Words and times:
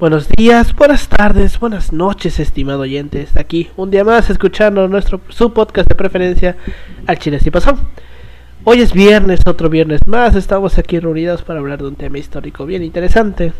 Buenos 0.00 0.30
días, 0.30 0.74
buenas 0.74 1.08
tardes, 1.08 1.60
buenas 1.60 1.92
noches, 1.92 2.40
estimado 2.40 2.80
oyente. 2.80 3.28
Aquí 3.38 3.68
un 3.76 3.90
día 3.90 4.02
más 4.02 4.30
escuchando 4.30 4.88
nuestro 4.88 5.20
su 5.28 5.52
podcast 5.52 5.86
de 5.90 5.94
preferencia 5.94 6.56
al 7.06 7.18
Chile 7.18 7.38
si 7.38 7.50
pasó. 7.50 7.76
Hoy 8.64 8.80
es 8.80 8.94
viernes, 8.94 9.40
otro 9.44 9.68
viernes 9.68 10.00
más. 10.06 10.36
Estamos 10.36 10.78
aquí 10.78 10.98
reunidos 10.98 11.42
para 11.42 11.60
hablar 11.60 11.82
de 11.82 11.88
un 11.88 11.96
tema 11.96 12.16
histórico 12.16 12.64
bien 12.64 12.82
interesante. 12.82 13.52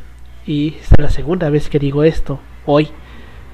Y 0.47 0.77
es 0.81 0.89
la 0.97 1.11
segunda 1.11 1.51
vez 1.51 1.69
que 1.69 1.79
digo 1.79 2.04
esto 2.04 2.41
hoy, 2.65 2.88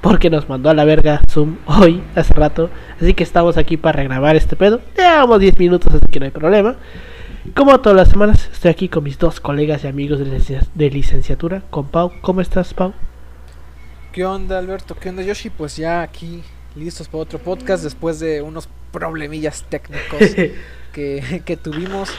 porque 0.01 0.31
nos 0.31 0.49
mandó 0.49 0.71
a 0.71 0.75
la 0.75 0.85
verga 0.85 1.23
Zoom 1.29 1.57
hoy, 1.67 2.05
hace 2.15 2.35
rato. 2.35 2.71
Así 3.01 3.15
que 3.15 3.25
estamos 3.25 3.57
aquí 3.57 3.77
para 3.77 3.97
regrabar 3.97 4.37
este 4.37 4.55
pedo. 4.55 4.81
Llevamos 4.97 5.41
10 5.41 5.59
minutos, 5.59 5.93
así 5.93 6.07
que 6.09 6.21
no 6.21 6.27
hay 6.27 6.31
problema. 6.31 6.77
Como 7.55 7.81
todas 7.81 7.97
las 7.97 8.09
semanas, 8.09 8.49
estoy 8.53 8.71
aquí 8.71 8.89
con 8.89 9.05
mis 9.05 9.19
dos 9.19 9.41
colegas 9.41 9.85
y 9.85 9.87
amigos 9.87 10.19
de, 10.19 10.61
de 10.75 10.91
licenciatura, 10.91 11.63
con 11.71 11.87
Pau. 11.89 12.13
¿Cómo 12.21 12.41
estás, 12.41 12.75
Pau? 12.75 12.93
¿Qué 14.13 14.25
onda, 14.25 14.59
Alberto? 14.59 14.95
¿Qué 14.95 15.09
onda, 15.09 15.23
Yoshi? 15.23 15.51
Pues 15.51 15.77
ya 15.77 16.03
aquí 16.03 16.43
listos 16.75 17.09
para 17.09 17.23
otro 17.23 17.39
podcast 17.39 17.83
después 17.85 18.21
de 18.21 18.43
unos 18.43 18.69
problemillas 18.93 19.65
técnicos 19.69 20.21
que, 20.93 21.43
que 21.45 21.57
tuvimos. 21.57 22.11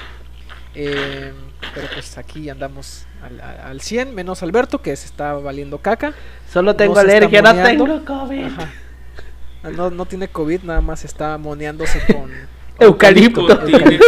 Eh, 0.76 1.34
pero 1.74 1.88
pues 1.94 2.18
aquí 2.20 2.50
andamos 2.50 3.06
al, 3.24 3.40
al- 3.42 3.60
al 3.62 3.82
100, 3.82 4.14
menos 4.14 4.44
Alberto 4.44 4.82
que 4.82 4.96
se 4.96 5.06
está 5.08 5.34
valiendo 5.34 5.80
caca. 5.80 6.14
Solo 6.52 6.76
tengo 6.76 6.94
No 6.96 7.00
alergia, 7.00 7.42
no 7.42 7.54
tengo 7.64 8.06
COVID. 8.06 8.48
No, 9.76 9.90
no 9.90 10.06
tiene 10.06 10.28
COVID, 10.28 10.62
nada 10.64 10.82
más 10.82 11.04
está 11.04 11.38
moneándose 11.40 12.00
con 12.14 12.32
Eucalipto. 12.80 13.48
Tiner. 13.66 14.00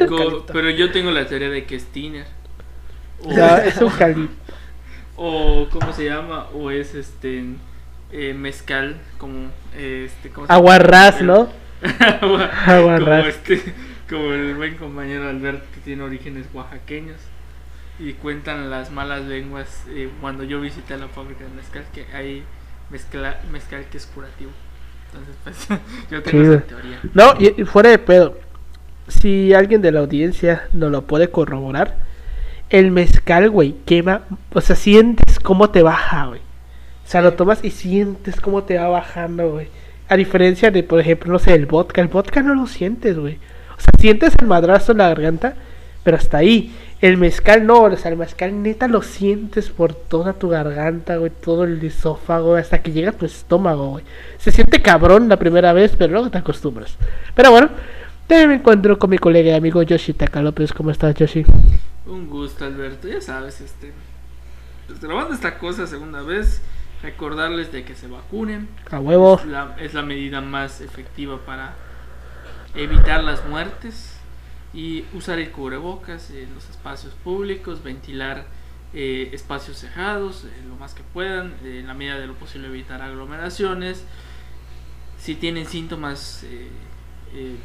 Eucalipto. 0.00 0.46
Pero 0.52 0.70
yo 0.70 0.90
tengo 0.92 1.10
la 1.10 1.26
teoría 1.26 1.50
de 1.50 1.64
que 1.64 1.76
es 1.76 1.84
tiner. 1.86 2.26
O, 3.22 3.32
Ya, 3.32 3.58
es 3.64 3.78
cali. 3.98 4.28
o 5.16 5.68
¿cómo 5.70 5.92
se 5.92 6.04
llama? 6.06 6.46
O 6.54 6.70
es 6.70 6.94
este 6.94 7.44
eh, 8.12 8.34
mezcal 8.34 9.00
como 9.18 9.48
este 9.76 10.30
¿cómo 10.30 10.46
se 10.46 10.52
llama? 10.52 10.58
Aguarrás, 10.58 11.22
¿no? 11.22 11.48
Agua- 12.20 12.50
Aguarrás. 12.66 13.06
como 13.06 13.28
este 13.28 13.74
como 14.08 14.32
el 14.32 14.54
buen 14.54 14.76
compañero 14.76 15.28
Alberto 15.28 15.64
que 15.74 15.80
tiene 15.80 16.02
orígenes 16.02 16.46
oaxaqueños 16.52 17.20
y 17.98 18.12
cuentan 18.14 18.70
las 18.70 18.90
malas 18.90 19.22
lenguas 19.24 19.84
eh, 19.88 20.10
cuando 20.20 20.44
yo 20.44 20.60
visité 20.60 20.96
la 20.98 21.08
fábrica 21.08 21.44
de 21.44 21.50
mezcal 21.50 21.84
que 21.94 22.06
hay 22.14 22.42
mezcla, 22.90 23.40
mezcal 23.50 23.84
que 23.90 23.96
es 23.98 24.06
curativo. 24.06 24.50
Entonces, 25.14 25.36
pues 25.44 25.80
yo 26.10 26.22
tengo 26.22 26.52
esa 26.54 26.64
teoría. 26.64 27.00
No, 27.12 27.34
y 27.38 27.60
y 27.60 27.64
fuera 27.64 27.90
de 27.90 27.98
pedo. 27.98 28.36
Si 29.08 29.52
alguien 29.52 29.82
de 29.82 29.92
la 29.92 30.00
audiencia 30.00 30.68
nos 30.72 30.90
lo 30.90 31.02
puede 31.02 31.28
corroborar, 31.28 31.96
el 32.70 32.90
mezcal, 32.90 33.50
güey, 33.50 33.74
quema. 33.84 34.22
O 34.52 34.60
sea, 34.60 34.76
sientes 34.76 35.38
cómo 35.38 35.70
te 35.70 35.82
baja, 35.82 36.26
güey. 36.26 36.40
O 36.40 37.08
sea, 37.08 37.20
lo 37.20 37.34
tomas 37.34 37.62
y 37.62 37.70
sientes 37.70 38.40
cómo 38.40 38.64
te 38.64 38.78
va 38.78 38.88
bajando, 38.88 39.52
güey. 39.52 39.68
A 40.08 40.16
diferencia 40.16 40.70
de, 40.70 40.82
por 40.82 41.00
ejemplo, 41.00 41.32
no 41.32 41.38
sé, 41.38 41.54
el 41.54 41.66
vodka. 41.66 42.00
El 42.00 42.08
vodka 42.08 42.42
no 42.42 42.54
lo 42.54 42.66
sientes, 42.66 43.18
güey. 43.18 43.38
O 43.76 43.80
sea, 43.80 43.90
sientes 43.98 44.34
el 44.40 44.46
madrazo 44.46 44.92
en 44.92 44.98
la 44.98 45.08
garganta, 45.08 45.54
pero 46.02 46.16
hasta 46.16 46.38
ahí. 46.38 46.74
El 47.04 47.18
mezcal 47.18 47.66
no, 47.66 47.82
o 47.82 47.96
sea, 47.98 48.10
el 48.10 48.16
mezcal 48.16 48.62
neta 48.62 48.88
lo 48.88 49.02
sientes 49.02 49.68
por 49.68 49.92
toda 49.92 50.32
tu 50.32 50.48
garganta, 50.48 51.18
güey, 51.18 51.30
todo 51.30 51.64
el 51.64 51.84
esófago, 51.84 52.54
hasta 52.56 52.80
que 52.80 52.92
llega 52.92 53.10
a 53.10 53.12
tu 53.12 53.26
estómago, 53.26 53.90
güey. 53.90 54.04
Se 54.38 54.50
siente 54.50 54.80
cabrón 54.80 55.28
la 55.28 55.38
primera 55.38 55.74
vez, 55.74 55.94
pero 55.98 56.12
luego 56.14 56.30
te 56.30 56.38
acostumbras. 56.38 56.96
Pero 57.34 57.50
bueno, 57.50 57.68
también 58.26 58.48
me 58.48 58.54
encuentro 58.54 58.98
con 58.98 59.10
mi 59.10 59.18
colega 59.18 59.50
y 59.50 59.54
amigo 59.54 59.82
Yoshi 59.82 60.14
Taka 60.14 60.40
López. 60.40 60.72
¿Cómo 60.72 60.90
estás, 60.90 61.14
Yoshi? 61.14 61.44
Un 62.06 62.30
gusto, 62.30 62.64
Alberto. 62.64 63.06
Ya 63.06 63.20
sabes, 63.20 63.60
este. 63.60 63.92
Pues 64.86 64.98
grabando 64.98 65.34
esta 65.34 65.58
cosa 65.58 65.86
segunda 65.86 66.22
vez, 66.22 66.62
recordarles 67.02 67.70
de 67.70 67.84
que 67.84 67.94
se 67.94 68.06
vacunen. 68.06 68.66
A 68.90 68.98
huevo. 68.98 69.38
Es 69.40 69.46
la, 69.46 69.76
es 69.78 69.92
la 69.92 70.02
medida 70.04 70.40
más 70.40 70.80
efectiva 70.80 71.38
para 71.44 71.74
evitar 72.74 73.22
las 73.22 73.44
muertes 73.44 74.13
y 74.74 75.04
usar 75.14 75.38
el 75.38 75.50
cubrebocas 75.50 76.30
en 76.30 76.52
los 76.54 76.68
espacios 76.68 77.14
públicos, 77.14 77.82
ventilar 77.82 78.46
eh, 78.92 79.30
espacios 79.32 79.78
cerrados 79.78 80.44
eh, 80.44 80.50
lo 80.68 80.76
más 80.76 80.94
que 80.94 81.02
puedan, 81.12 81.54
eh, 81.64 81.78
en 81.80 81.86
la 81.86 81.94
medida 81.94 82.18
de 82.18 82.26
lo 82.26 82.34
posible 82.34 82.68
evitar 82.68 83.00
aglomeraciones. 83.02 84.04
Si 85.18 85.34
tienen 85.36 85.66
síntomas, 85.66 86.44
eh, 86.44 86.68
eh, 87.34 87.56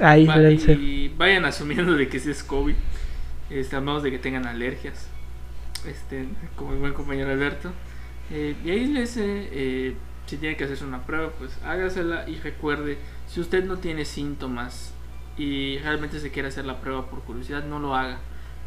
Va- 0.00 0.10
Aíslense. 0.10 0.72
y 0.72 1.08
vayan 1.08 1.44
asumiendo 1.46 1.92
de 1.94 2.08
que 2.08 2.18
sí 2.20 2.30
es 2.30 2.42
COVID, 2.44 2.74
a 3.72 3.80
menos 3.80 4.02
de 4.02 4.10
que 4.10 4.18
tengan 4.18 4.46
alergias, 4.46 5.08
este, 5.86 6.26
como 6.56 6.72
el 6.72 6.78
buen 6.78 6.92
compañero 6.92 7.30
Alberto. 7.30 7.72
Eh, 8.30 8.54
y 8.64 8.70
aíslense, 8.70 9.48
eh, 9.52 9.94
si 10.26 10.36
tiene 10.36 10.56
que 10.56 10.64
hacerse 10.64 10.84
una 10.84 11.04
prueba, 11.04 11.30
pues 11.38 11.58
hágasela 11.64 12.28
y 12.28 12.36
recuerde, 12.36 12.98
si 13.26 13.40
usted 13.40 13.64
no 13.64 13.78
tiene 13.78 14.04
síntomas 14.04 14.92
y 15.36 15.78
realmente 15.78 16.20
se 16.20 16.30
quiere 16.30 16.48
hacer 16.48 16.64
la 16.66 16.80
prueba 16.80 17.06
por 17.08 17.20
curiosidad, 17.20 17.64
no 17.64 17.78
lo 17.78 17.94
haga. 17.94 18.18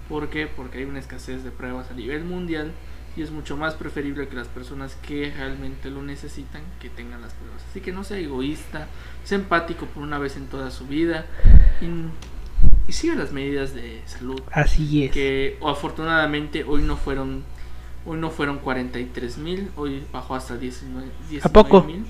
¿Por 0.10 0.30
qué? 0.30 0.48
Porque 0.48 0.80
hay 0.80 0.84
una 0.86 1.00
escasez 1.00 1.44
de 1.44 1.52
pruebas 1.52 1.90
a 1.92 1.94
nivel 1.94 2.24
mundial 2.26 2.72
y 3.16 3.22
es 3.22 3.32
mucho 3.32 3.56
más 3.58 3.76
preferible 3.76 4.28
que 4.28 4.36
las 4.36 4.48
personas 4.48 4.96
que 5.08 5.32
realmente 5.36 5.90
lo 5.92 6.02
necesitan 6.02 6.62
que 6.80 6.90
tengan 6.90 7.22
las 7.22 7.34
pruebas. 7.34 7.64
Así 7.70 7.80
que 7.80 7.92
no 7.92 8.04
sea 8.04 8.18
egoísta, 8.18 8.88
sea 9.24 9.38
empático 9.38 9.86
por 9.86 10.04
una 10.04 10.18
vez 10.18 10.36
en 10.36 10.48
toda 10.48 10.72
su 10.72 10.88
vida 10.88 11.26
y, 11.80 12.90
y 12.90 12.94
siga 12.94 13.16
las 13.16 13.32
medidas 13.32 13.74
de 13.76 14.02
salud. 14.08 14.42
Así 14.52 15.06
es. 15.06 15.12
Que 15.12 15.58
o 15.62 15.70
afortunadamente 15.70 16.64
hoy 16.64 16.82
no 16.82 16.98
fueron 16.98 17.44
hoy 18.06 18.18
no 18.18 18.30
fueron 18.32 18.58
43 18.60 19.38
mil, 19.38 19.72
hoy 19.78 20.04
bajó 20.12 20.36
hasta 20.36 20.58
19 20.58 21.08
¿A 21.42 21.50
poco? 21.50 21.84
mil. 21.84 22.06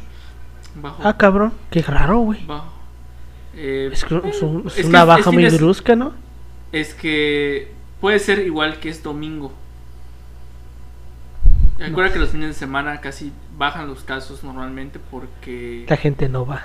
Bajó. 0.76 1.08
Ah, 1.08 1.18
cabrón. 1.18 1.54
Qué 1.70 1.82
raro, 1.84 2.20
güey. 2.20 2.44
bajó. 2.48 2.73
Eh, 3.56 3.90
Es, 3.94 4.04
que 4.04 4.16
una 4.86 5.04
baja 5.06 5.32
muy 5.32 5.48
brusca, 5.50 5.96
¿no? 5.96 6.14
es 6.72 6.94
que 6.96 7.72
puede 8.02 8.18
ser 8.20 8.40
igual 8.40 8.80
que 8.80 8.90
es 8.90 9.04
domingo. 9.04 9.54
Recuerda 11.78 12.14
que 12.14 12.20
los 12.20 12.30
fines 12.30 12.48
de 12.50 12.54
semana 12.54 13.00
casi 13.02 13.32
bajan 13.58 13.88
los 13.88 14.04
casos 14.04 14.44
normalmente 14.44 15.00
porque 15.12 15.86
La 15.90 15.98
gente 15.98 16.30
no 16.30 16.46
va. 16.46 16.64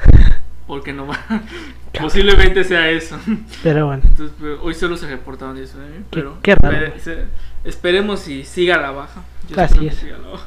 porque 0.67 0.93
no 0.93 1.07
va. 1.07 1.19
Posiblemente 2.01 2.63
sea 2.65 2.89
eso. 2.91 3.19
Pero 3.63 3.87
bueno. 3.87 4.03
Entonces, 4.07 4.37
pero 4.41 4.63
hoy 4.63 4.75
solo 4.75 4.97
se 4.97 5.07
reportaron 5.09 5.57
19, 5.57 6.03
pero 6.11 6.39
qué 6.43 6.55
raro, 6.55 6.77
espere- 6.77 6.89
güey. 6.91 7.01
se- 7.01 7.25
esperemos 7.65 8.21
si 8.21 8.45
siga 8.45 8.79
la 8.79 8.91
baja. 8.93 9.23
Yo 9.49 9.61
Así 9.61 9.87
es. 9.87 9.97
siga 9.97 10.19
la 10.19 10.29
baja. 10.29 10.47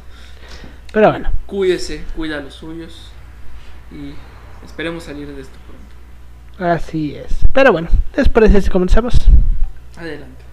Pero 0.94 1.10
bueno. 1.10 1.32
Cuídese, 1.46 2.04
cuida 2.16 2.38
a 2.38 2.42
los 2.42 2.54
suyos 2.54 3.12
y 3.92 4.14
esperemos 4.66 5.04
salir 5.04 5.28
de 5.28 5.42
esto 5.42 5.58
pronto. 5.68 5.81
Así 6.60 7.16
es. 7.16 7.40
Pero 7.54 7.72
bueno. 7.72 7.90
Después 8.16 8.52
de 8.52 8.60
eso 8.60 8.72
comenzamos. 8.72 9.16
Adelante. 9.98 10.44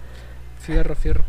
Fierro, 0.59 0.95
fierro. 0.95 1.23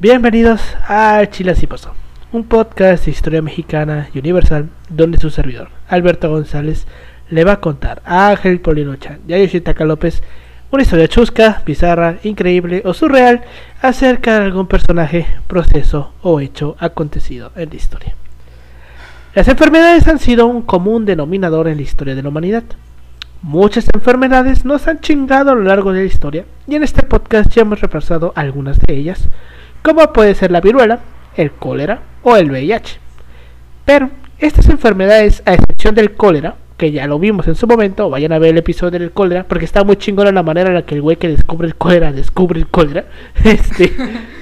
Bienvenidos 0.00 0.60
a 0.86 1.26
Chile 1.28 1.50
Así 1.50 1.66
Pasó, 1.66 1.92
un 2.30 2.44
podcast 2.44 3.04
de 3.04 3.10
historia 3.10 3.42
mexicana 3.42 4.08
y 4.14 4.20
universal 4.20 4.68
donde 4.88 5.18
su 5.18 5.28
servidor, 5.28 5.70
Alberto 5.88 6.30
González, 6.30 6.86
le 7.30 7.42
va 7.42 7.54
a 7.54 7.60
contar 7.60 8.00
a 8.04 8.28
Ángel 8.28 8.60
Polino 8.60 8.94
Chan 8.94 9.18
y 9.26 9.32
a 9.32 9.38
Yoshitaka 9.38 9.84
López 9.84 10.22
una 10.70 10.84
historia 10.84 11.08
chusca, 11.08 11.62
bizarra, 11.66 12.18
increíble 12.22 12.82
o 12.84 12.94
surreal 12.94 13.42
acerca 13.82 14.38
de 14.38 14.44
algún 14.44 14.68
personaje, 14.68 15.26
proceso 15.48 16.12
o 16.22 16.38
hecho 16.38 16.76
acontecido 16.78 17.50
en 17.56 17.70
la 17.70 17.74
historia. 17.74 18.14
Las 19.34 19.48
enfermedades 19.48 20.06
han 20.06 20.20
sido 20.20 20.46
un 20.46 20.62
común 20.62 21.06
denominador 21.06 21.66
en 21.66 21.78
la 21.78 21.82
historia 21.82 22.14
de 22.14 22.22
la 22.22 22.28
humanidad. 22.28 22.62
Muchas 23.42 23.88
enfermedades 23.92 24.64
nos 24.64 24.86
han 24.86 25.00
chingado 25.00 25.50
a 25.50 25.54
lo 25.56 25.62
largo 25.62 25.92
de 25.92 26.02
la 26.02 26.06
historia 26.06 26.44
y 26.68 26.76
en 26.76 26.84
este 26.84 27.02
podcast 27.02 27.50
ya 27.52 27.62
hemos 27.62 27.80
repasado 27.80 28.32
algunas 28.36 28.78
de 28.78 28.94
ellas, 28.94 29.28
como 29.82 30.12
puede 30.12 30.34
ser 30.34 30.50
la 30.50 30.60
viruela, 30.60 31.00
el 31.36 31.52
cólera 31.52 32.00
o 32.22 32.36
el 32.36 32.50
VIH. 32.50 32.98
Pero 33.84 34.10
estas 34.38 34.68
enfermedades, 34.68 35.42
a 35.46 35.54
excepción 35.54 35.94
del 35.94 36.14
cólera, 36.14 36.56
que 36.76 36.92
ya 36.92 37.06
lo 37.06 37.18
vimos 37.18 37.48
en 37.48 37.56
su 37.56 37.66
momento, 37.66 38.08
vayan 38.08 38.32
a 38.32 38.38
ver 38.38 38.50
el 38.50 38.58
episodio 38.58 38.98
del 38.98 39.10
cólera, 39.10 39.44
porque 39.44 39.64
está 39.64 39.82
muy 39.82 39.96
chingona 39.96 40.30
la 40.30 40.42
manera 40.44 40.68
en 40.68 40.74
la 40.76 40.82
que 40.82 40.94
el 40.94 41.02
güey 41.02 41.16
que 41.16 41.28
descubre 41.28 41.66
el 41.66 41.74
cólera 41.74 42.12
descubre 42.12 42.60
el 42.60 42.68
cólera. 42.68 43.06
Este, 43.44 43.92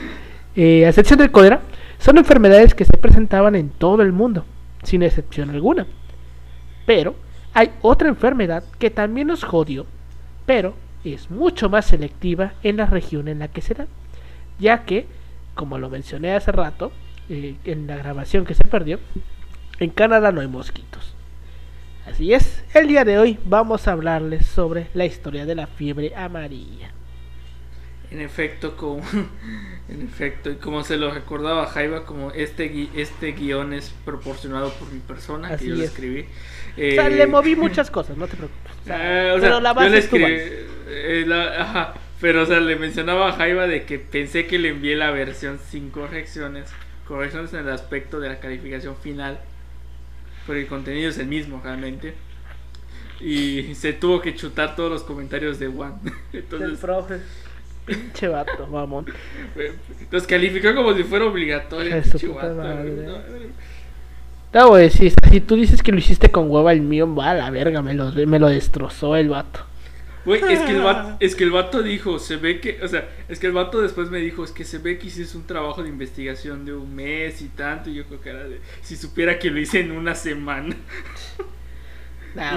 eh, 0.56 0.85
a 0.85 0.88
excepción 0.88 1.19
del 1.19 1.31
cólera, 1.31 1.61
son 1.99 2.19
enfermedades 2.19 2.75
que 2.75 2.85
se 2.85 2.97
presentaban 2.99 3.55
en 3.55 3.71
todo 3.71 4.03
el 4.03 4.12
mundo, 4.12 4.44
sin 4.83 5.03
excepción 5.03 5.50
alguna. 5.50 5.87
Pero 6.85 7.15
hay 7.55 7.71
otra 7.81 8.09
enfermedad 8.09 8.65
que 8.79 8.91
también 8.91 9.29
nos 9.29 9.43
jodió, 9.43 9.87
pero 10.44 10.75
es 11.05 11.31
mucho 11.31 11.71
más 11.71 11.87
selectiva 11.87 12.53
en 12.62 12.77
la 12.77 12.87
región 12.87 13.29
en 13.29 13.38
la 13.38 13.49
que 13.49 13.62
se 13.62 13.75
da, 13.75 13.87
ya 14.59 14.85
que, 14.85 15.06
como 15.56 15.79
lo 15.79 15.91
mencioné 15.91 16.35
hace 16.35 16.53
rato, 16.53 16.93
eh, 17.29 17.56
en 17.64 17.88
la 17.88 17.97
grabación 17.97 18.44
que 18.44 18.55
se 18.55 18.62
perdió, 18.64 19.00
en 19.81 19.91
Canadá 19.91 20.31
no 20.31 20.41
hay 20.41 20.47
mosquitos. 20.47 21.14
Así 22.06 22.32
es, 22.32 22.62
el 22.73 22.87
día 22.87 23.05
de 23.05 23.19
hoy 23.19 23.37
vamos 23.44 23.88
a 23.88 23.93
hablarles 23.93 24.47
sobre 24.47 24.87
la 24.94 25.06
historia 25.06 25.44
de 25.44 25.56
la 25.56 25.67
fiebre 25.67 26.14
amarilla. 26.14 26.93
En 28.12 28.20
efecto, 28.20 28.76
como, 28.76 29.03
en 29.88 30.03
efecto, 30.03 30.50
y 30.50 30.55
como 30.56 30.85
se 30.85 30.97
lo 30.97 31.11
recordaba 31.12 31.67
Jaiba, 31.67 32.05
como 32.06 32.31
este, 32.31 32.73
gui- 32.73 32.91
este 32.94 33.32
guion 33.32 33.73
es 33.73 33.93
proporcionado 34.05 34.70
por 34.75 34.93
mi 34.93 35.00
persona, 35.00 35.49
Así 35.49 35.64
que 35.64 35.70
yo 35.70 35.75
lo 35.75 35.82
es. 35.82 35.88
escribí. 35.91 36.20
o 36.20 36.94
sea, 36.94 37.09
Eh, 37.09 37.11
le 37.11 37.26
moví 37.26 37.56
muchas 37.56 37.91
cosas, 37.91 38.17
no 38.17 38.29
te 38.29 38.37
preocupes. 38.37 38.73
O 38.82 38.85
sea, 38.87 38.97
Ah, 38.97 39.35
o 39.35 39.41
sea, 39.41 39.49
pero 39.49 39.61
la 39.61 39.70
yo 39.70 39.75
base 39.75 39.91
le 39.91 39.99
es 39.99 40.09
tu 40.09 40.17
escribí, 40.17 40.32
base. 40.32 40.67
eh, 40.88 41.25
la- 41.26 41.62
ajá, 41.62 41.94
pero 42.20 42.42
o 42.42 42.46
sea, 42.46 42.60
le 42.60 42.76
mencionaba 42.76 43.28
a 43.28 43.32
Jaiba 43.32 43.66
de 43.66 43.84
que 43.84 43.98
pensé 43.98 44.46
que 44.46 44.58
le 44.58 44.70
envié 44.70 44.96
la 44.96 45.10
versión 45.10 45.58
sin 45.70 45.90
correcciones, 45.90 46.70
correcciones 47.06 47.52
en 47.52 47.60
el 47.60 47.70
aspecto 47.70 48.20
de 48.20 48.28
la 48.28 48.40
calificación 48.40 48.96
final, 48.96 49.38
pero 50.46 50.58
el 50.58 50.66
contenido 50.66 51.10
es 51.10 51.18
el 51.18 51.26
mismo 51.26 51.60
realmente. 51.62 52.14
Y 53.20 53.74
se 53.74 53.92
tuvo 53.92 54.20
que 54.20 54.34
chutar 54.34 54.76
todos 54.76 54.90
los 54.90 55.02
comentarios 55.02 55.58
de 55.58 55.68
Juan. 55.68 55.94
El 56.32 56.40
Entonces, 56.40 56.78
profe. 56.78 57.20
Pinche 57.86 58.28
vato, 58.28 58.66
mamón. 58.66 59.06
los 60.10 60.26
calificó 60.26 60.74
como 60.74 60.94
si 60.94 61.02
fuera 61.04 61.24
obligatorio. 61.24 62.02
Pinche 62.02 62.28
vato, 62.28 62.54
no, 62.54 63.18
No, 64.52 64.68
güey, 64.68 64.90
si, 64.90 65.12
si 65.30 65.40
tú 65.40 65.56
dices 65.56 65.82
que 65.82 65.92
lo 65.92 65.98
hiciste 65.98 66.30
con 66.30 66.50
hueva, 66.50 66.72
el 66.72 66.82
mío 66.82 67.14
va 67.14 67.30
a 67.30 67.34
la 67.34 67.50
verga, 67.50 67.80
me 67.80 67.94
lo, 67.94 68.12
me 68.12 68.38
lo 68.38 68.48
destrozó 68.48 69.16
el 69.16 69.30
vato. 69.30 69.60
Güey, 70.26 70.43
es 70.52 70.61
que, 70.61 70.73
el 70.73 70.82
vato, 70.82 71.17
es 71.20 71.34
que 71.37 71.44
el 71.44 71.50
vato 71.52 71.82
dijo, 71.82 72.19
se 72.19 72.37
ve 72.37 72.61
que, 72.61 72.78
o 72.82 72.88
sea, 72.88 73.08
es 73.28 73.38
que 73.38 73.46
el 73.46 73.52
vato 73.55 73.81
después 73.81 74.11
me 74.11 74.19
dijo, 74.19 74.44
es 74.44 74.50
que 74.50 74.64
se 74.64 74.78
ve 74.78 74.99
que 74.99 75.06
hiciste 75.06 75.37
un 75.38 75.46
trabajo 75.46 75.82
de 75.82 75.88
investigación 75.88 76.64
de 76.67 76.75
un 76.75 76.94
mes 76.94 77.40
y 77.40 77.49
tanto, 77.49 77.88
y 77.88 77.94
yo 77.94 78.05
creo 78.05 78.20
que 78.20 78.28
era 78.31 78.44
de, 78.44 78.61
si 78.82 78.96
supiera 78.96 79.38
que 79.38 79.50
lo 79.50 79.58
hice 79.61 79.81
en 79.81 79.93
una 79.93 80.14
semana. 80.14 80.76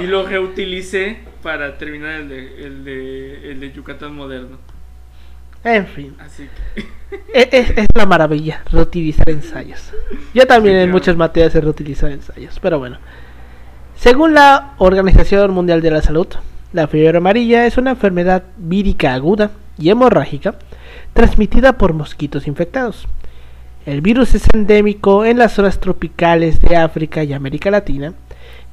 Y 0.02 0.08
lo 0.08 0.28
reutilicé 0.28 1.20
para 1.42 1.78
terminar 1.78 2.20
el 2.20 2.28
de, 2.28 2.66
el 2.66 2.84
de, 2.84 3.52
el 3.52 3.60
de 3.62 3.72
Yucatán 3.72 4.14
moderno. 4.14 4.58
En 5.64 5.88
fin, 5.88 6.16
Así 6.20 6.48
que, 6.76 6.82
es, 7.34 7.48
es- 7.70 7.78
es 7.78 7.88
la 7.96 8.06
maravilla, 8.06 8.62
reutilizar 8.72 9.30
ensayos. 9.30 9.94
Yo 10.34 10.46
también 10.48 10.76
Sí, 10.76 10.80
en 10.80 10.84
claro. 10.88 10.92
muchas 10.92 11.16
materias 11.16 11.56
he 11.56 11.62
reutilizado 11.62 12.12
ensayos, 12.12 12.60
pero 12.60 12.78
bueno. 12.80 12.98
Según 13.96 14.34
la 14.34 14.74
Organización 14.80 15.52
Mundial 15.52 15.82
de 15.82 15.92
la 15.92 16.02
Salud, 16.02 16.28
la 16.72 16.88
fiebre 16.88 17.18
amarilla 17.18 17.66
es 17.66 17.78
una 17.78 17.92
enfermedad 17.92 18.44
vírica 18.58 19.14
aguda 19.14 19.52
y 19.78 19.90
hemorrágica 19.90 20.56
transmitida 21.14 21.78
por 21.78 21.94
mosquitos 21.94 22.48
infectados. 22.48 23.08
El 23.86 24.02
virus 24.02 24.36
es 24.36 24.44
endémico 24.54 25.26
en 25.26 25.38
las 25.40 25.54
zonas 25.54 25.80
tropicales 25.80 26.60
de 26.60 26.76
África 26.76 27.24
y 27.24 27.34
América 27.34 27.72
Latina 27.72 28.14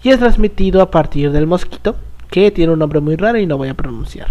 y 0.02 0.10
es 0.10 0.18
transmitido 0.18 0.82
a 0.82 0.90
partir 0.90 1.32
del 1.32 1.46
mosquito, 1.46 1.96
que 2.30 2.50
tiene 2.50 2.72
un 2.72 2.80
nombre 2.80 3.00
muy 3.00 3.16
raro 3.16 3.38
y 3.38 3.46
no 3.46 3.56
voy 3.56 3.68
a 3.68 3.74
pronunciar. 3.74 4.28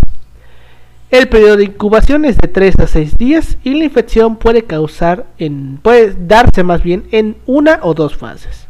El 1.09 1.27
periodo 1.27 1.57
de 1.57 1.65
incubación 1.65 2.25
es 2.25 2.37
de 2.37 2.47
3 2.47 2.79
a 2.79 2.87
6 2.87 3.17
días 3.17 3.57
y 3.63 3.73
la 3.73 3.85
infección 3.85 4.35
puede 4.35 4.65
causar 4.65 5.25
en, 5.37 5.79
puede 5.81 6.15
darse 6.27 6.63
más 6.63 6.83
bien 6.83 7.05
en 7.11 7.37
una 7.45 7.79
o 7.81 7.93
dos 7.93 8.15
fases. 8.15 8.67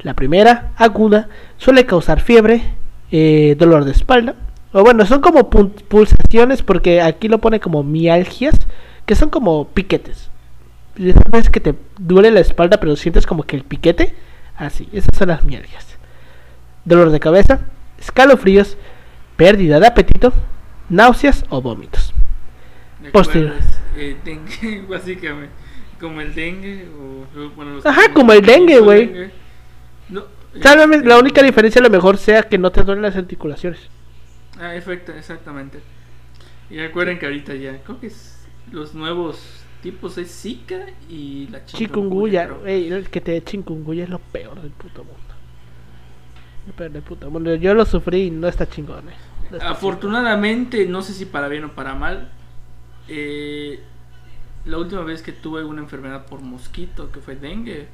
La 0.00 0.14
primera, 0.14 0.72
aguda, 0.76 1.28
suele 1.58 1.86
causar 1.86 2.20
fiebre, 2.20 2.62
eh, 3.12 3.54
dolor 3.58 3.84
de 3.84 3.92
espalda, 3.92 4.34
o 4.72 4.82
bueno, 4.82 5.04
son 5.04 5.20
como 5.20 5.50
pulsaciones 5.50 6.62
porque 6.62 7.02
aquí 7.02 7.28
lo 7.28 7.38
pone 7.38 7.60
como 7.60 7.82
mialgias, 7.82 8.54
que 9.04 9.14
son 9.14 9.28
como 9.28 9.68
piquetes. 9.68 10.30
Esas 10.96 11.22
veces 11.30 11.50
que 11.50 11.60
te 11.60 11.74
duele 11.98 12.30
la 12.30 12.40
espalda 12.40 12.80
pero 12.80 12.96
sientes 12.96 13.26
como 13.26 13.42
que 13.42 13.56
el 13.56 13.64
piquete, 13.64 14.14
así, 14.56 14.88
esas 14.92 15.10
son 15.16 15.28
las 15.28 15.44
mialgias. 15.44 15.98
Dolor 16.86 17.10
de 17.10 17.20
cabeza, 17.20 17.60
escalofríos, 18.00 18.78
pérdida 19.36 19.78
de 19.78 19.88
apetito, 19.88 20.32
náuseas 20.88 21.44
o 21.50 21.60
vómitos. 21.60 22.14
¿de 23.02 23.10
Posterior. 23.10 23.52
Eh, 23.94 24.16
dengue, 24.24 24.86
básicamente, 24.88 25.52
como 26.00 26.22
el 26.22 26.34
dengue, 26.34 26.88
o, 26.98 27.50
bueno, 27.54 27.74
los 27.74 27.84
Ajá, 27.84 28.10
como 28.14 28.32
el 28.32 28.40
dengue, 28.40 28.80
güey. 28.80 29.30
Tal 30.60 30.88
vez 30.88 31.04
la 31.04 31.18
única 31.18 31.42
diferencia 31.42 31.80
a 31.80 31.84
lo 31.84 31.90
mejor 31.90 32.18
sea 32.18 32.42
que 32.42 32.58
no 32.58 32.70
te 32.70 32.82
duelen 32.82 33.02
las 33.02 33.16
articulaciones. 33.16 33.80
Ah, 34.58 34.74
efecto, 34.74 35.12
exactamente. 35.12 35.80
Y 36.70 36.78
recuerden 36.78 37.18
que 37.18 37.26
ahorita 37.26 37.54
ya, 37.54 37.82
creo 37.82 38.00
que 38.00 38.08
es 38.08 38.46
los 38.70 38.94
nuevos 38.94 39.64
tipos 39.80 40.16
es 40.18 40.30
Zika 40.42 40.86
y 41.08 41.48
la 41.48 41.64
Chikungunya, 41.64 42.46
creo. 42.46 42.66
ey, 42.66 42.88
el 42.92 43.10
que 43.10 43.20
te 43.20 43.32
dé 43.32 43.42
chikungunya 43.42 44.04
es 44.04 44.10
lo 44.10 44.18
peor 44.20 44.60
del 44.60 44.70
puto 44.72 45.04
mundo. 45.04 45.18
Lo 46.66 46.72
peor 46.74 46.90
del 46.92 47.02
puto 47.02 47.30
mundo. 47.30 47.54
Yo 47.56 47.74
lo 47.74 47.84
sufrí 47.84 48.24
y 48.24 48.30
no 48.30 48.46
está 48.48 48.68
chingón. 48.68 49.08
eh. 49.08 49.16
No 49.50 49.56
está 49.58 49.70
Afortunadamente, 49.70 50.86
no 50.86 51.02
sé 51.02 51.12
si 51.14 51.24
para 51.26 51.48
bien 51.48 51.64
o 51.64 51.72
para 51.72 51.94
mal, 51.94 52.30
eh, 53.08 53.80
la 54.64 54.78
última 54.78 55.02
vez 55.02 55.22
que 55.22 55.32
tuve 55.32 55.64
una 55.64 55.82
enfermedad 55.82 56.26
por 56.26 56.40
mosquito, 56.40 57.10
que 57.10 57.20
fue 57.20 57.36
dengue, 57.36 57.88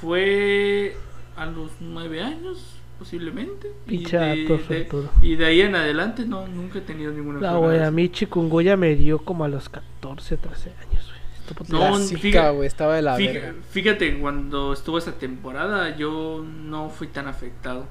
fue 0.00 0.96
a 1.36 1.46
los 1.46 1.70
nueve 1.80 2.22
años, 2.22 2.76
posiblemente. 2.98 3.72
Y 3.86 4.04
de, 4.04 4.88
y 5.22 5.36
de 5.36 5.44
ahí 5.46 5.60
en 5.62 5.74
adelante, 5.74 6.24
no, 6.26 6.46
nunca 6.46 6.78
he 6.78 6.82
tenido 6.82 7.12
ninguna 7.12 7.38
enfermedad. 7.38 7.60
güey, 7.60 7.82
a 7.82 7.90
mí 7.90 8.08
chikungunya 8.08 8.76
me 8.76 8.94
dio 8.94 9.18
como 9.18 9.44
a 9.44 9.48
los 9.48 9.68
14, 9.68 10.36
13 10.36 10.70
años, 10.70 11.04
güey. 11.06 11.20
Esto 11.40 11.54
puto- 11.54 11.72
No, 11.72 11.98
la 11.98 12.04
fíjate- 12.04 12.54
güey, 12.56 12.66
estaba 12.66 12.94
de 12.96 13.02
la 13.02 13.16
verga. 13.16 13.54
fíjate, 13.70 14.18
cuando 14.18 14.72
estuvo 14.72 14.98
esa 14.98 15.12
temporada, 15.12 15.96
yo 15.96 16.44
no 16.44 16.88
fui 16.90 17.08
tan 17.08 17.26
afectado. 17.28 17.86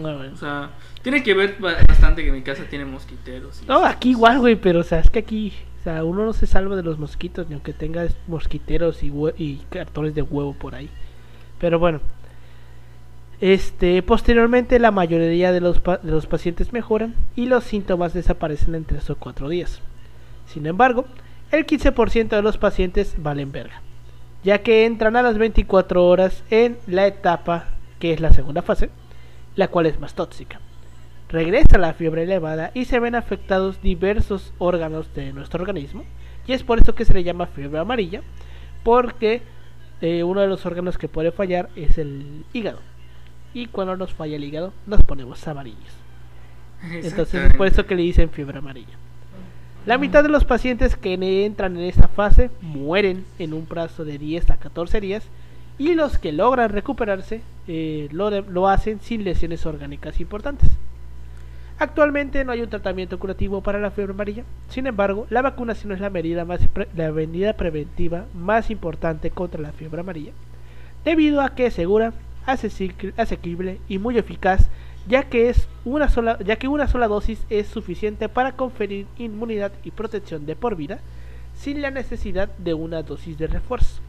No, 0.00 0.16
güey. 0.16 0.30
O 0.30 0.36
sea, 0.36 0.70
tiene 1.02 1.22
que 1.22 1.34
ver 1.34 1.56
ba- 1.60 1.76
bastante 1.86 2.24
que 2.24 2.32
mi 2.32 2.40
casa 2.42 2.64
tiene 2.70 2.86
mosquiteros. 2.86 3.62
y 3.62 3.66
No, 3.66 3.84
aquí 3.84 4.10
igual, 4.10 4.38
güey, 4.40 4.56
pero 4.56 4.80
o 4.80 4.82
sea, 4.82 4.98
es 5.00 5.10
que 5.10 5.18
aquí, 5.18 5.52
o 5.80 5.84
sea, 5.84 6.04
uno 6.04 6.24
no 6.24 6.32
se 6.32 6.46
salva 6.46 6.74
de 6.74 6.82
los 6.82 6.98
mosquitos, 6.98 7.48
ni 7.48 7.52
aunque 7.54 7.74
tenga 7.74 8.06
mosquiteros 8.26 9.02
y, 9.02 9.10
hue- 9.10 9.34
y 9.36 9.56
cartones 9.68 10.14
de 10.14 10.22
huevo 10.22 10.54
por 10.54 10.74
ahí. 10.74 10.88
Pero 11.60 11.78
bueno, 11.78 12.00
este, 13.40 14.02
posteriormente 14.02 14.78
la 14.78 14.90
mayoría 14.90 15.52
de 15.52 15.60
los, 15.60 15.80
pacientes 16.26 16.72
mejoran 16.72 17.14
y 17.36 17.46
los 17.46 17.64
síntomas 17.64 18.14
desaparecen 18.14 18.74
en 18.74 18.84
3 18.84 19.10
o 19.10 19.16
4 19.16 19.48
días. 19.48 19.80
Sin 20.46 20.66
embargo, 20.66 21.06
el 21.50 21.66
15% 21.66 22.28
de 22.28 22.42
los 22.42 22.58
pacientes 22.58 23.16
valen 23.18 23.52
verga, 23.52 23.82
ya 24.42 24.62
que 24.62 24.86
entran 24.86 25.16
a 25.16 25.22
las 25.22 25.38
24 25.38 26.06
horas 26.06 26.44
en 26.50 26.78
la 26.86 27.06
etapa 27.06 27.66
que 27.98 28.12
es 28.12 28.20
la 28.20 28.32
segunda 28.32 28.62
fase, 28.62 28.90
la 29.56 29.68
cual 29.68 29.86
es 29.86 29.98
más 30.00 30.14
tóxica 30.14 30.60
regresa 31.34 31.78
la 31.78 31.94
fiebre 31.94 32.22
elevada 32.22 32.70
y 32.74 32.84
se 32.84 33.00
ven 33.00 33.16
afectados 33.16 33.82
diversos 33.82 34.52
órganos 34.58 35.12
de 35.14 35.32
nuestro 35.32 35.62
organismo. 35.62 36.04
Y 36.46 36.52
es 36.52 36.62
por 36.62 36.78
eso 36.78 36.94
que 36.94 37.04
se 37.04 37.12
le 37.12 37.24
llama 37.24 37.46
fiebre 37.46 37.78
amarilla, 37.78 38.22
porque 38.84 39.42
eh, 40.00 40.22
uno 40.22 40.42
de 40.42 40.46
los 40.46 40.64
órganos 40.64 40.96
que 40.96 41.08
puede 41.08 41.32
fallar 41.32 41.70
es 41.74 41.98
el 41.98 42.44
hígado. 42.52 42.78
Y 43.54 43.66
cuando 43.66 43.96
nos 43.96 44.12
falla 44.12 44.36
el 44.36 44.44
hígado, 44.44 44.72
nos 44.86 45.00
ponemos 45.02 45.46
amarillos. 45.48 45.78
Entonces 46.90 47.44
es 47.46 47.54
por 47.54 47.66
eso 47.66 47.86
que 47.86 47.94
le 47.94 48.02
dicen 48.02 48.28
fiebre 48.30 48.58
amarilla. 48.58 48.92
La 49.86 49.96
mitad 49.98 50.22
de 50.22 50.28
los 50.28 50.44
pacientes 50.44 50.96
que 50.96 51.14
entran 51.46 51.76
en 51.76 51.84
esta 51.84 52.08
fase 52.08 52.50
mueren 52.60 53.24
en 53.38 53.52
un 53.54 53.64
plazo 53.66 54.04
de 54.04 54.18
10 54.18 54.50
a 54.50 54.56
14 54.56 55.00
días 55.00 55.24
y 55.78 55.94
los 55.94 56.18
que 56.18 56.32
logran 56.32 56.70
recuperarse 56.70 57.42
eh, 57.68 58.08
lo, 58.12 58.30
lo 58.30 58.68
hacen 58.68 59.00
sin 59.00 59.24
lesiones 59.24 59.64
orgánicas 59.66 60.20
importantes. 60.20 60.70
Actualmente 61.78 62.44
no 62.44 62.52
hay 62.52 62.60
un 62.62 62.70
tratamiento 62.70 63.18
curativo 63.18 63.60
para 63.60 63.80
la 63.80 63.90
fiebre 63.90 64.12
amarilla, 64.12 64.44
sin 64.68 64.86
embargo, 64.86 65.26
la 65.28 65.42
vacunación 65.42 65.92
es 65.92 66.00
la 66.00 66.08
medida, 66.08 66.44
más 66.44 66.60
la 66.96 67.10
medida 67.10 67.54
preventiva 67.54 68.26
más 68.32 68.70
importante 68.70 69.30
contra 69.30 69.60
la 69.60 69.72
fiebre 69.72 70.00
amarilla, 70.00 70.30
debido 71.04 71.40
a 71.40 71.54
que 71.56 71.66
es 71.66 71.74
segura, 71.74 72.12
accesi- 72.12 72.33
asequible 72.46 73.80
y 73.88 73.98
muy 73.98 74.18
eficaz, 74.18 74.68
ya 75.06 75.24
que 75.24 75.50
es 75.50 75.68
una 75.84 76.08
sola, 76.08 76.38
ya 76.44 76.56
que 76.56 76.68
una 76.68 76.88
sola 76.88 77.08
dosis 77.08 77.44
es 77.50 77.66
suficiente 77.66 78.28
para 78.28 78.52
conferir 78.52 79.06
inmunidad 79.18 79.72
y 79.84 79.90
protección 79.90 80.46
de 80.46 80.56
por 80.56 80.76
vida, 80.76 81.00
sin 81.56 81.82
la 81.82 81.90
necesidad 81.90 82.48
de 82.58 82.74
una 82.74 83.02
dosis 83.02 83.38
de 83.38 83.46
refuerzo. 83.46 84.00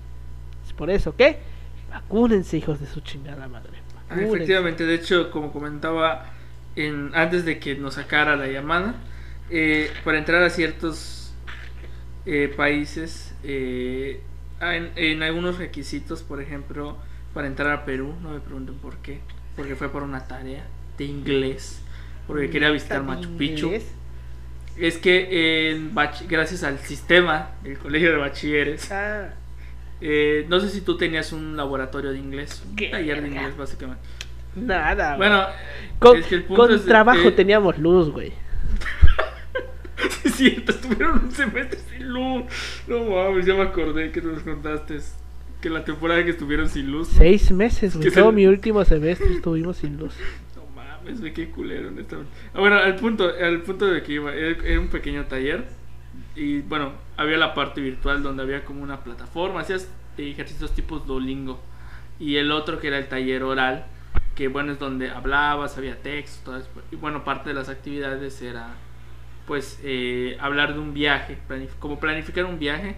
Es 0.65 0.73
por 0.73 0.89
eso 0.89 1.15
que 1.15 1.37
vacúnense, 1.89 2.57
hijos 2.57 2.79
de 2.79 2.87
su 2.87 3.01
chingada 3.01 3.47
madre. 3.47 3.71
Ah, 4.09 4.15
Vacúnense. 4.15 4.35
Efectivamente, 4.35 4.85
de 4.85 4.95
hecho, 4.95 5.31
como 5.31 5.51
comentaba 5.51 6.33
en, 6.75 7.11
antes 7.13 7.45
de 7.45 7.59
que 7.59 7.75
nos 7.75 7.95
sacara 7.95 8.35
la 8.35 8.47
llamada, 8.47 8.95
eh, 9.49 9.91
para 10.03 10.17
entrar 10.17 10.43
a 10.43 10.49
ciertos 10.49 11.33
eh, 12.25 12.53
países, 12.55 13.33
eh, 13.43 14.21
en, 14.59 14.91
en 14.95 15.23
algunos 15.23 15.57
requisitos, 15.57 16.23
por 16.23 16.41
ejemplo, 16.41 16.97
para 17.35 17.45
entrar 17.45 17.71
a 17.71 17.85
Perú, 17.85 18.15
no 18.23 18.31
me 18.31 18.39
pregunten 18.39 18.73
por 18.75 18.97
qué, 18.97 19.19
porque 19.55 19.75
fue 19.75 19.89
por 19.89 20.01
una 20.01 20.27
tarea 20.27 20.65
de 20.97 21.05
inglés, 21.05 21.81
porque 22.25 22.49
quería 22.49 22.71
visitar 22.71 23.03
Machu 23.03 23.37
Picchu. 23.37 23.67
Inglés. 23.67 23.91
Es 24.77 24.97
que 24.97 25.69
en 25.71 25.93
bach- 25.93 26.25
gracias 26.27 26.63
al 26.63 26.79
sistema 26.79 27.51
del 27.63 27.77
colegio 27.77 28.11
de 28.11 28.17
bachilleres, 28.17 28.91
Ah, 28.91 29.29
eh, 30.01 30.45
no 30.49 30.59
sé 30.59 30.69
si 30.69 30.81
tú 30.81 30.97
tenías 30.97 31.31
un 31.31 31.55
laboratorio 31.55 32.11
de 32.11 32.17
inglés, 32.17 32.63
un 32.67 32.75
¿Qué 32.75 32.87
taller 32.89 33.21
de 33.21 33.27
inglés 33.27 33.55
básicamente. 33.55 34.01
nada. 34.55 35.15
güey. 35.15 35.29
Bueno, 35.29 35.45
con, 35.99 36.17
es 36.17 36.25
que 36.25 36.35
el 36.35 36.43
punto 36.45 36.67
con 36.67 36.85
trabajo 36.85 37.31
teníamos 37.33 37.77
luz, 37.77 38.09
güey. 38.11 38.33
Es 40.25 40.35
cierto, 40.35 40.71
estuvieron 40.71 41.23
un 41.25 41.31
semestre 41.31 41.79
sin 41.89 42.09
luz. 42.09 42.43
No 42.87 43.03
mames, 43.05 43.45
ya 43.45 43.53
me 43.53 43.61
acordé 43.63 44.11
que 44.11 44.21
nos 44.21 44.41
contaste 44.41 44.99
que 45.65 45.69
la 45.71 45.83
temporada 45.83 46.23
que 46.23 46.29
estuvieron 46.29 46.69
sin 46.69 46.91
luz. 46.91 47.11
¿no? 47.13 47.17
Seis 47.17 47.51
meses, 47.51 47.95
güey. 47.97 48.11
Todo 48.11 48.29
se- 48.29 48.35
mi 48.35 48.45
último 48.45 48.85
semestre 48.85 49.31
estuvimos 49.33 49.77
sin 49.77 49.97
luz. 49.97 50.13
No 50.55 50.63
mames, 50.75 51.19
güey, 51.19 51.33
qué 51.33 51.49
culero, 51.49 51.87
honestamente. 51.87 52.31
Ah, 52.53 52.59
bueno, 52.59 52.75
al 52.77 52.95
punto, 52.97 53.27
al 53.41 53.61
punto 53.63 53.87
de 53.87 54.03
que 54.03 54.13
iba, 54.13 54.31
era, 54.31 54.79
un 54.79 54.89
pequeño 54.89 55.25
taller. 55.25 55.65
Y 56.35 56.59
bueno, 56.59 56.91
había 57.17 57.37
la 57.37 57.55
parte 57.55 57.81
virtual 57.81 58.21
donde 58.21 58.43
había 58.43 58.63
como 58.63 58.83
una 58.83 59.03
plataforma, 59.03 59.61
hacías 59.61 59.89
ejercicios 60.17 60.71
tipos 60.75 61.07
Duolingo. 61.07 61.59
Y 62.19 62.35
el 62.35 62.51
otro 62.51 62.79
que 62.79 62.87
era 62.89 62.99
el 62.99 63.07
taller 63.07 63.41
oral, 63.41 63.85
que 64.35 64.47
bueno, 64.49 64.71
es 64.73 64.77
donde 64.77 65.09
hablabas, 65.09 65.79
había 65.79 65.99
texto. 65.99 66.61
Y 66.91 66.95
bueno, 66.95 67.23
parte 67.23 67.49
de 67.49 67.55
las 67.55 67.69
actividades 67.69 68.39
era 68.43 68.75
pues 69.47 69.79
eh, 69.83 70.37
hablar 70.39 70.73
de 70.75 70.79
un 70.79 70.93
viaje, 70.93 71.37
planif- 71.49 71.75
como 71.79 71.99
planificar 71.99 72.45
un 72.45 72.59
viaje. 72.59 72.97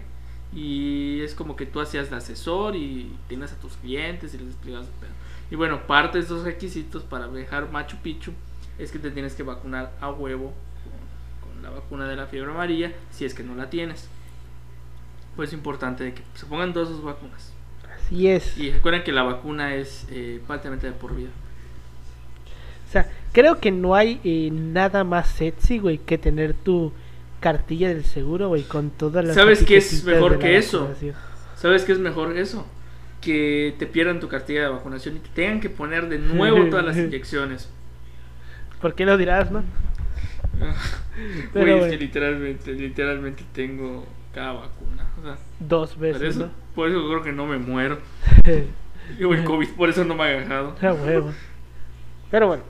Y 0.54 1.20
es 1.20 1.34
como 1.34 1.56
que 1.56 1.66
tú 1.66 1.80
hacías 1.80 2.10
de 2.10 2.16
asesor 2.16 2.74
y 2.74 3.12
tienes 3.28 3.52
a 3.52 3.56
tus 3.56 3.74
clientes 3.76 4.34
y 4.34 4.38
les 4.38 4.48
explicabas 4.48 4.86
el 4.86 4.94
pedo. 4.94 5.10
Y 5.50 5.56
bueno, 5.56 5.86
parte 5.86 6.18
de 6.18 6.24
esos 6.24 6.44
requisitos 6.44 7.02
para 7.02 7.26
viajar 7.26 7.70
Machu 7.70 7.96
Picchu 7.98 8.32
es 8.78 8.90
que 8.92 8.98
te 8.98 9.10
tienes 9.10 9.34
que 9.34 9.42
vacunar 9.42 9.92
a 10.00 10.10
huevo 10.10 10.52
con, 10.82 11.50
con 11.50 11.62
la 11.62 11.70
vacuna 11.70 12.08
de 12.08 12.16
la 12.16 12.26
fiebre 12.26 12.50
amarilla 12.50 12.92
si 13.10 13.24
es 13.24 13.34
que 13.34 13.42
no 13.42 13.54
la 13.54 13.70
tienes. 13.70 14.08
Pues 15.36 15.50
es 15.50 15.54
importante 15.54 16.14
que 16.14 16.22
se 16.34 16.46
pongan 16.46 16.72
todas 16.72 16.88
sus 16.88 17.02
vacunas. 17.02 17.52
Así 17.96 18.28
es. 18.28 18.56
Y 18.56 18.70
recuerden 18.70 19.04
que 19.04 19.12
la 19.12 19.22
vacuna 19.22 19.74
es 19.74 20.06
eh, 20.10 20.40
prácticamente 20.46 20.86
de 20.86 20.92
por 20.92 21.14
vida. 21.14 21.30
O 22.88 22.90
sea, 22.90 23.10
creo 23.32 23.60
que 23.60 23.70
no 23.70 23.94
hay 23.94 24.20
eh, 24.24 24.48
nada 24.50 25.04
más 25.04 25.28
sexy, 25.28 25.78
güey, 25.78 25.98
que 25.98 26.16
tener 26.16 26.54
tu 26.54 26.92
cartilla 27.40 27.88
del 27.88 28.04
seguro, 28.04 28.48
güey, 28.48 28.62
con 28.62 28.90
todas 28.90 29.24
las 29.24 29.34
¿Sabes 29.34 29.62
qué 29.64 29.76
es 29.76 30.04
mejor 30.04 30.38
que 30.38 30.56
eso? 30.56 30.90
¿Sabes 31.56 31.84
qué 31.84 31.92
es 31.92 31.98
mejor 31.98 32.36
eso? 32.36 32.66
Que 33.20 33.74
te 33.78 33.86
pierdan 33.86 34.20
tu 34.20 34.28
cartilla 34.28 34.62
de 34.62 34.68
vacunación 34.68 35.16
y 35.16 35.20
te 35.20 35.28
tengan 35.30 35.60
que 35.60 35.70
poner 35.70 36.08
de 36.08 36.18
nuevo 36.18 36.64
todas 36.70 36.84
las 36.84 36.96
inyecciones. 36.98 37.68
¿Por 38.80 38.94
qué 38.94 39.04
lo 39.04 39.16
dirás, 39.16 39.50
no? 39.50 39.64
Pero 41.52 41.78
Güey, 41.78 41.84
es 41.84 41.90
que 41.90 41.96
literalmente, 41.98 42.72
literalmente 42.72 43.44
tengo 43.52 44.06
cada 44.32 44.52
vacuna. 44.52 45.06
O 45.20 45.22
sea, 45.24 45.36
Dos 45.58 45.90
por 45.92 46.00
veces, 46.00 46.22
eso, 46.22 46.46
¿no? 46.46 46.50
por 46.74 46.88
eso 46.88 47.06
creo 47.08 47.22
que 47.22 47.32
no 47.32 47.46
me 47.46 47.58
muero. 47.58 47.98
Yo 49.18 49.32
el 49.32 49.42
COVID, 49.44 49.68
por 49.70 49.88
eso 49.88 50.04
no 50.04 50.14
me 50.14 50.24
ha 50.24 50.26
agarrado. 50.26 50.76
A 50.80 50.92
huevo. 50.92 51.32
Pero 52.30 52.46
bueno, 52.46 52.62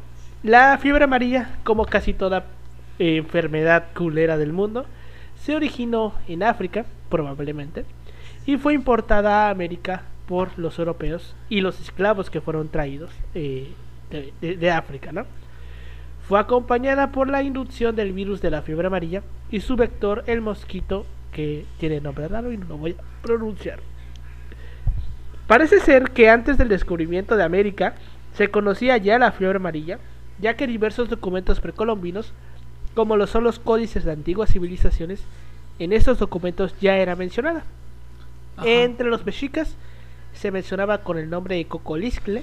la 0.43 0.79
fiebre 0.79 1.05
amarilla, 1.05 1.59
como 1.65 1.85
casi 1.85 2.15
toda 2.15 2.47
enfermedad 2.99 3.87
culera 3.95 4.37
del 4.37 4.53
mundo, 4.53 4.87
se 5.41 5.55
originó 5.55 6.15
en 6.27 6.43
África, 6.43 6.85
probablemente, 7.09 7.85
y 8.47 8.57
fue 8.57 8.75
importada 8.75 9.47
a 9.47 9.51
América 9.51 10.03
por 10.27 10.59
los 10.59 10.79
europeos 10.79 11.35
y 11.49 11.61
los 11.61 11.81
esclavos 11.81 12.31
que 12.31 12.41
fueron 12.41 12.69
traídos 12.69 13.11
eh, 13.35 13.73
de, 14.11 14.71
África, 14.71 15.13
¿no? 15.13 15.25
Fue 16.29 16.39
acompañada 16.39 17.11
por 17.11 17.29
la 17.29 17.43
inducción 17.43 17.97
del 17.97 18.13
virus 18.13 18.43
de 18.43 18.51
la 18.51 18.63
fiebre 18.63 18.87
amarilla 18.87 19.23
y 19.51 19.61
su 19.61 19.77
vector, 19.77 20.25
el 20.27 20.43
mosquito, 20.43 21.07
que 21.33 21.65
tiene 21.79 22.01
nombre 22.01 22.29
raro 22.29 22.53
y 22.53 22.59
no 22.59 22.67
lo 22.67 22.77
voy 22.77 22.93
a 22.93 23.23
pronunciar. 23.23 23.81
Parece 25.47 25.81
ser 25.81 26.11
que 26.11 26.29
antes 26.29 26.59
del 26.59 26.69
descubrimiento 26.69 27.37
de 27.37 27.45
América 27.45 27.95
se 28.35 28.49
conocía 28.49 28.99
ya 28.99 29.19
la 29.19 29.33
fiebre 29.33 29.57
amarilla, 29.57 29.99
ya 30.39 30.55
que 30.55 30.67
diversos 30.67 31.09
documentos 31.09 31.61
precolombinos, 31.61 32.35
como 32.99 33.17
lo 33.17 33.29
son 33.29 33.45
los 33.45 33.61
códices 33.61 34.03
de 34.03 34.11
antiguas 34.11 34.51
civilizaciones, 34.51 35.21
en 35.79 35.93
estos 35.93 36.19
documentos 36.19 36.75
ya 36.81 36.97
era 36.97 37.15
mencionada. 37.15 37.63
Ajá. 38.57 38.69
Entre 38.69 39.09
los 39.09 39.25
mexicas 39.25 39.77
se 40.33 40.51
mencionaba 40.51 40.99
con 40.99 41.17
el 41.17 41.31
nombre 41.31 41.55
de 41.55 41.65
Cocoliscle, 41.67 42.43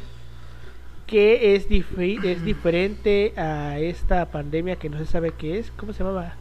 que 1.08 1.56
es, 1.56 1.70
difi- 1.70 2.24
es 2.24 2.46
diferente 2.46 3.34
a 3.36 3.80
esta 3.80 4.32
pandemia 4.32 4.78
que 4.78 4.90
no 4.90 4.98
se 4.98 5.06
sabe 5.06 5.34
qué 5.38 5.60
es. 5.60 5.72
¿Cómo 5.76 5.92
se 5.92 6.06
llamaba? 6.06 6.36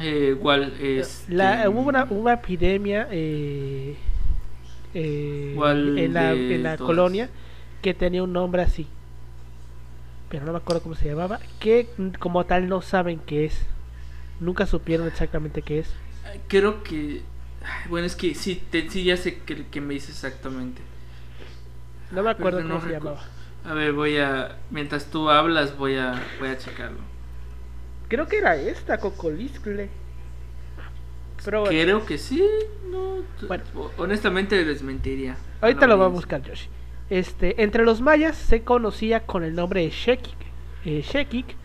Eh, 0.00 0.34
igual, 0.36 0.72
este, 0.80 1.32
La, 1.32 1.70
hubo 1.70 1.82
una, 1.82 2.08
una 2.10 2.32
epidemia 2.32 3.06
eh, 3.12 3.94
eh, 4.92 5.52
¿Cuál 5.54 5.96
en 6.00 6.14
la, 6.14 6.32
en 6.32 6.64
la 6.64 6.76
colonia 6.76 7.28
que 7.80 7.94
tenía 7.94 8.24
un 8.24 8.32
nombre 8.32 8.62
así. 8.62 8.88
Pero 10.30 10.46
no 10.46 10.52
me 10.52 10.58
acuerdo 10.58 10.82
cómo 10.82 10.94
se 10.94 11.08
llamaba. 11.08 11.38
Que 11.58 11.88
como 12.18 12.46
tal 12.46 12.68
no 12.68 12.80
saben 12.80 13.18
qué 13.18 13.44
es. 13.44 13.66
Nunca 14.40 14.64
supieron 14.64 15.06
exactamente 15.08 15.60
qué 15.60 15.80
es. 15.80 15.92
Creo 16.48 16.82
que. 16.82 17.22
Bueno, 17.90 18.06
es 18.06 18.16
que 18.16 18.34
sí, 18.34 18.62
te- 18.70 18.88
sí 18.88 19.04
ya 19.04 19.16
sé 19.18 19.40
que, 19.40 19.66
que 19.66 19.80
me 19.82 19.92
dice 19.94 20.12
exactamente. 20.12 20.80
No 22.10 22.22
me 22.22 22.30
acuerdo 22.30 22.62
cómo 22.62 22.80
se 22.80 22.90
llamaba. 22.90 23.22
A 23.64 23.74
ver, 23.74 23.92
voy 23.92 24.16
a. 24.16 24.56
Mientras 24.70 25.06
tú 25.10 25.28
hablas, 25.28 25.76
voy 25.76 25.96
a, 25.96 26.22
voy 26.38 26.48
a 26.48 26.56
checarlo. 26.56 26.98
Creo 28.08 28.26
que 28.26 28.38
era 28.38 28.56
esta, 28.56 28.98
Cocoliscle. 28.98 29.90
Pero 31.44 31.60
bueno, 31.62 31.70
Creo 31.82 32.06
que 32.06 32.18
sí, 32.18 32.42
no. 32.90 33.16
Bueno. 33.46 33.64
ho- 33.74 33.90
Honestamente 33.98 34.64
les 34.64 34.82
mentiría. 34.82 35.36
ahorita 35.60 35.82
la 35.82 35.94
lo 35.94 35.98
va 35.98 36.06
a 36.06 36.08
buscar 36.08 36.42
Yoshi. 36.42 36.68
Este, 37.10 37.62
entre 37.62 37.84
los 37.84 38.00
mayas 38.00 38.36
se 38.36 38.62
conocía 38.62 39.20
con 39.26 39.42
el 39.44 39.54
nombre 39.54 39.82
de 39.82 39.90
Shekik. 39.90 40.36
eh, 40.84 41.02
Shekik, 41.02 41.56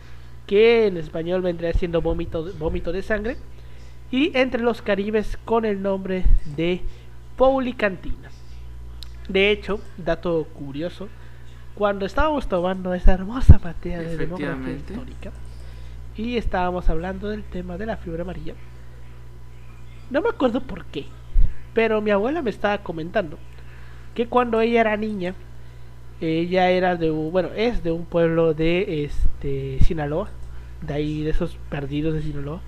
que 0.46 0.86
en 0.88 0.96
español 0.98 1.40
vendría 1.40 1.72
siendo 1.72 2.02
vómito, 2.02 2.44
de- 2.44 2.52
vómito 2.58 2.92
de 2.92 3.02
sangre. 3.02 3.36
Y 4.10 4.36
entre 4.36 4.62
los 4.62 4.82
caribes 4.82 5.38
con 5.44 5.64
el 5.64 5.80
nombre 5.82 6.24
de 6.56 6.82
Paulicantina. 7.36 8.28
De 9.28 9.50
hecho, 9.50 9.80
dato 9.96 10.46
curioso, 10.54 11.08
cuando 11.74 12.06
estábamos 12.06 12.48
tomando 12.48 12.94
esa 12.94 13.12
hermosa 13.14 13.58
materia 13.62 13.98
de 14.00 14.16
demografía 14.16 14.72
histórica 14.92 15.32
y 16.16 16.36
estábamos 16.36 16.88
hablando 16.88 17.28
del 17.28 17.42
tema 17.42 17.76
de 17.76 17.86
la 17.86 17.96
fiebre 17.96 18.22
amarilla, 18.22 18.54
no 20.10 20.22
me 20.22 20.28
acuerdo 20.28 20.60
por 20.60 20.84
qué, 20.86 21.06
pero 21.74 22.00
mi 22.00 22.10
abuela 22.12 22.40
me 22.42 22.50
estaba 22.50 22.78
comentando 22.78 23.38
que 24.16 24.26
cuando 24.26 24.60
ella 24.62 24.80
era 24.80 24.96
niña, 24.96 25.34
ella 26.22 26.70
era 26.70 26.96
de 26.96 27.10
bueno, 27.10 27.50
es 27.54 27.84
de 27.84 27.92
un 27.92 28.06
pueblo 28.06 28.54
de 28.54 29.04
este 29.04 29.78
Sinaloa, 29.84 30.30
de 30.80 30.94
ahí 30.94 31.22
de 31.22 31.30
esos 31.30 31.58
perdidos 31.68 32.14
de 32.14 32.22
Sinaloa. 32.22 32.62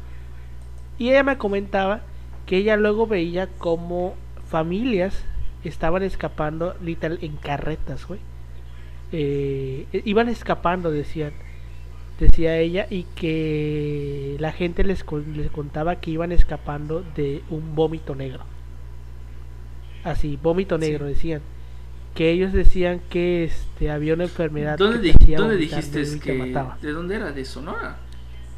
Y 0.99 1.09
ella 1.09 1.25
me 1.25 1.39
comentaba 1.39 2.03
que 2.45 2.59
ella 2.59 2.77
luego 2.77 3.07
veía 3.07 3.47
como 3.47 4.15
familias 4.47 5.25
estaban 5.65 6.03
escapando 6.03 6.77
literal 6.83 7.19
en 7.23 7.37
carretas, 7.37 8.07
güey. 8.07 8.21
Eh, 9.11 9.87
iban 10.05 10.29
escapando, 10.29 10.91
decían, 10.91 11.33
decía 12.21 12.59
ella, 12.59 12.87
y 12.91 13.05
que 13.15 14.37
la 14.39 14.53
gente 14.53 14.85
les, 14.85 15.03
les 15.35 15.51
contaba 15.51 15.97
que 15.97 16.11
iban 16.11 16.31
escapando 16.31 17.03
de 17.17 17.43
un 17.49 17.75
vómito 17.75 18.15
negro. 18.15 18.45
Así, 20.09 20.39
vómito 20.43 20.79
negro, 20.79 21.07
Sí. 21.07 21.15
decían. 21.15 21.41
Que 22.15 22.31
ellos 22.31 22.53
decían 22.53 23.01
que 23.11 23.45
este 23.45 23.91
había 23.91 24.15
una 24.15 24.25
enfermedad 24.25 24.77
¿Dónde, 24.77 25.13
que 25.13 25.25
di- 25.27 25.35
dónde 25.35 25.57
dijiste 25.57 26.03
que. 26.21 26.33
mataba. 26.33 26.79
¿De 26.83 26.91
dónde 26.93 27.15
era? 27.17 27.31
¿De 27.33 27.45
Sonora? 27.45 27.99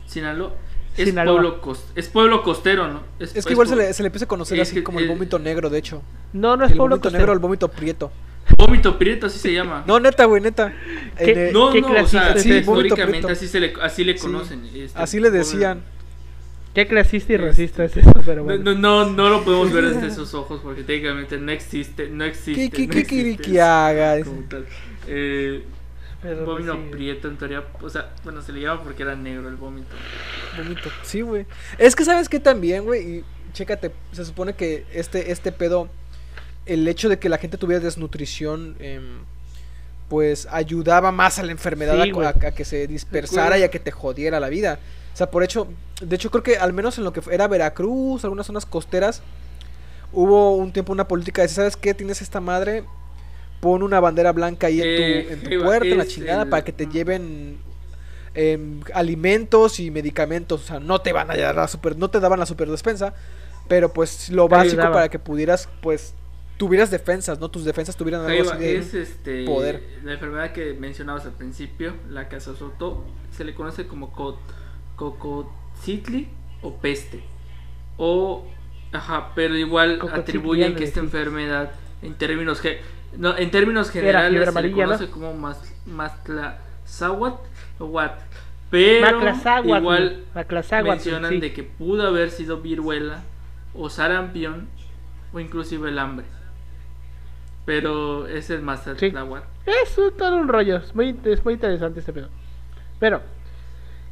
Sinaloa. 0.06 0.52
Es, 0.96 1.08
Sinaloa. 1.08 1.34
Pueblo 1.60 1.76
es 1.94 2.08
pueblo 2.08 2.42
costero, 2.42 2.88
¿no? 2.88 3.02
Es 3.18 3.44
que 3.44 3.52
igual 3.52 3.68
se 3.68 3.76
le, 3.76 3.92
se 3.92 4.02
le 4.02 4.06
empieza 4.08 4.24
a 4.24 4.28
conocer 4.28 4.58
es 4.58 4.68
así 4.68 4.76
que 4.76 4.82
como 4.84 4.98
el 4.98 5.04
el- 5.04 5.10
vómito 5.10 5.38
negro, 5.38 5.68
de 5.70 5.78
hecho. 5.78 6.02
No, 6.32 6.56
no 6.56 6.64
es 6.64 6.70
El 6.72 6.76
pueblo 6.78 6.96
vómito 6.96 7.02
costero. 7.08 7.20
negro 7.20 7.32
el 7.32 7.38
vómito 7.38 7.68
prieto. 7.68 8.10
Vómito 8.56 8.98
prieto, 8.98 9.26
así 9.26 9.38
se 9.38 9.52
llama. 9.52 9.84
No, 9.86 10.00
neta, 10.00 10.24
güey, 10.24 10.42
neta. 10.42 10.72
¿Qué- 11.18 11.30
En, 11.32 11.38
eh, 11.38 11.50
No, 11.52 11.70
¿Qué 11.70 11.80
no, 11.82 11.88
o 11.92 12.06
sea, 12.06 12.32
ese? 12.32 12.58
históricamente 12.58 13.30
así, 13.30 13.46
se 13.46 13.60
le, 13.60 13.74
así 13.82 14.04
le 14.04 14.16
Sí, 14.16 14.20
conocen. 14.26 14.64
este, 14.74 14.98
así 14.98 15.20
le 15.20 15.30
decían. 15.30 15.82
Qué 16.74 16.86
clasista 16.86 17.32
y 17.32 17.36
racista 17.36 17.84
es 17.84 17.96
eso, 17.96 18.12
pero 18.24 18.36
No, 18.36 18.44
bueno. 18.44 18.74
no, 18.74 19.04
no, 19.04 19.10
no 19.10 19.28
lo 19.28 19.44
podemos 19.44 19.72
ver 19.72 19.92
desde 19.92 20.06
esos 20.08 20.34
ojos 20.34 20.60
porque 20.62 20.82
técnicamente 20.84 21.36
no 21.38 21.50
existe, 21.52 22.08
no 22.08 22.24
existe. 22.24 22.70
¿Qué, 22.70 22.70
qué, 22.70 22.86
no 22.86 22.92
qué 22.92 22.98
existe 23.00 23.22
quiere 23.24 23.36
que 23.36 23.60
haga? 23.60 24.16
Eh, 25.08 25.64
vómito 26.44 26.74
sí. 26.74 26.80
prieto 26.90 27.28
en 27.28 27.36
teoría, 27.38 27.64
o 27.80 27.88
sea, 27.88 28.10
bueno, 28.24 28.42
se 28.42 28.52
le 28.52 28.60
llama 28.60 28.82
porque 28.84 29.02
era 29.02 29.16
negro 29.16 29.48
el 29.48 29.56
vómito. 29.56 29.88
Vómito. 30.56 30.90
Sí, 31.02 31.22
güey. 31.22 31.46
Es 31.78 31.96
que 31.96 32.04
sabes 32.04 32.28
que 32.28 32.38
también, 32.38 32.84
güey, 32.84 33.16
y 33.18 33.24
chécate, 33.52 33.90
se 34.12 34.24
supone 34.24 34.54
que 34.54 34.84
este, 34.92 35.32
este 35.32 35.50
pedo, 35.50 35.88
el 36.66 36.86
hecho 36.86 37.08
de 37.08 37.18
que 37.18 37.28
la 37.28 37.38
gente 37.38 37.56
tuviera 37.58 37.82
desnutrición, 37.82 38.76
em, 38.78 39.20
pues 40.08 40.46
ayudaba 40.50 41.10
más 41.10 41.38
a 41.38 41.42
la 41.42 41.52
enfermedad 41.52 42.00
Sí, 42.02 42.10
a- 42.10 42.12
güey. 42.12 42.26
a, 42.26 42.30
a 42.30 42.50
que 42.52 42.64
se 42.64 42.86
dispersara 42.86 43.58
y 43.58 43.62
a 43.62 43.70
que 43.70 43.78
te 43.80 43.90
jodiera 43.90 44.38
la 44.40 44.48
vida. 44.50 44.78
O 45.20 45.22
sea, 45.22 45.30
por 45.30 45.42
hecho, 45.42 45.68
de 46.00 46.16
hecho 46.16 46.30
creo 46.30 46.42
que 46.42 46.56
al 46.56 46.72
menos 46.72 46.96
en 46.96 47.04
lo 47.04 47.12
que 47.12 47.20
era 47.30 47.46
Veracruz, 47.46 48.24
algunas 48.24 48.46
zonas 48.46 48.64
costeras, 48.64 49.20
hubo 50.14 50.56
un 50.56 50.72
tiempo 50.72 50.92
una 50.94 51.06
política 51.06 51.42
de, 51.42 51.48
¿sabes 51.48 51.76
qué? 51.76 51.92
Tienes 51.92 52.22
esta 52.22 52.40
madre, 52.40 52.84
pon 53.60 53.82
una 53.82 54.00
bandera 54.00 54.32
blanca 54.32 54.68
ahí 54.68 54.80
en 54.80 54.88
Eh, 54.88 55.26
tu, 55.28 55.34
en 55.34 55.42
tu 55.58 55.62
puerta, 55.62 55.84
en 55.88 55.98
la 55.98 56.06
chingada, 56.06 56.44
el- 56.44 56.48
para 56.48 56.64
que 56.64 56.72
te 56.72 56.86
lleven 56.86 57.58
em, 58.32 58.80
alimentos 58.94 59.78
y 59.78 59.90
medicamentos. 59.90 60.62
O 60.62 60.66
sea, 60.66 60.80
no 60.80 61.02
te 61.02 61.12
van 61.12 61.30
a 61.30 61.36
dar 61.36 61.54
la 61.54 61.68
super, 61.68 61.98
no 61.98 62.08
te 62.08 62.18
daban 62.18 62.38
la 62.38 62.46
super 62.46 62.70
despensa, 62.70 63.12
pero 63.68 63.92
pues 63.92 64.30
lo 64.30 64.48
básico 64.48 64.80
para 64.80 65.10
que 65.10 65.18
pudieras, 65.18 65.68
pues, 65.82 66.14
tuvieras 66.56 66.90
defensas, 66.90 67.38
¿no? 67.40 67.50
Tus 67.50 67.66
defensas 67.66 67.94
tuvieran 67.94 68.24
algo 68.24 68.50
así 68.50 68.58
de 68.58 68.78
es 68.78 68.94
este, 68.94 69.44
poder. 69.44 69.82
la 70.02 70.14
enfermedad 70.14 70.52
que 70.52 70.72
mencionabas 70.72 71.26
al 71.26 71.32
principio, 71.32 71.92
la 72.08 72.30
que 72.30 72.36
azotó, 72.36 73.04
se 73.36 73.44
le 73.44 73.54
conoce 73.54 73.86
como 73.86 74.12
co- 74.12 74.38
cococitli 75.00 76.28
o 76.60 76.76
peste. 76.76 77.22
O, 77.96 78.46
ajá, 78.92 79.32
pero 79.34 79.56
igual 79.56 79.98
atribuyen 80.12 80.74
que 80.74 80.84
esta 80.84 81.00
sí. 81.00 81.06
enfermedad, 81.06 81.72
en 82.02 82.14
términos, 82.14 82.60
ge- 82.60 82.80
no, 83.16 83.36
en 83.36 83.50
términos 83.50 83.94
Era 83.94 84.20
generales, 84.20 84.38
se 84.38 84.44
le 84.44 84.48
amarilla, 84.48 84.86
¿no? 84.86 84.92
conoce 84.92 85.10
como 85.10 85.32
mas, 85.34 85.74
Matlazáhuatl 85.86 87.42
o 87.78 87.86
what. 87.86 88.12
Pero 88.70 89.20
igual 89.64 90.24
mencionan 90.84 91.30
sí. 91.30 91.40
de 91.40 91.52
que 91.52 91.62
pudo 91.64 92.06
haber 92.06 92.30
sido 92.30 92.58
viruela 92.58 93.22
o 93.74 93.88
sarampión 93.90 94.68
o 95.32 95.40
inclusive 95.40 95.88
el 95.88 95.98
hambre. 95.98 96.26
Pero 97.64 98.26
es 98.26 98.50
el 98.50 98.62
Mazatláhuatl. 98.62 99.46
Es 99.66 99.96
todo 100.16 100.36
un 100.36 100.48
rollo, 100.48 100.76
es 100.78 100.94
muy, 100.94 101.18
es 101.24 101.44
muy 101.44 101.54
interesante 101.54 102.00
este 102.00 102.12
pedo. 102.12 102.28
Pero, 102.98 103.22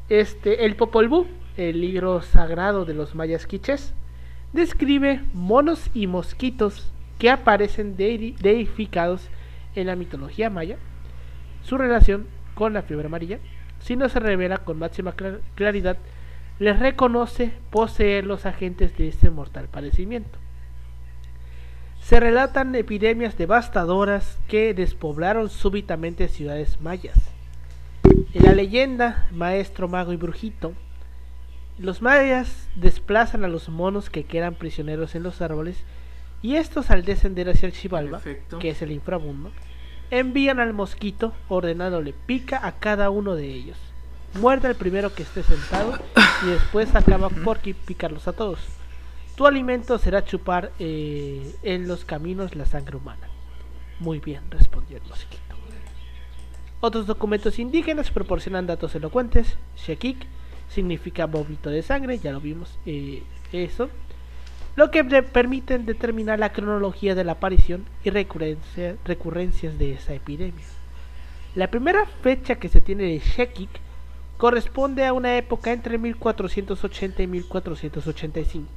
este, 0.09 0.65
el 0.65 0.77
Popol 0.77 1.09
Vuh, 1.09 1.27
el 1.57 1.81
libro 1.81 2.23
sagrado 2.23 2.85
de 2.85 2.95
los 2.95 3.15
mayas 3.15 3.47
quiches, 3.47 3.93
describe 4.53 5.23
monos 5.35 5.91
y 5.95 6.07
mosquitos 6.07 6.93
que 7.19 7.31
aparecen 7.31 7.97
dei- 7.97 8.37
deificados 8.39 9.29
en 9.75 9.87
la 9.89 9.97
mitología 9.97 10.51
maya. 10.51 10.77
Su 11.63 11.77
relación 11.77 12.27
con 12.55 12.73
la 12.73 12.83
fiebre 12.83 13.07
amarilla, 13.07 13.39
si 13.81 13.97
no 13.97 14.09
se 14.09 14.21
revela 14.21 14.59
con 14.59 14.79
máxima 14.79 15.15
cla- 15.17 15.41
claridad, 15.55 15.97
les 16.59 16.79
reconoce 16.79 17.53
poseer 17.71 18.25
los 18.27 18.47
agentes 18.47 18.97
de 18.97 19.09
este 19.09 19.31
mortal 19.31 19.69
padecimiento. 19.69 20.39
Se 22.01 22.19
relatan 22.21 22.75
epidemias 22.75 23.37
devastadoras 23.37 24.39
que 24.49 24.73
despoblaron 24.75 25.51
súbitamente 25.51 26.29
ciudades 26.29 26.81
mayas. 26.81 27.19
En 28.35 28.43
la 28.43 28.53
leyenda 28.53 29.29
Maestro 29.33 29.89
Mago 29.89 30.13
y 30.13 30.17
Brujito, 30.17 30.73
los 31.79 32.03
mayas 32.03 32.69
desplazan 32.75 33.45
a 33.45 33.49
los 33.49 33.69
monos 33.69 34.11
que 34.11 34.25
quedan 34.25 34.55
prisioneros 34.55 35.15
en 35.15 35.23
los 35.23 35.41
árboles 35.41 35.85
y 36.43 36.57
estos 36.57 36.91
al 36.91 37.05
descender 37.05 37.49
hacia 37.49 37.67
el 37.67 37.73
Xibalba, 37.73 38.19
Perfecto. 38.19 38.59
que 38.59 38.71
es 38.71 38.83
el 38.83 38.93
inframundo, 38.93 39.51
envían 40.11 40.61
al 40.61 40.73
mosquito 40.73 41.33
ordenándole 41.49 42.15
pica 42.27 42.67
a 42.67 42.73
cada 42.73 43.11
uno 43.11 43.35
de 43.35 43.47
ellos. 43.47 43.79
Muerde 44.41 44.69
al 44.69 44.75
primero 44.75 45.15
que 45.15 45.23
esté 45.23 45.43
sentado 45.43 45.99
y 46.45 46.51
después 46.51 46.95
acaba 46.95 47.29
por 47.31 47.59
picarlos 47.59 48.29
a 48.29 48.33
todos. 48.33 48.61
Tu 49.37 49.47
alimento 49.47 49.99
será 49.99 50.25
chupar 50.25 50.73
eh, 50.79 51.55
en 51.63 51.89
los 51.89 52.05
caminos 52.05 52.55
la 52.57 52.67
sangre 52.67 52.97
humana. 52.97 53.29
Muy 54.01 54.19
bien, 54.19 54.43
respondió 54.51 54.97
el 54.99 55.05
mosquito. 55.05 55.48
Otros 56.81 57.07
documentos 57.07 57.59
indígenas 57.59 58.11
proporcionan 58.11 58.67
datos 58.67 58.95
elocuentes. 58.95 59.57
Shekik 59.77 60.27
significa 60.69 61.27
vómito 61.27 61.71
de 61.71 61.83
sangre, 61.83 62.19
ya 62.19 62.33
lo 62.33 62.41
vimos 62.41 62.79
eh, 62.87 63.23
eso. 63.53 63.89
Lo 64.77 64.93
que 64.93 65.03
permiten 65.03 65.87
determinar 65.87 66.39
la 66.39 66.53
cronología 66.53 67.17
de 67.17 67.25
la 67.25 67.33
aparición 67.33 67.85
y 68.05 68.11
recurrencia- 68.11 68.97
recurrencias 69.05 69.77
de 69.77 69.95
esa 69.95 70.15
epidemia. 70.15 70.65
La 71.57 71.69
primera 71.69 72.07
fecha 72.23 72.57
que 72.57 72.69
se 72.69 72.81
tiene 72.81 73.05
de 73.05 73.19
Shekik 73.19 73.71
corresponde 74.37 75.05
a 75.05 75.13
una 75.13 75.37
época 75.37 75.73
entre 75.73 75.99
1480 75.99 77.23
y 77.25 77.27
1485. 77.27 78.69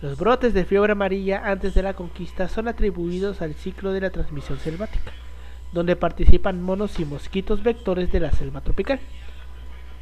Los 0.00 0.16
brotes 0.16 0.54
de 0.54 0.64
fiebre 0.64 0.92
amarilla 0.92 1.42
antes 1.44 1.74
de 1.74 1.82
la 1.82 1.92
conquista 1.92 2.48
son 2.48 2.68
atribuidos 2.68 3.42
al 3.42 3.54
ciclo 3.54 3.92
de 3.92 4.00
la 4.00 4.10
transmisión 4.10 4.58
selvática, 4.58 5.12
donde 5.72 5.96
participan 5.96 6.62
monos 6.62 6.98
y 6.98 7.04
mosquitos 7.04 7.62
vectores 7.62 8.10
de 8.12 8.20
la 8.20 8.32
selva 8.32 8.60
tropical. 8.60 9.00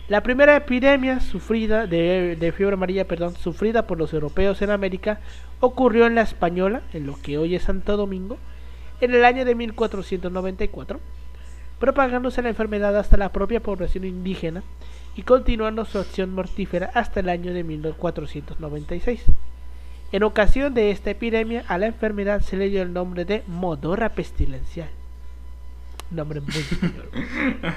La 0.08 0.22
primera 0.22 0.54
epidemia 0.54 1.18
sufrida 1.18 1.88
de, 1.88 2.52
fiebre 2.56 2.74
amarilla, 2.74 3.08
perdón, 3.08 3.34
sufrida 3.34 3.88
por 3.88 3.98
los 3.98 4.12
europeos 4.12 4.62
en 4.62 4.70
América 4.70 5.18
ocurrió 5.58 6.06
en 6.06 6.14
la 6.14 6.22
Española, 6.22 6.82
en 6.92 7.06
lo 7.06 7.20
que 7.20 7.38
hoy 7.38 7.56
es 7.56 7.64
Santo 7.64 7.96
Domingo, 7.96 8.38
en 9.00 9.14
el 9.14 9.24
año 9.24 9.44
de 9.44 9.56
1494, 9.56 11.00
propagándose 11.80 12.40
la 12.40 12.50
enfermedad 12.50 12.96
hasta 12.96 13.16
la 13.16 13.32
propia 13.32 13.60
población 13.60 14.04
indígena 14.04 14.62
y 15.16 15.22
continuando 15.22 15.84
su 15.84 15.98
acción 15.98 16.32
mortífera 16.32 16.90
hasta 16.94 17.18
el 17.18 17.28
año 17.28 17.52
de 17.52 17.64
1496. 17.64 19.24
En 20.12 20.22
ocasión 20.22 20.72
de 20.72 20.92
esta 20.92 21.10
epidemia, 21.10 21.64
a 21.66 21.78
la 21.78 21.86
enfermedad 21.86 22.42
se 22.42 22.56
le 22.56 22.68
dio 22.68 22.80
el 22.80 22.92
nombre 22.92 23.24
de 23.24 23.42
modorra 23.48 24.10
pestilencial. 24.10 24.88
Nombre 26.10 26.40
muy 26.40 26.54
español. 26.54 27.10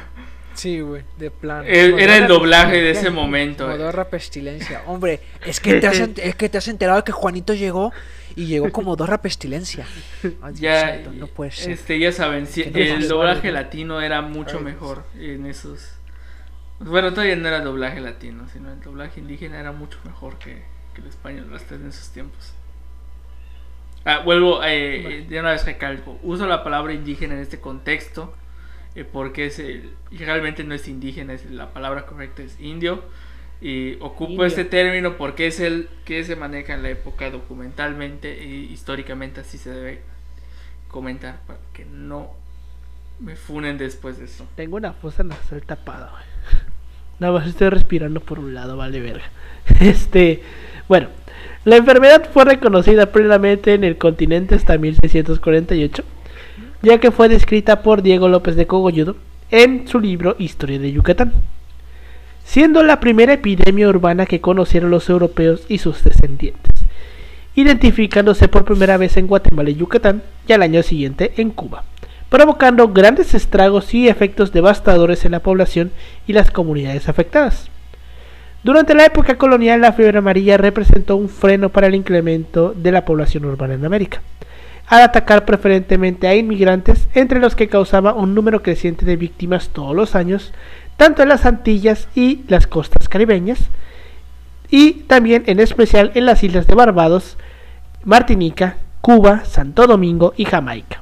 Sí, 0.55 0.81
güey, 0.81 1.03
de 1.17 1.31
plan. 1.31 1.63
Eh, 1.65 1.95
Era 1.99 2.17
el 2.17 2.27
doblaje 2.27 2.81
de 2.81 2.91
ese 2.91 3.09
momento. 3.11 3.63
eh. 3.65 3.77
Modorra 3.77 4.09
pestilencia. 4.09 4.81
Hombre, 4.87 5.21
es 5.45 5.61
que, 5.61 5.75
te 5.75 5.87
has, 5.87 5.99
es 5.99 6.35
que 6.35 6.49
te 6.49 6.57
has 6.57 6.67
enterado 6.67 7.01
que 7.05 7.13
Juanito 7.13 7.53
llegó 7.53 7.93
y 8.35 8.47
llegó 8.47 8.69
como 8.69 8.87
Modorra 8.89 9.21
pestilencia. 9.21 9.85
Ay, 10.41 10.55
Ya, 10.55 10.81
santo, 10.81 11.11
no 11.13 11.27
puede 11.27 11.51
ser. 11.51 11.71
este, 11.71 11.97
ya 11.97 12.11
saben, 12.11 12.45
si- 12.45 12.65
no 12.65 12.77
el 12.77 13.07
doblaje 13.07 13.51
latino 13.53 14.01
era 14.01 14.21
mucho 14.21 14.57
Ay, 14.57 14.63
mejor 14.65 15.05
en 15.17 15.45
esos. 15.45 15.93
Bueno, 16.79 17.11
todavía 17.11 17.37
no 17.37 17.47
era 17.47 17.61
doblaje 17.61 18.01
latino, 18.01 18.45
sino 18.51 18.69
el 18.73 18.81
doblaje 18.81 19.21
indígena 19.21 19.59
era 19.61 19.71
mucho 19.71 19.97
mejor 20.03 20.39
que, 20.39 20.61
que 20.93 20.99
el 21.01 21.07
español 21.07 21.53
hasta 21.55 21.75
en 21.75 21.87
esos 21.87 22.09
tiempos. 22.09 22.51
Ah, 24.05 24.19
vuelvo, 24.19 24.63
eh, 24.63 25.19
eh, 25.19 25.25
de 25.27 25.39
una 25.39 25.51
vez 25.51 25.65
recalco, 25.65 26.17
uso 26.23 26.47
la 26.47 26.63
palabra 26.63 26.93
indígena 26.93 27.33
en 27.35 27.41
este 27.41 27.59
contexto 27.59 28.33
eh, 28.95 29.05
porque 29.05 29.45
es 29.45 29.59
el, 29.59 29.93
realmente 30.11 30.63
no 30.63 30.73
es 30.73 30.87
indígena, 30.87 31.33
es 31.33 31.49
la 31.49 31.71
palabra 31.71 32.05
correcta 32.05 32.43
es 32.43 32.59
indio. 32.59 33.03
Y 33.61 33.95
ocupo 33.99 34.31
Indio. 34.31 34.45
este 34.45 34.63
término 34.63 35.17
porque 35.17 35.47
es 35.47 35.59
el 35.59 35.89
que 36.05 36.23
se 36.23 36.37
maneja 36.37 36.73
en 36.73 36.81
la 36.81 36.89
época 36.89 37.29
documentalmente 37.29 38.41
y 38.41 38.71
históricamente 38.71 39.41
así 39.41 39.57
se 39.57 39.71
debe 39.71 40.01
comentar 40.87 41.41
para 41.45 41.59
que 41.73 41.83
no 41.83 42.31
me 43.19 43.35
funen 43.35 43.77
después 43.77 44.17
de 44.17 44.25
eso. 44.25 44.47
Tengo 44.55 44.77
una 44.77 44.93
fosa 44.93 45.23
nasal 45.23 45.61
tapada. 45.63 46.13
Nada 47.19 47.33
más 47.33 47.47
estoy 47.47 47.69
respirando 47.69 48.21
por 48.21 48.39
un 48.39 48.53
lado, 48.53 48.77
vale 48.77 48.99
verga. 49.01 49.29
Este, 49.81 50.41
bueno, 50.87 51.09
la 51.65 51.75
enfermedad 51.75 52.29
fue 52.31 52.45
reconocida 52.45 53.07
plenamente 53.07 53.73
en 53.73 53.83
el 53.83 53.97
continente 53.97 54.55
hasta 54.55 54.77
1648, 54.77 56.03
ya 56.81 56.99
que 56.99 57.11
fue 57.11 57.29
descrita 57.29 57.81
por 57.81 58.01
Diego 58.01 58.29
López 58.29 58.55
de 58.55 58.67
Cogolludo 58.67 59.15
en 59.51 59.87
su 59.87 59.99
libro 59.99 60.35
Historia 60.39 60.79
de 60.79 60.91
Yucatán, 60.91 61.33
siendo 62.43 62.83
la 62.83 62.99
primera 62.99 63.33
epidemia 63.33 63.89
urbana 63.89 64.25
que 64.25 64.41
conocieron 64.41 64.89
los 64.89 65.09
europeos 65.09 65.65
y 65.67 65.79
sus 65.79 66.03
descendientes, 66.03 66.83
identificándose 67.55 68.47
por 68.47 68.65
primera 68.65 68.97
vez 68.97 69.17
en 69.17 69.27
Guatemala 69.27 69.69
y 69.69 69.75
Yucatán 69.75 70.23
y 70.47 70.53
al 70.53 70.61
año 70.61 70.81
siguiente 70.81 71.33
en 71.37 71.51
Cuba 71.51 71.83
provocando 72.29 72.89
grandes 72.89 73.33
estragos 73.33 73.93
y 73.93 74.07
efectos 74.07 74.53
devastadores 74.53 75.25
en 75.25 75.31
la 75.31 75.39
población 75.39 75.91
y 76.27 76.33
las 76.33 76.51
comunidades 76.51 77.09
afectadas. 77.09 77.69
Durante 78.61 78.93
la 78.93 79.05
época 79.05 79.37
colonial, 79.37 79.79
la 79.79 79.93
fiebre 79.93 80.17
amarilla 80.17 80.57
representó 80.57 81.15
un 81.15 81.29
freno 81.29 81.69
para 81.69 81.87
el 81.87 81.95
incremento 81.95 82.73
de 82.75 82.91
la 82.91 83.05
población 83.05 83.45
urbana 83.45 83.75
en 83.75 83.85
América, 83.85 84.21
al 84.87 85.01
atacar 85.01 85.45
preferentemente 85.45 86.27
a 86.27 86.35
inmigrantes, 86.35 87.07
entre 87.13 87.39
los 87.39 87.55
que 87.55 87.69
causaba 87.69 88.13
un 88.13 88.35
número 88.35 88.61
creciente 88.61 89.05
de 89.05 89.15
víctimas 89.15 89.69
todos 89.69 89.95
los 89.95 90.13
años, 90.13 90.51
tanto 90.97 91.23
en 91.23 91.29
las 91.29 91.45
Antillas 91.45 92.09
y 92.15 92.41
las 92.49 92.67
costas 92.67 93.07
caribeñas, 93.07 93.59
y 94.69 94.91
también 95.03 95.43
en 95.47 95.61
especial 95.61 96.11
en 96.15 96.25
las 96.25 96.43
islas 96.43 96.67
de 96.67 96.75
Barbados, 96.75 97.37
Martinica, 98.03 98.75
Cuba, 98.99 99.45
Santo 99.45 99.87
Domingo 99.87 100.33
y 100.35 100.43
Jamaica. 100.43 101.01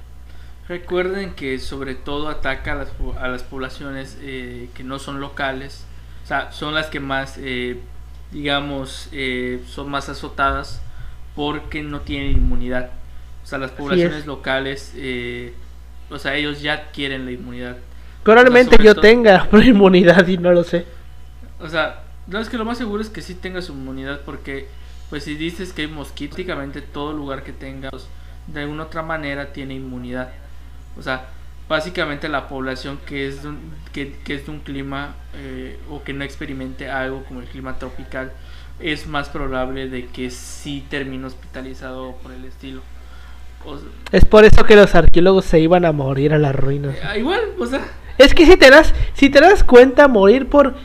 Recuerden 0.70 1.34
que 1.34 1.58
sobre 1.58 1.96
todo 1.96 2.30
ataca 2.30 2.74
a 2.74 2.76
las, 2.76 2.90
a 3.20 3.28
las 3.30 3.42
poblaciones 3.42 4.16
eh, 4.22 4.70
que 4.76 4.84
no 4.84 5.00
son 5.00 5.20
locales, 5.20 5.87
o 6.28 6.30
sea, 6.30 6.52
son 6.52 6.74
las 6.74 6.88
que 6.88 7.00
más, 7.00 7.38
eh, 7.38 7.80
digamos, 8.34 9.08
eh, 9.14 9.64
son 9.66 9.90
más 9.90 10.10
azotadas 10.10 10.82
porque 11.38 11.82
no 11.84 12.02
tienen 12.02 12.32
inmunidad. 12.34 12.90
O 13.46 13.48
sea, 13.48 13.60
las 13.60 13.72
poblaciones 13.72 14.20
es. 14.20 14.26
locales, 14.26 14.92
eh, 14.98 15.54
o 16.10 16.20
sea, 16.20 16.36
ellos 16.36 16.62
ya 16.62 16.74
adquieren 16.74 17.24
la 17.24 17.32
inmunidad. 17.32 17.78
Probablemente 18.24 18.76
yo 18.84 18.94
todo- 18.94 19.04
tenga 19.04 19.48
inmunidad 19.66 20.28
y 20.28 20.38
no 20.38 20.52
lo 20.52 20.66
sé. 20.66 20.86
O 21.62 21.70
sea, 21.70 22.04
no 22.28 22.40
es 22.40 22.50
que 22.50 22.58
lo 22.58 22.66
más 22.66 22.78
seguro 22.78 23.02
es 23.02 23.10
que 23.10 23.22
sí 23.22 23.34
tengas 23.34 23.70
inmunidad 23.70 24.20
porque, 24.26 24.68
pues 25.10 25.24
si 25.24 25.36
dices 25.36 25.72
que 25.72 25.84
hay 25.84 25.88
mosquitos, 25.88 26.36
prácticamente 26.36 26.82
todo 26.82 27.14
lugar 27.14 27.44
que 27.44 27.54
tengas, 27.54 28.10
de 28.48 28.64
alguna 28.64 28.84
otra 28.84 29.02
manera 29.02 29.54
tiene 29.54 29.76
inmunidad. 29.76 30.34
O 30.98 31.02
sea, 31.02 31.30
básicamente 31.70 32.30
la 32.30 32.48
población 32.48 33.00
que 33.06 33.28
es 33.28 33.44
de 33.44 33.50
un, 33.50 33.60
que, 33.94 34.14
que 34.24 34.36
es 34.36 34.46
de 34.46 34.52
un 34.52 34.60
clima 34.60 35.16
eh, 35.36 35.78
o 35.90 36.04
que 36.04 36.14
no 36.14 36.24
experimente 36.24 36.90
algo 36.90 37.24
como 37.24 37.42
el 37.42 37.48
clima 37.48 37.78
tropical, 37.78 38.32
es 38.80 39.08
más 39.08 39.30
probable 39.30 39.90
de 39.90 40.06
que 40.08 40.30
sí 40.30 40.86
termine 40.90 41.26
hospitalizado 41.26 42.16
por 42.24 42.32
el 42.32 42.46
estilo. 42.46 42.82
O 43.66 43.78
sea, 43.78 43.88
Es 44.12 44.24
por 44.24 44.46
eso 44.46 44.64
que 44.64 44.76
los 44.76 44.94
arqueólogos 44.96 45.46
se 45.46 45.60
iban 45.60 45.84
a 45.86 45.92
morir 45.92 46.34
a 46.34 46.38
las 46.38 46.56
ruinas. 46.56 46.96
eh, 46.96 47.20
igual, 47.20 47.42
o 47.60 47.66
sea, 47.66 47.82
Es 48.18 48.34
que 48.34 48.46
si 48.46 48.56
te 48.56 48.70
das, 48.70 48.94
si 49.14 49.30
te 49.30 49.42
das 49.42 49.64
cuenta, 49.64 50.08
morir 50.08 50.48
por 50.48 50.76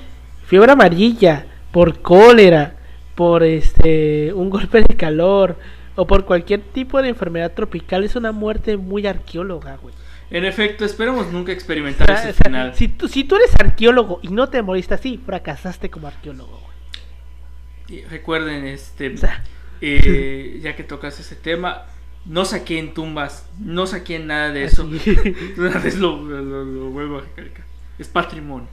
fiebre 0.46 0.72
amarilla, 0.72 1.46
por 1.70 2.00
cólera, 2.00 2.74
por 3.14 3.42
este 3.42 4.32
un 4.32 4.50
golpe 4.50 4.82
de 4.82 4.96
calor 4.96 5.56
o 5.96 6.06
por 6.06 6.24
cualquier 6.24 6.60
tipo 6.60 7.00
de 7.02 7.10
enfermedad 7.10 7.52
tropical 7.52 8.04
es 8.04 8.16
una 8.16 8.32
muerte 8.32 8.76
muy 8.76 9.06
arqueóloga, 9.06 9.76
güey. 9.76 9.94
En 10.32 10.44
efecto, 10.44 10.84
esperemos 10.84 11.30
nunca 11.30 11.52
O 11.52 11.54
experimentar 11.54 12.06
sea, 12.06 12.16
ese 12.20 12.30
o 12.30 12.32
sea, 12.32 12.44
final. 12.44 12.74
si, 12.74 12.88
tú, 12.88 13.06
si 13.08 13.24
tú 13.24 13.36
eres 13.36 13.54
arqueólogo 13.58 14.18
y 14.22 14.28
no 14.28 14.48
te 14.48 14.62
moriste 14.62 14.94
así, 14.94 15.20
fracasaste 15.24 15.90
como 15.90 16.06
arqueólogo. 16.08 16.60
Y 17.88 18.02
recuerden, 18.04 18.64
este, 18.66 19.12
O 19.14 19.16
sea, 19.18 19.42
eh, 19.80 20.58
ya 20.62 20.74
que 20.76 20.84
tocas 20.84 21.18
ese 21.20 21.36
tema, 21.36 21.82
no 22.24 22.44
saquen 22.44 22.94
tumbas, 22.94 23.48
no 23.58 23.86
saquen 23.86 24.26
nada 24.28 24.50
de 24.52 24.64
eso. 24.64 24.88
así. 24.96 25.16
Una 25.58 25.78
vez 25.78 25.98
lo, 25.98 26.22
lo- 26.22 26.64
lo 26.64 26.90
vuelvo 26.90 27.18
a 27.18 27.20
recalcar. 27.22 27.64
Es 27.98 28.08
patrimonio. 28.08 28.68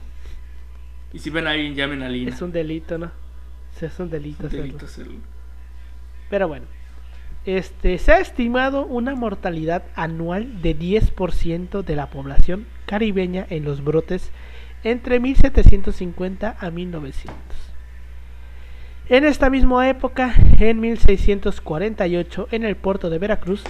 Y 1.12 1.18
si 1.18 1.28
ven 1.30 1.46
a 1.46 1.50
alguien, 1.50 1.74
llamen 1.74 2.02
a 2.02 2.08
Lina. 2.08 2.32
es 2.34 2.40
un 2.40 2.52
delito, 2.52 2.96
¿no? 2.96 3.10
Es 3.80 3.98
un 3.98 4.08
delito. 4.10 4.42
Un 4.42 4.46
hacerlo. 4.46 4.62
delito 4.66 4.84
hacerlo. 4.86 5.18
Pero 6.30 6.46
bueno, 6.48 6.66
este, 7.46 7.98
se 7.98 8.12
ha 8.12 8.20
estimado 8.20 8.84
una 8.84 9.14
mortalidad 9.14 9.84
anual 9.94 10.60
de 10.60 10.78
10% 10.78 11.82
de 11.82 11.96
la 11.96 12.10
población 12.10 12.66
caribeña 12.86 13.46
en 13.48 13.64
los 13.64 13.82
brotes 13.82 14.30
entre 14.84 15.20
1750 15.20 16.56
a 16.58 16.70
1900. 16.70 17.34
En 19.08 19.24
esta 19.24 19.50
misma 19.50 19.88
época, 19.88 20.34
en 20.58 20.80
1648, 20.80 22.48
en 22.50 22.64
el 22.64 22.76
puerto 22.76 23.10
de 23.10 23.18
Veracruz, 23.18 23.64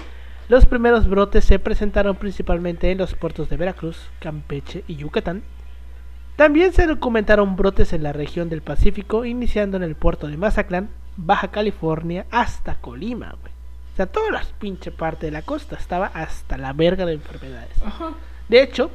los 0.48 0.66
primeros 0.66 1.08
brotes 1.08 1.44
se 1.44 1.58
presentaron 1.58 2.16
principalmente 2.16 2.90
en 2.90 2.98
los 2.98 3.14
puertos 3.14 3.48
de 3.48 3.56
Veracruz, 3.56 4.10
Campeche 4.18 4.84
y 4.88 4.96
Yucatán. 4.96 5.42
También 6.36 6.72
se 6.72 6.86
documentaron 6.86 7.56
brotes 7.56 7.92
en 7.92 8.02
la 8.02 8.12
región 8.12 8.48
del 8.48 8.62
Pacífico, 8.62 9.24
iniciando 9.24 9.76
en 9.76 9.84
el 9.84 9.94
puerto 9.94 10.26
de 10.26 10.36
Mazatlán, 10.36 10.90
Baja 11.16 11.48
California, 11.48 12.26
hasta 12.30 12.80
Colima. 12.80 13.36
Sea, 14.00 14.06
toda 14.06 14.30
la 14.30 14.42
pinche 14.58 14.90
parte 14.90 15.26
de 15.26 15.32
la 15.32 15.42
costa 15.42 15.76
estaba 15.76 16.06
hasta 16.06 16.56
la 16.56 16.72
verga 16.72 17.04
de 17.04 17.12
enfermedades. 17.12 17.68
Ajá. 17.84 18.14
De 18.48 18.62
hecho, 18.62 18.90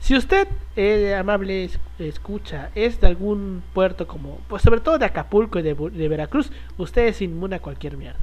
si 0.00 0.16
usted, 0.16 0.48
eh, 0.74 1.14
amable 1.14 1.66
es- 1.66 1.78
escucha, 2.00 2.70
es 2.74 3.00
de 3.00 3.06
algún 3.06 3.62
puerto 3.72 4.08
como, 4.08 4.38
pues 4.48 4.62
sobre 4.62 4.80
todo 4.80 4.98
de 4.98 5.04
Acapulco 5.04 5.60
y 5.60 5.62
de, 5.62 5.74
de 5.74 6.08
Veracruz, 6.08 6.50
usted 6.78 7.06
es 7.06 7.22
inmune 7.22 7.54
a 7.54 7.60
cualquier 7.60 7.96
mierda. 7.96 8.18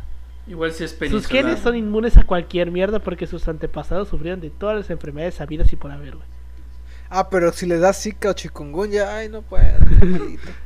Igual 0.47 0.73
si 0.73 0.83
es 0.83 0.97
Sus 1.09 1.27
genes 1.27 1.59
son 1.59 1.77
inmunes 1.77 2.17
a 2.17 2.25
cualquier 2.25 2.71
mierda 2.71 2.99
porque 2.99 3.25
sus 3.25 3.47
antepasados 3.47 4.09
sufrieron 4.09 4.41
de 4.41 4.49
todas 4.49 4.75
las 4.75 4.89
enfermedades 4.89 5.35
sabidas 5.35 5.71
y 5.71 5.77
por 5.77 5.91
haber, 5.91 6.17
güey. 6.17 6.27
Ah, 7.09 7.29
pero 7.29 7.53
si 7.53 7.65
le 7.67 7.77
das 7.79 8.03
zika 8.03 8.31
o 8.31 8.33
chikungunya, 8.33 9.15
ay, 9.15 9.29
no 9.29 9.43
puedo. 9.43 9.63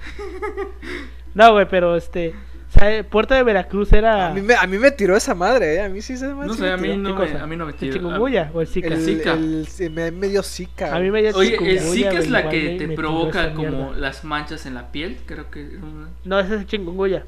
No, 1.34 1.54
güey, 1.54 1.68
pero 1.70 1.96
este, 1.96 2.36
el 2.82 3.06
puerto 3.06 3.34
de 3.34 3.44
Veracruz 3.44 3.94
era... 3.94 4.28
A 4.28 4.34
mí, 4.34 4.42
me, 4.42 4.56
a 4.56 4.66
mí 4.68 4.78
me 4.78 4.92
tiró 4.92 5.16
esa 5.16 5.34
madre, 5.36 5.76
¿eh? 5.76 5.82
A 5.82 5.90
mí 5.90 6.02
sí 6.02 6.18
se 6.18 6.28
me 6.34 6.46
No 6.46 6.54
sí 6.54 6.60
sé, 6.60 6.66
me 6.66 6.70
a 6.72 6.78
mí 6.78 6.84
tiró. 6.84 6.98
no 6.98 7.16
¿Qué 7.16 7.22
me, 7.24 7.32
cosa? 7.32 7.44
a 7.44 7.48
mí 7.48 7.56
no 7.56 7.66
me 7.66 7.72
¿El 7.74 7.78
tira. 7.78 7.94
chikungunya 7.94 8.52
o 8.54 8.62
el 8.62 8.68
zika? 8.68 8.88
El, 8.88 9.02
Zika. 9.02 9.34
el- 9.34 9.68
se 9.68 9.90
me 9.90 10.12
me 10.12 10.28
dio 10.28 10.42
zika. 10.44 10.96
A 10.96 11.00
mí 11.00 11.12
me 11.12 11.22
dio 11.22 11.36
Oye, 11.36 11.56
el 11.56 11.80
Zika 11.80 12.12
es 12.20 12.30
la 12.30 12.50
que 12.50 12.78
te 12.78 12.88
tiró 12.88 12.96
provoca 12.96 13.54
como 13.54 13.70
mierda. 13.70 13.98
las 13.98 14.24
manchas 14.24 14.66
en 14.66 14.74
la 14.76 14.92
piel, 14.92 15.18
creo 15.26 15.50
que 15.52 15.80
No, 16.24 16.40
ese 16.40 16.56
es 16.56 16.62
el 16.62 16.68
chikungunya. 16.68 17.24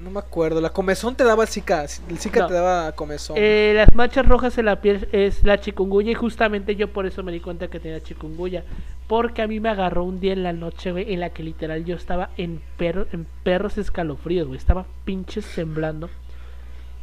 No 0.00 0.10
me 0.10 0.18
acuerdo. 0.18 0.60
La 0.60 0.70
comezón 0.70 1.14
te 1.14 1.24
daba 1.24 1.44
el 1.44 1.48
zika. 1.48 1.82
El 1.82 2.18
zika 2.18 2.40
No. 2.40 2.46
te 2.48 2.54
daba 2.54 2.92
comezón. 2.92 3.36
Eh, 3.38 3.72
las 3.76 3.94
manchas 3.94 4.26
rojas 4.26 4.58
en 4.58 4.66
la 4.66 4.80
piel 4.80 5.08
es 5.12 5.44
la 5.44 5.60
chikungunya 5.60 6.10
y 6.12 6.14
justamente 6.14 6.76
yo 6.76 6.92
por 6.92 7.06
eso 7.06 7.22
me 7.22 7.32
di 7.32 7.40
cuenta 7.40 7.68
que 7.68 7.80
tenía 7.80 8.00
chikungunya. 8.02 8.64
Porque 9.06 9.42
a 9.42 9.46
mí 9.46 9.60
me 9.60 9.68
agarró 9.68 10.02
un 10.04 10.18
día 10.20 10.32
en 10.32 10.42
la 10.42 10.52
noche, 10.52 10.90
güey, 10.92 11.12
en 11.12 11.20
la 11.20 11.30
que 11.30 11.42
literal 11.42 11.84
yo 11.84 11.94
estaba 11.96 12.30
en, 12.36 12.60
perro- 12.78 13.06
en 13.12 13.26
perros 13.44 13.78
escalofríos, 13.78 14.46
güey. 14.48 14.58
Estaba 14.58 14.84
pinches 15.04 15.46
temblando. 15.54 16.10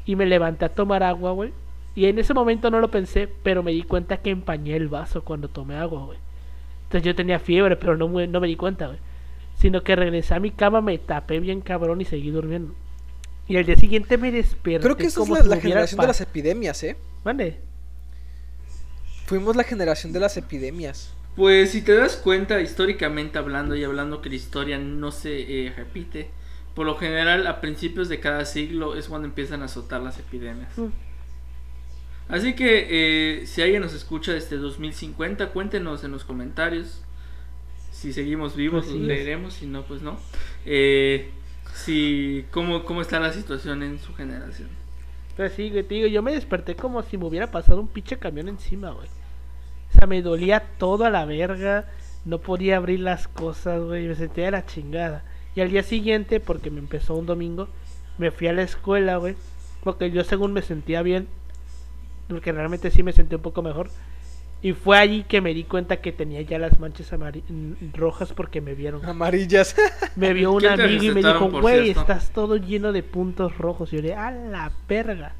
Y 0.06 0.16
me 0.16 0.26
levanté 0.26 0.66
a 0.66 0.70
tomar 0.70 1.04
agua, 1.04 1.32
güey. 1.32 1.54
Y 1.96 2.06
en 2.06 2.20
ese 2.20 2.34
momento 2.34 2.70
no 2.72 2.80
lo 2.80 2.90
pensé, 2.92 3.30
pero 3.44 3.64
me 3.64 3.72
di 3.72 3.84
cuenta 3.84 4.18
que 4.18 4.30
empañé 4.32 4.76
el 4.76 4.88
vaso 4.90 5.24
cuando 5.24 5.48
tomé 5.48 5.76
agua, 5.76 6.06
güey. 6.06 6.18
Entonces 6.84 7.04
yo 7.06 7.16
tenía 7.16 7.40
fiebre, 7.40 7.76
pero 7.78 7.96
no, 7.96 8.08
me- 8.10 8.28
no 8.28 8.40
me 8.42 8.48
di 8.48 8.56
cuenta, 8.56 8.88
güey. 8.88 9.00
Sino 9.62 9.84
que 9.84 9.96
regresé 9.96 10.34
a 10.34 10.40
mi 10.40 10.52
cama, 10.52 10.82
me 10.82 10.98
tapé 10.98 11.40
bien 11.40 11.62
cabrón 11.62 12.02
y 12.02 12.06
seguí 12.06 12.32
durmiendo. 12.32 12.74
Y 13.48 13.58
al 13.58 13.66
día 13.66 13.76
siguiente 13.76 14.18
me 14.18 14.32
desperté. 14.32 14.82
Creo 14.82 14.98
que 14.98 15.06
esa 15.06 15.22
es 15.22 15.28
como 15.28 15.36
la, 15.36 15.44
si 15.44 15.50
la 15.50 15.58
generación 15.58 16.02
de 16.02 16.08
las 16.08 16.22
epidemias, 16.22 16.84
¿eh? 16.84 16.98
Mande. 17.24 17.60
Fuimos 19.28 19.56
la 19.56 19.64
generación 19.64 20.14
de 20.14 20.20
las 20.20 20.36
epidemias. 20.36 21.14
Pues 21.36 21.72
si 21.72 21.82
te 21.82 21.94
das 21.94 22.18
cuenta, 22.18 22.60
históricamente 22.60 23.38
hablando 23.38 23.76
y 23.76 23.84
hablando 23.84 24.22
que 24.22 24.30
la 24.30 24.36
historia 24.36 24.78
no 24.78 25.12
se 25.12 25.68
eh, 25.68 25.74
repite, 25.76 26.30
por 26.74 26.86
lo 26.86 26.98
general 26.98 27.48
a 27.48 27.62
principios 27.62 28.10
de 28.10 28.20
cada 28.20 28.46
siglo 28.46 28.96
es 28.96 29.08
cuando 29.08 29.28
empiezan 29.28 29.62
a 29.62 29.66
azotar 29.66 30.02
las 30.02 30.20
epidemias. 30.20 30.78
Mm. 30.78 30.88
Así 32.30 32.54
que 32.54 32.88
eh, 32.90 33.46
si 33.46 33.62
alguien 33.62 33.82
nos 33.82 33.94
escucha 33.94 34.34
desde 34.34 34.58
2050, 34.58 35.50
cuéntenos 35.50 36.04
en 36.04 36.12
los 36.12 36.24
comentarios. 36.24 37.02
Si 38.02 38.14
seguimos 38.14 38.56
vivos, 38.56 38.86
Así 38.86 38.94
los 38.94 39.02
es. 39.04 39.08
leeremos, 39.08 39.54
si 39.54 39.68
no, 39.68 39.84
pues 39.84 40.02
no. 40.02 40.18
Eh, 40.66 41.30
si, 41.76 42.46
cómo, 42.50 42.84
¿Cómo 42.84 43.04
está 43.04 43.20
la 43.20 43.32
situación 43.32 43.84
en 43.84 44.00
su 44.00 44.16
generación? 44.16 44.70
Pero 45.38 45.54
sí, 45.54 45.70
güey, 45.70 45.84
te 45.84 45.94
digo, 45.94 46.08
yo 46.08 46.24
me 46.24 46.32
desperté 46.34 46.76
como 46.76 47.04
si 47.04 47.16
me 47.20 47.26
hubiera 47.26 47.52
pasado 47.52 47.80
un 47.80 47.88
pinche 47.88 48.18
camión 48.18 48.48
encima, 48.50 48.90
güey. 48.90 49.08
O 49.08 49.94
sea, 50.00 50.08
me 50.08 50.24
dolía 50.24 50.64
todo 50.80 51.06
a 51.06 51.12
la 51.12 51.26
verga. 51.26 51.86
No 52.26 52.40
podía 52.40 52.78
abrir 52.78 53.02
las 53.02 53.28
cosas, 53.28 53.80
güey. 53.84 54.08
Me 54.08 54.16
sentía 54.16 54.46
de 54.46 54.52
la 54.52 54.66
chingada. 54.66 55.24
Y 55.56 55.62
al 55.62 55.70
día 55.70 55.84
siguiente, 55.84 56.40
porque 56.40 56.72
me 56.72 56.80
empezó 56.80 57.14
un 57.14 57.28
domingo, 57.28 57.68
me 58.18 58.32
fui 58.32 58.48
a 58.48 58.54
la 58.54 58.64
escuela, 58.64 59.18
güey. 59.18 59.36
Porque 59.84 60.10
yo 60.10 60.24
según 60.24 60.54
me 60.54 60.64
sentía 60.64 61.04
bien. 61.04 61.28
Porque 62.28 62.52
realmente 62.52 62.90
sí 62.90 63.04
me 63.04 63.14
sentí 63.14 63.36
un 63.36 63.42
poco 63.44 63.62
mejor. 63.62 63.92
Y 64.64 64.74
fue 64.74 64.98
allí 65.00 65.24
que 65.24 65.42
me 65.42 65.54
di 65.54 65.64
cuenta 65.64 66.02
que 66.02 66.12
tenía 66.12 66.42
ya 66.42 66.60
las 66.60 66.80
manchas 66.80 67.12
mm, 67.14 67.94
rojas 67.94 68.34
porque 68.34 68.62
me 68.62 68.76
vieron. 68.76 69.04
Amarillas. 69.06 69.76
Me 70.16 70.34
vio 70.34 70.52
un 70.52 70.60
¿Quién 70.60 70.76
te 70.76 70.84
amigo 70.84 71.04
y 71.04 71.12
me 71.12 71.24
dijo, 71.24 71.50
güey, 71.50 71.94
cierto? 71.94 72.02
estás 72.02 72.32
todo 72.32 72.58
lleno 72.58 72.92
de 72.92 73.02
puntos 73.04 73.58
rojos. 73.58 73.92
Y 73.94 73.98
yo 73.98 74.02
le 74.04 74.14
a 74.16 74.32
la 74.32 74.72
verga. 74.88 75.36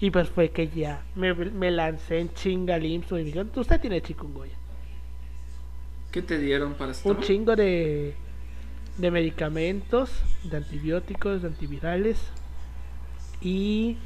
Y 0.00 0.10
pues 0.10 0.28
fue 0.30 0.50
que 0.50 0.68
ya 0.68 1.06
me, 1.14 1.34
me 1.34 1.70
lancé 1.70 2.20
en 2.20 2.32
chinga 2.34 2.74
al 2.76 2.84
y 2.86 2.98
me 3.10 3.24
dijeron, 3.24 3.50
usted 3.54 3.80
tiene 3.80 4.02
chikungunya. 4.02 4.54
¿Qué 6.10 6.22
te 6.22 6.38
dieron 6.38 6.74
para 6.74 6.94
Un 7.04 7.18
estar? 7.18 7.20
chingo 7.20 7.56
de, 7.56 8.16
de 8.96 9.10
medicamentos, 9.10 10.10
de 10.44 10.56
antibióticos, 10.58 11.42
de 11.42 11.48
antivirales. 11.48 12.18
Y 13.40 13.98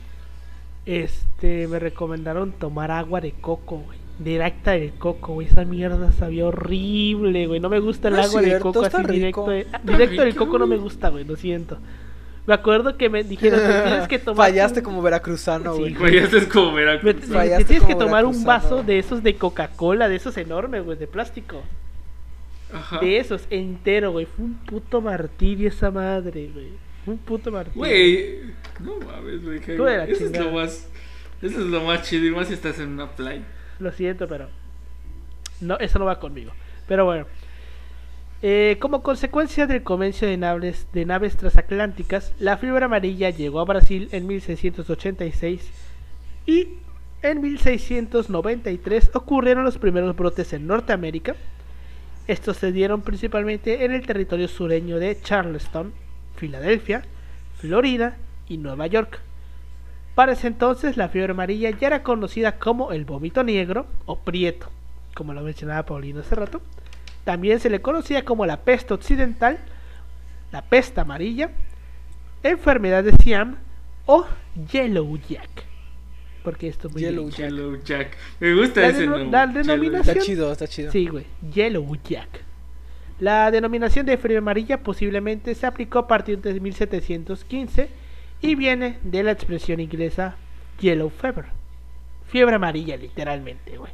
este 0.87 1.69
me 1.69 1.79
recomendaron 1.79 2.53
tomar 2.53 2.91
agua 2.91 3.21
de 3.21 3.33
coco, 3.33 3.79
güey. 3.79 3.98
Directa 4.19 4.73
del 4.73 4.93
coco, 4.95 5.35
güey. 5.35 5.47
Esa 5.47 5.65
mierda 5.65 6.11
sabía 6.13 6.47
horrible, 6.47 7.47
güey. 7.47 7.61
No 7.61 7.69
me 7.69 7.79
gusta 7.79 8.09
el 8.09 8.15
No 8.15 8.23
agua 8.23 8.41
de 8.41 8.47
cierto, 8.49 8.73
coco 8.73 8.87
está 8.87 8.99
así 8.99 9.13
directo. 9.13 9.47
de- 9.49 9.67
directo 9.85 10.23
del 10.23 10.35
coco 10.35 10.59
no 10.59 10.67
me 10.67 10.77
gusta, 10.77 11.09
güey. 11.11 11.25
Lo 11.25 11.37
siento. 11.37 11.79
Me 12.47 12.55
acuerdo 12.55 12.97
que 12.97 13.09
me 13.11 13.23
dijeron, 13.23 13.61
"Te 13.61 13.83
tienes 13.91 14.09
que 14.09 14.19
tomar. 14.19 14.49
Fallaste 14.49 14.81
un- 14.81 14.85
como 14.87 15.03
veracruzano, 15.03 15.77
Sí, 15.77 15.95
güey. 15.95 16.15
Ya 16.15 16.23
es 16.39 16.47
como 16.47 16.73
me- 16.73 16.81
Veracruz. 16.85 17.15
me- 17.29 17.35
Fallaste 17.35 17.65
te 17.65 17.69
tienes 17.69 17.87
que 17.87 17.95
tomar 17.95 18.25
un 18.25 18.33
veracruzano. 18.43 18.77
vaso 18.77 18.83
de 18.83 18.99
esos 18.99 19.23
de 19.23 19.37
Coca-Cola, 19.37 20.09
de 20.09 20.17
esos 20.17 20.37
enormes, 20.39 20.85
güey, 20.85 20.99
de 20.99 21.07
plástico. 21.07 21.63
Ajá. 22.73 22.99
De 23.01 23.19
esos, 23.19 23.47
entero, 23.51 24.13
güey. 24.13 24.27
Fue 24.27 24.45
un 24.47 24.55
puto 24.55 25.01
martirio 25.01 25.69
esa 25.69 25.91
madre, 25.91 26.51
güey. 26.53 26.69
Fue 27.05 27.15
un 27.15 27.21
puto 27.21 27.51
martirio. 27.53 27.79
Güey, 27.79 28.41
no 28.81 28.97
mames, 29.07 29.43
güey. 29.45 29.59
de 29.61 30.13
Eso 30.13 30.25
es 30.27 30.39
lo 30.39 30.51
más. 30.53 30.89
Eso 31.41 31.61
es 31.61 31.67
lo 31.67 31.83
más 31.85 32.03
chido. 32.03 32.27
Y 32.27 32.31
más 32.31 32.49
si 32.49 32.55
estás 32.55 32.79
en 32.81 32.89
una 32.91 33.11
playa. 33.11 33.43
Lo 33.79 33.93
siento, 33.93 34.27
pero. 34.29 34.49
No, 35.61 35.79
eso 35.79 35.99
no 35.99 36.05
va 36.05 36.21
conmigo. 36.21 36.53
Pero 36.87 37.05
bueno. 37.05 37.27
Eh, 38.41 38.77
como 38.81 39.03
consecuencia 39.03 39.67
del 39.67 39.83
comercio 39.83 40.29
de 40.29 40.37
naves, 40.37 40.87
de 40.93 41.05
naves 41.05 41.37
transatlánticas, 41.37 42.33
la 42.39 42.57
fiebre 42.57 42.85
amarilla 42.85 43.31
llegó 43.31 43.59
a 43.59 43.65
Brasil 43.65 44.09
en 44.13 44.29
1686 44.29 45.69
y 46.47 46.79
en 47.23 47.41
1693 47.41 49.11
ocurrieron 49.15 49.65
los 49.65 49.79
primeros 49.79 50.15
brotes 50.15 50.53
en 50.53 50.69
Norteamérica. 50.69 51.35
Estos 52.29 52.59
se 52.59 52.71
dieron 52.71 53.03
principalmente 53.03 53.85
en 53.85 53.93
el 53.93 54.07
territorio 54.07 54.47
sureño 54.47 55.01
de 55.01 55.21
Charleston, 55.21 55.93
Filadelfia, 56.37 57.03
Florida 57.57 58.19
y 58.49 58.59
Nueva 58.59 58.87
York. 58.87 59.21
Para 60.19 60.33
ese 60.33 60.49
entonces 60.49 60.97
la 60.97 61.09
fiebre 61.11 61.31
amarilla 61.31 61.71
ya 61.71 61.87
era 61.87 62.03
conocida 62.03 62.59
como 62.59 62.91
el 62.91 63.05
vómito 63.05 63.45
negro 63.45 63.87
o 64.05 64.19
prieto, 64.19 64.69
como 65.15 65.33
lo 65.33 65.43
mencionaba 65.43 65.85
Paulino 65.85 66.19
hace 66.23 66.35
rato. 66.35 66.61
También 67.23 67.61
se 67.61 67.71
le 67.71 67.81
conocía 67.81 68.25
como 68.25 68.45
la 68.45 68.57
peste 68.63 68.95
occidental, 68.95 69.61
la 70.51 70.63
peste 70.63 71.01
amarilla, 71.01 71.53
enfermedad 72.43 73.05
de 73.05 73.13
Siam 73.13 73.59
o 74.07 74.27
Yellow 74.73 75.17
Jack. 75.29 75.51
Porque 76.43 76.67
esto 76.67 76.89
es 76.89 76.95
muy 76.95 77.03
Yellow. 77.05 77.31
Jack. 77.31 77.51
Yellow 77.51 77.77
Jack. 77.85 78.17
Me 78.41 78.55
gusta 78.57 78.81
La 78.81 78.89
ese 78.89 79.07
nombre. 79.07 79.31
la 79.31 79.47
denominación- 79.47 80.17
Está 80.17 80.27
chido, 80.27 80.51
está 80.51 80.67
chido. 80.67 80.91
Sí, 80.91 81.07
güey, 81.07 81.27
Yellow 81.55 81.97
Jack. 82.03 82.43
La 83.21 83.53
denominación 83.53 84.05
de 84.05 84.17
fiebre 84.17 84.39
amarilla 84.39 84.83
posiblemente 84.83 85.55
se 85.55 85.65
aplicó 85.65 86.01
a 86.01 86.09
partir 86.09 86.41
de 86.41 86.59
1715 86.59 88.08
y 88.41 88.55
viene 88.55 88.99
de 89.03 89.23
la 89.23 89.33
expresión 89.33 89.81
inglesa 89.81 90.37
Yellow 90.81 91.11
Fever. 91.11 91.47
Fiebre 92.27 92.57
amarilla, 92.57 92.97
literalmente, 92.97 93.77
güey. 93.77 93.93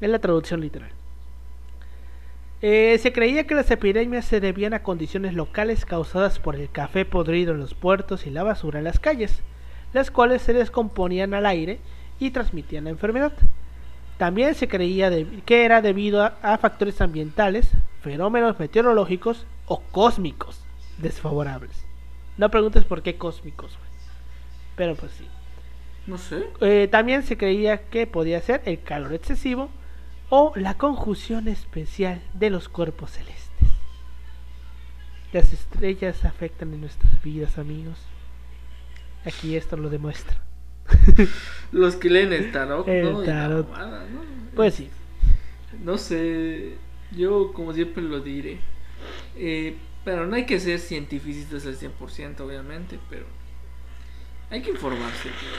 Es 0.00 0.08
la 0.10 0.18
traducción 0.18 0.60
literal. 0.60 0.90
Eh, 2.62 2.98
se 2.98 3.12
creía 3.12 3.46
que 3.46 3.54
las 3.54 3.70
epidemias 3.70 4.24
se 4.24 4.40
debían 4.40 4.72
a 4.72 4.82
condiciones 4.82 5.34
locales 5.34 5.84
causadas 5.84 6.38
por 6.38 6.56
el 6.56 6.70
café 6.70 7.04
podrido 7.04 7.52
en 7.52 7.60
los 7.60 7.74
puertos 7.74 8.26
y 8.26 8.30
la 8.30 8.42
basura 8.42 8.78
en 8.78 8.84
las 8.84 8.98
calles, 8.98 9.42
las 9.92 10.10
cuales 10.10 10.42
se 10.42 10.52
descomponían 10.52 11.34
al 11.34 11.46
aire 11.46 11.78
y 12.18 12.30
transmitían 12.30 12.84
la 12.84 12.90
enfermedad. 12.90 13.32
También 14.16 14.54
se 14.54 14.68
creía 14.68 15.10
que 15.44 15.64
era 15.64 15.82
debido 15.82 16.22
a 16.22 16.58
factores 16.58 17.00
ambientales, 17.00 17.70
fenómenos 18.00 18.58
meteorológicos 18.58 19.44
o 19.66 19.80
cósmicos 19.90 20.60
desfavorables. 20.98 21.83
No 22.36 22.50
preguntes 22.50 22.84
por 22.84 23.02
qué 23.02 23.16
cósmicos, 23.16 23.76
güey. 23.78 23.90
pero 24.76 24.94
pues 24.96 25.12
sí. 25.12 25.26
No 26.06 26.18
sé. 26.18 26.48
Eh, 26.60 26.88
también 26.90 27.22
se 27.22 27.36
creía 27.38 27.82
que 27.88 28.06
podía 28.06 28.40
ser 28.42 28.62
el 28.66 28.82
calor 28.82 29.14
excesivo 29.14 29.70
o 30.28 30.52
la 30.56 30.74
conjunción 30.74 31.48
especial 31.48 32.20
de 32.34 32.50
los 32.50 32.68
cuerpos 32.68 33.12
celestes. 33.12 33.68
Las 35.32 35.52
estrellas 35.52 36.24
afectan 36.24 36.72
en 36.74 36.80
nuestras 36.82 37.22
vidas, 37.22 37.58
amigos. 37.58 37.98
Aquí 39.24 39.56
esto 39.56 39.76
lo 39.76 39.88
demuestra. 39.90 40.40
Los 41.72 41.96
que 41.96 42.10
leen 42.10 42.32
el 42.32 42.52
tarot, 42.52 42.86
El 42.86 43.24
tarot. 43.24 43.68
mamada, 43.70 44.04
¿no? 44.10 44.20
Pues 44.54 44.74
sí. 44.74 44.90
No 45.82 45.96
sé, 45.98 46.74
yo 47.16 47.52
como 47.54 47.72
siempre 47.72 48.02
lo 48.02 48.20
diré. 48.20 48.58
Eh, 49.36 49.76
pero 50.04 50.26
no 50.26 50.36
hay 50.36 50.46
que 50.46 50.60
ser 50.60 50.78
cientificistas 50.78 51.66
al 51.66 51.78
100%, 51.78 52.40
obviamente, 52.40 52.98
pero 53.08 53.24
hay 54.50 54.62
que 54.62 54.70
informarse. 54.70 55.30
creo, 55.30 55.52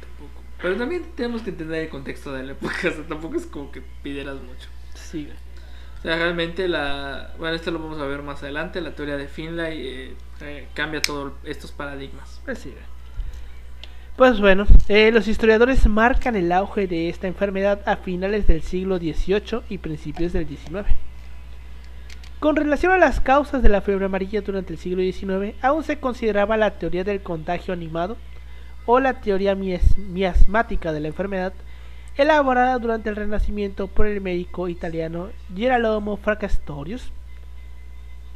tampoco. 0.00 0.42
Pero 0.60 0.76
también 0.76 1.04
tenemos 1.16 1.42
que 1.42 1.50
entender 1.50 1.84
el 1.84 1.88
contexto 1.88 2.32
de 2.32 2.44
la 2.44 2.52
época, 2.52 2.74
o 2.88 2.92
sea, 2.92 3.06
tampoco 3.08 3.36
es 3.36 3.46
como 3.46 3.72
que 3.72 3.82
pidieras 4.02 4.36
mucho. 4.36 4.68
Sí. 4.94 5.28
O 5.98 6.02
sea, 6.02 6.16
realmente 6.16 6.68
la... 6.68 7.34
Bueno, 7.38 7.56
esto 7.56 7.70
lo 7.70 7.78
vamos 7.78 7.98
a 7.98 8.06
ver 8.06 8.22
más 8.22 8.42
adelante, 8.42 8.80
la 8.80 8.94
teoría 8.94 9.16
de 9.16 9.28
Finlay 9.28 9.86
eh, 9.86 10.14
eh, 10.40 10.68
cambia 10.74 11.02
todos 11.02 11.32
estos 11.44 11.72
paradigmas. 11.72 12.40
Pues 12.44 12.58
sí, 12.58 12.70
güey. 12.70 12.90
Pues 14.16 14.38
bueno, 14.38 14.66
eh, 14.88 15.12
los 15.12 15.28
historiadores 15.28 15.86
marcan 15.86 16.36
el 16.36 16.52
auge 16.52 16.86
de 16.86 17.08
esta 17.08 17.26
enfermedad 17.26 17.80
a 17.86 17.96
finales 17.96 18.46
del 18.46 18.60
siglo 18.62 18.98
XVIII 18.98 19.62
y 19.70 19.78
principios 19.78 20.34
del 20.34 20.46
XIX. 20.46 20.86
Con 22.40 22.56
relación 22.56 22.90
a 22.92 22.96
las 22.96 23.20
causas 23.20 23.62
de 23.62 23.68
la 23.68 23.82
fiebre 23.82 24.06
amarilla 24.06 24.40
durante 24.40 24.72
el 24.72 24.78
siglo 24.78 25.02
XIX, 25.02 25.54
aún 25.60 25.84
se 25.84 26.00
consideraba 26.00 26.56
la 26.56 26.78
teoría 26.78 27.04
del 27.04 27.20
contagio 27.20 27.74
animado 27.74 28.16
o 28.86 28.98
la 28.98 29.20
teoría 29.20 29.54
miasmática 29.54 30.90
de 30.90 31.00
la 31.00 31.08
enfermedad, 31.08 31.52
elaborada 32.16 32.78
durante 32.78 33.10
el 33.10 33.16
Renacimiento 33.16 33.88
por 33.88 34.06
el 34.06 34.22
médico 34.22 34.68
italiano 34.68 35.28
Girolamo 35.54 36.16
Fracastorius, 36.16 37.12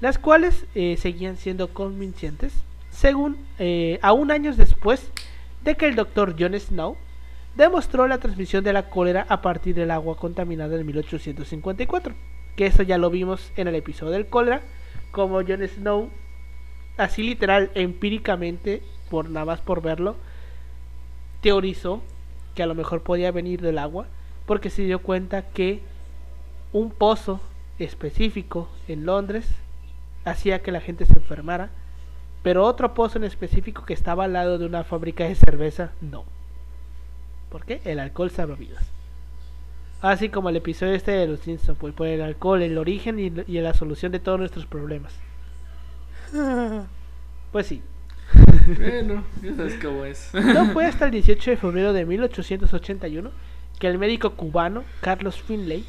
las 0.02 0.18
cuales 0.18 0.66
eh, 0.74 0.98
seguían 0.98 1.38
siendo 1.38 1.72
convincentes, 1.72 2.52
según 2.90 3.38
eh, 3.58 3.98
aún 4.02 4.30
años 4.30 4.58
después 4.58 5.10
de 5.62 5.76
que 5.76 5.86
el 5.86 5.96
doctor 5.96 6.36
John 6.38 6.60
Snow 6.60 6.98
demostró 7.56 8.06
la 8.06 8.18
transmisión 8.18 8.64
de 8.64 8.74
la 8.74 8.90
cólera 8.90 9.24
a 9.30 9.40
partir 9.40 9.74
del 9.74 9.90
agua 9.90 10.18
contaminada 10.18 10.78
en 10.78 10.84
1854. 10.84 12.33
Que 12.56 12.66
eso 12.66 12.82
ya 12.82 12.98
lo 12.98 13.10
vimos 13.10 13.52
en 13.56 13.68
el 13.68 13.74
episodio 13.74 14.12
del 14.12 14.26
cólera, 14.26 14.62
como 15.10 15.42
John 15.46 15.66
Snow, 15.66 16.10
así 16.96 17.22
literal, 17.22 17.70
empíricamente, 17.74 18.82
por 19.10 19.28
nada 19.30 19.46
más 19.46 19.60
por 19.60 19.82
verlo, 19.82 20.16
teorizó 21.40 22.02
que 22.54 22.62
a 22.62 22.66
lo 22.66 22.74
mejor 22.74 23.02
podía 23.02 23.32
venir 23.32 23.60
del 23.60 23.78
agua, 23.78 24.06
porque 24.46 24.70
se 24.70 24.82
dio 24.82 25.00
cuenta 25.00 25.42
que 25.50 25.80
un 26.72 26.90
pozo 26.90 27.40
específico 27.78 28.68
en 28.88 29.06
Londres 29.06 29.46
hacía 30.24 30.62
que 30.62 30.72
la 30.72 30.80
gente 30.80 31.06
se 31.06 31.18
enfermara, 31.18 31.70
pero 32.42 32.64
otro 32.64 32.94
pozo 32.94 33.18
en 33.18 33.24
específico 33.24 33.84
que 33.84 33.94
estaba 33.94 34.24
al 34.24 34.32
lado 34.32 34.58
de 34.58 34.66
una 34.66 34.84
fábrica 34.84 35.24
de 35.24 35.34
cerveza, 35.34 35.92
no. 36.00 36.24
¿Por 37.50 37.64
qué? 37.64 37.80
El 37.84 38.00
alcohol 38.00 38.30
salva 38.30 38.56
vidas. 38.56 38.84
Así 40.00 40.28
como 40.28 40.50
el 40.50 40.56
episodio 40.56 40.92
este 40.92 41.12
de 41.12 41.26
los 41.26 41.40
Simpsons, 41.40 41.78
pues 41.78 41.94
por 41.94 42.06
el 42.06 42.20
alcohol, 42.20 42.62
el 42.62 42.76
origen 42.78 43.18
y, 43.18 43.32
y 43.46 43.60
la 43.60 43.74
solución 43.74 44.12
de 44.12 44.20
todos 44.20 44.38
nuestros 44.38 44.66
problemas. 44.66 45.14
Pues 47.52 47.68
sí. 47.68 47.80
Bueno, 48.66 49.22
ya 49.40 49.54
sabes 49.54 49.78
cómo 49.80 50.04
es. 50.04 50.32
No 50.34 50.66
fue 50.72 50.86
hasta 50.86 51.04
el 51.04 51.12
18 51.12 51.52
de 51.52 51.56
febrero 51.56 51.92
de 51.92 52.04
1881 52.04 53.30
que 53.78 53.86
el 53.86 53.98
médico 53.98 54.30
cubano 54.34 54.82
Carlos 55.00 55.40
Finlay, 55.40 55.84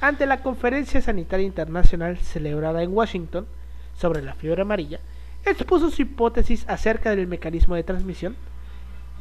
ante 0.00 0.24
la 0.24 0.42
Conferencia 0.42 1.02
Sanitaria 1.02 1.46
Internacional 1.46 2.16
celebrada 2.18 2.82
en 2.82 2.92
Washington 2.92 3.46
sobre 3.94 4.22
la 4.22 4.32
fiebre 4.34 4.62
amarilla, 4.62 5.00
expuso 5.44 5.90
su 5.90 6.02
hipótesis 6.02 6.64
acerca 6.68 7.14
del 7.14 7.26
mecanismo 7.26 7.74
de 7.74 7.84
transmisión, 7.84 8.36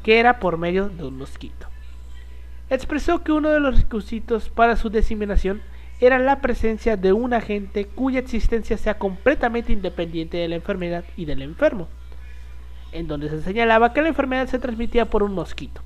que 0.04 0.20
era 0.20 0.40
por 0.40 0.58
medio 0.58 0.90
de 0.90 1.04
un 1.04 1.18
mosquito. 1.18 1.68
Expresó 2.72 3.24
que 3.24 3.32
uno 3.32 3.50
de 3.50 3.60
los 3.60 3.80
requisitos 3.80 4.50
para 4.50 4.76
su 4.76 4.90
diseminación 4.90 5.62
era 6.00 6.18
la 6.18 6.42
presencia 6.42 6.98
de 6.98 7.14
un 7.14 7.36
agente 7.36 7.86
cuya 7.86 8.20
existencia 8.20 8.78
sea 8.78 8.98
completamente 8.98 9.72
independiente 9.72 10.38
de 10.38 10.48
la 10.48 10.56
enfermedad 10.56 11.06
y 11.16 11.26
del 11.26 11.44
enfermo 11.44 11.88
en 12.92 13.08
donde 13.08 13.30
se 13.30 13.42
señalaba 13.42 13.94
que 13.94 14.02
la 14.02 14.10
enfermedad 14.10 14.48
se 14.48 14.60
transmitía 14.60 15.06
por 15.06 15.24
un 15.24 15.34
mosquito. 15.34 15.82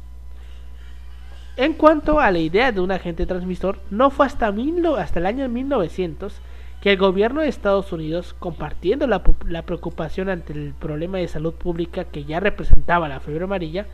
En 1.58 1.74
cuanto 1.74 2.19
a 2.19 2.32
la 2.32 2.39
idea 2.39 2.71
de 2.71 2.82
un 2.82 2.91
agente 2.91 3.26
transmisor, 3.26 3.80
no 3.89 4.10
fue 4.10 4.26
hasta, 4.26 4.52
mil 4.52 4.84
el 5.15 5.26
año 5.26 5.48
1900 5.48 6.41
que 6.82 6.91
el 6.91 6.98
gobierno 6.98 7.41
de 7.41 7.48
Estados 7.48 7.91
Unidos, 7.93 8.36
compartiendo 8.38 9.08
la 9.08 9.62
preocupación 9.63 10.30
ante 10.30 10.54
el 10.54 10.74
problema 10.74 11.17
de 11.17 11.28
salud 11.28 11.54
pública 11.54 12.04
que 12.04 12.26
ya 12.26 12.39
representaba 12.39 13.08
la 13.08 13.21
fiebre 13.21 13.45
amarilla, 13.45 13.88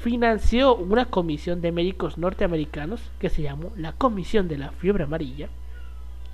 financió 0.00 0.74
una 0.74 1.06
comisión 1.06 1.60
de 1.60 1.72
médicos 1.72 2.18
norteamericanos 2.18 3.00
que 3.18 3.28
se 3.28 3.42
llamó 3.42 3.72
la 3.76 3.92
Comisión 3.92 4.48
de 4.48 4.58
la 4.58 4.72
Fiebre 4.72 5.04
Amarilla, 5.04 5.48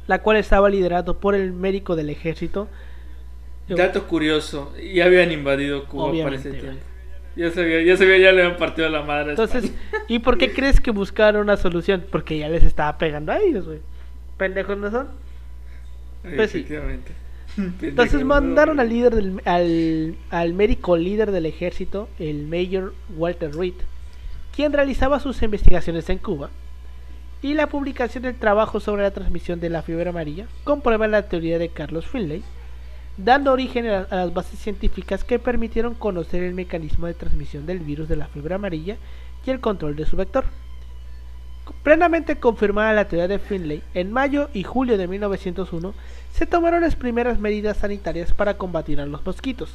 la 0.07 0.22
cual 0.22 0.37
estaba 0.37 0.70
liderado 0.70 1.18
por 1.18 1.35
el 1.35 1.52
médico 1.52 1.96
del 1.96 2.11
ejército 2.11 2.68
Dato 3.68 4.07
curioso, 4.07 4.72
ya 4.76 5.07
habían 5.07 5.33
invadido 5.33 5.87
Cuba 5.87 6.12
para 6.22 6.37
ese 6.37 6.52
tiempo. 6.52 6.81
Ya 7.35 7.50
sabía, 7.50 7.83
ya 7.83 7.96
sabía, 7.96 8.18
ya 8.18 8.33
le 8.33 8.44
habían 8.44 8.57
partido 8.59 8.88
la 8.88 9.02
madre. 9.02 9.31
Entonces. 9.31 9.72
¿y 10.09 10.20
por 10.20 10.38
qué 10.38 10.52
crees 10.52 10.81
que 10.81 10.90
buscaron 10.90 11.42
una 11.42 11.57
solución? 11.57 12.07
Porque 12.11 12.38
ya 12.38 12.48
les 12.48 12.62
estaba 12.62 12.96
pegando 12.96 13.33
a 13.33 13.38
ellos, 13.38 13.66
güey. 13.66 13.81
Pendejos 14.38 14.79
no 14.79 14.90
son. 14.90 15.09
pues 16.22 16.50
sí. 16.52 16.64
Entonces 17.83 18.25
mandaron 18.25 18.81
al 18.81 18.88
líder 18.88 19.14
del, 19.14 19.40
al, 19.45 20.16
al 20.31 20.53
médico 20.53 20.97
líder 20.97 21.31
del 21.31 21.47
ejército, 21.47 22.09
el 22.19 22.47
Mayor 22.47 22.95
Walter 23.16 23.55
Reed, 23.55 23.75
quien 24.55 24.73
realizaba 24.73 25.21
sus 25.21 25.42
investigaciones 25.42 26.09
en 26.11 26.19
Cuba. 26.19 26.51
Y 27.42 27.55
la 27.55 27.69
publicación 27.69 28.25
del 28.25 28.35
trabajo 28.35 28.81
sobre 28.81 29.03
la 29.03 29.11
transmisión 29.11 29.61
de 29.61 29.71
la 29.71 29.83
fiebre 29.83 30.09
amarilla 30.09 30.47
comprueba 30.64 31.07
la 31.07 31.29
teoría 31.29 31.59
de 31.59 31.69
Carlos 31.69 32.07
Finlay, 32.07 32.42
dando 33.19 33.53
origen 33.53 33.87
a, 33.87 34.01
a 34.11 34.16
las 34.16 34.35
bases 34.35 34.59
científicas 34.59 35.25
que 35.25 35.38
permitieron 35.38 35.95
conocer 35.95 36.42
el 36.42 36.55
mecanismo 36.55 37.07
de 37.07 37.14
transmisión 37.14 37.66
del 37.66 37.81
virus 37.81 38.09
de 38.09 38.16
la 38.16 38.27
fiebre 38.27 38.55
amarilla 38.55 38.97
y 39.47 39.51
el 39.51 39.61
control 39.61 39.97
de 39.97 40.07
su 40.07 40.16
vector. 40.16 40.45
Plenamente 41.83 42.38
confirmada 42.38 42.92
la 42.92 43.09
teoría 43.09 43.29
de 43.29 43.38
Finlay, 43.38 43.83
en 43.94 44.12
mayo 44.12 44.50
y 44.52 44.62
julio 44.62 44.98
de 44.98 45.09
1901 45.09 45.94
se 46.33 46.46
tomaron 46.46 46.83
las 46.83 46.96
primeras 46.96 47.38
medidas 47.40 47.79
sanitarias 47.79 48.33
para 48.33 48.59
combatir 48.59 49.00
a 49.00 49.07
los 49.07 49.24
mosquitos. 49.24 49.74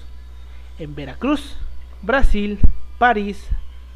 En 0.80 0.96
Veracruz, 0.96 1.58
Brasil, 2.02 2.60
París 2.98 3.48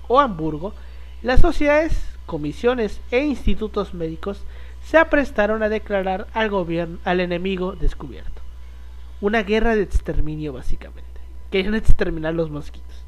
o 0.08 0.20
Hamburgo, 0.20 0.74
las 1.22 1.42
sociedades, 1.42 2.06
comisiones 2.26 3.02
e 3.12 3.20
institutos 3.20 3.94
médicos 3.94 4.44
se 4.84 4.98
aprestaron 4.98 5.64
a 5.64 5.70
declarar 5.70 6.28
al 6.34 6.50
gobierno 6.50 7.00
al 7.04 7.20
enemigo 7.20 7.74
descubierto. 7.74 8.42
Una 9.22 9.44
guerra 9.44 9.76
de 9.76 9.84
exterminio 9.84 10.54
básicamente. 10.54 11.04
Querían 11.50 11.76
exterminar 11.76 12.34
los 12.34 12.50
mosquitos. 12.50 13.04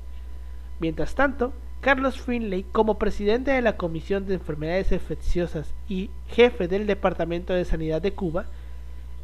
Mientras 0.80 1.16
tanto, 1.16 1.54
Carlos 1.82 2.20
Finlay, 2.20 2.64
como 2.72 2.98
presidente 2.98 3.52
de 3.52 3.62
la 3.62 3.78
Comisión 3.78 4.26
de 4.26 4.36
Enfermedades 4.36 4.92
Infecciosas 4.92 5.74
y 5.88 6.10
jefe 6.28 6.68
del 6.68 6.88
Departamento 6.88 7.54
de 7.54 7.66
Sanidad 7.66 8.02
de 8.02 8.14
Cuba, 8.14 8.46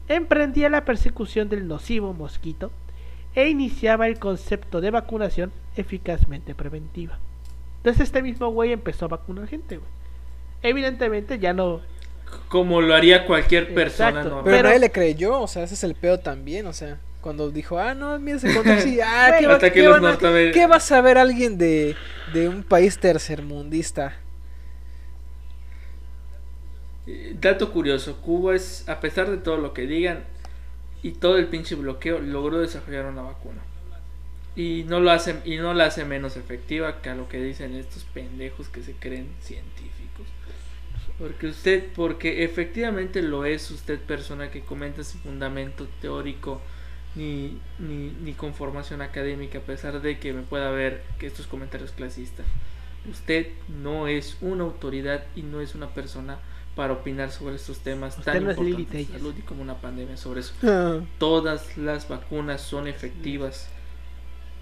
emprendía 0.07 0.69
la 0.69 0.85
persecución 0.85 1.49
del 1.49 1.67
nocivo 1.67 2.13
mosquito 2.13 2.71
e 3.35 3.49
iniciaba 3.49 4.07
el 4.07 4.19
concepto 4.19 4.81
de 4.81 4.91
vacunación 4.91 5.51
eficazmente 5.75 6.53
preventiva. 6.53 7.17
Entonces 7.77 8.03
este 8.03 8.21
mismo 8.21 8.49
güey 8.49 8.71
empezó 8.71 9.05
a 9.05 9.09
vacunar 9.09 9.47
gente, 9.47 9.77
güey. 9.77 9.89
Evidentemente 10.61 11.39
ya 11.39 11.53
no... 11.53 11.81
Como 12.47 12.81
lo 12.81 12.95
haría 12.95 13.25
cualquier 13.25 13.73
persona 13.73 14.09
Exacto. 14.09 14.41
Pero, 14.43 14.57
Pero- 14.57 14.69
nadie 14.69 14.79
le 14.79 14.91
creyó, 14.91 15.41
o 15.41 15.47
sea, 15.47 15.63
ese 15.63 15.73
es 15.73 15.83
el 15.83 15.95
pedo 15.95 16.19
también, 16.19 16.65
o 16.67 16.73
sea, 16.73 16.99
cuando 17.23 17.49
dijo, 17.51 17.79
ah, 17.79 17.95
no, 17.95 18.19
mira, 18.19 18.39
se 18.39 18.49
encontró 18.49 18.75
así, 18.75 18.99
ah, 19.03 19.31
¿qué, 19.39 19.47
va- 19.47 19.59
qué 19.71 19.87
van 19.87 20.05
a- 20.05 20.19
qué 20.51 20.67
va 20.67 20.75
a 20.77 20.81
saber 20.81 21.17
alguien 21.17 21.57
de, 21.57 21.97
de 22.33 22.49
un 22.49 22.63
país 22.63 22.99
tercermundista? 22.99 24.17
Eh, 27.07 27.35
Dato 27.39 27.71
curioso, 27.71 28.17
Cuba 28.21 28.55
es, 28.55 28.87
a 28.87 28.99
pesar 28.99 29.29
de 29.29 29.37
todo 29.37 29.57
lo 29.57 29.73
que 29.73 29.87
digan 29.87 30.25
y 31.03 31.13
todo 31.13 31.37
el 31.37 31.47
pinche 31.47 31.75
bloqueo, 31.75 32.19
logró 32.19 32.59
desarrollar 32.59 33.05
una 33.07 33.23
vacuna. 33.23 33.61
Y 34.55 34.85
no 34.87 34.99
lo 34.99 35.11
hace, 35.11 35.37
y 35.45 35.57
no 35.57 35.73
la 35.73 35.85
hace 35.87 36.05
menos 36.05 36.37
efectiva 36.37 37.01
que 37.01 37.09
a 37.09 37.15
lo 37.15 37.29
que 37.29 37.41
dicen 37.41 37.75
estos 37.75 38.05
pendejos 38.05 38.69
que 38.69 38.83
se 38.83 38.93
creen 38.93 39.27
científicos. 39.41 40.27
Porque 41.19 41.47
usted, 41.47 41.85
porque 41.95 42.43
efectivamente 42.45 43.21
lo 43.21 43.45
es 43.45 43.71
usted 43.71 43.99
persona 43.99 44.51
que 44.51 44.61
comenta 44.61 45.03
sin 45.03 45.21
fundamento 45.21 45.87
teórico 46.01 46.61
ni, 47.15 47.57
ni, 47.79 48.09
ni 48.23 48.33
con 48.33 48.53
formación 48.53 49.01
académica, 49.01 49.59
a 49.59 49.61
pesar 49.61 50.01
de 50.01 50.19
que 50.19 50.33
me 50.33 50.41
pueda 50.41 50.69
ver 50.71 51.03
que 51.19 51.27
estos 51.27 51.47
comentarios 51.47 51.91
clasistas. 51.91 52.45
Usted 53.09 53.47
no 53.81 54.07
es 54.07 54.37
una 54.41 54.63
autoridad 54.63 55.23
y 55.35 55.41
no 55.41 55.59
es 55.61 55.75
una 55.75 55.87
persona 55.89 56.39
para 56.75 56.93
opinar 56.93 57.31
sobre 57.31 57.55
estos 57.55 57.79
temas 57.79 58.17
Usted 58.17 58.31
tan 58.33 58.43
no 58.45 58.51
es 58.51 58.57
Lili 58.57 58.69
importantes 58.71 59.07
de 59.09 59.13
salud 59.19 59.35
y 59.37 59.41
como 59.41 59.61
una 59.61 59.75
pandemia 59.75 60.17
sobre 60.17 60.39
eso. 60.39 60.53
Ah, 60.63 60.99
Todas 61.19 61.77
las 61.77 62.07
vacunas 62.07 62.61
son 62.61 62.87
efectivas 62.87 63.67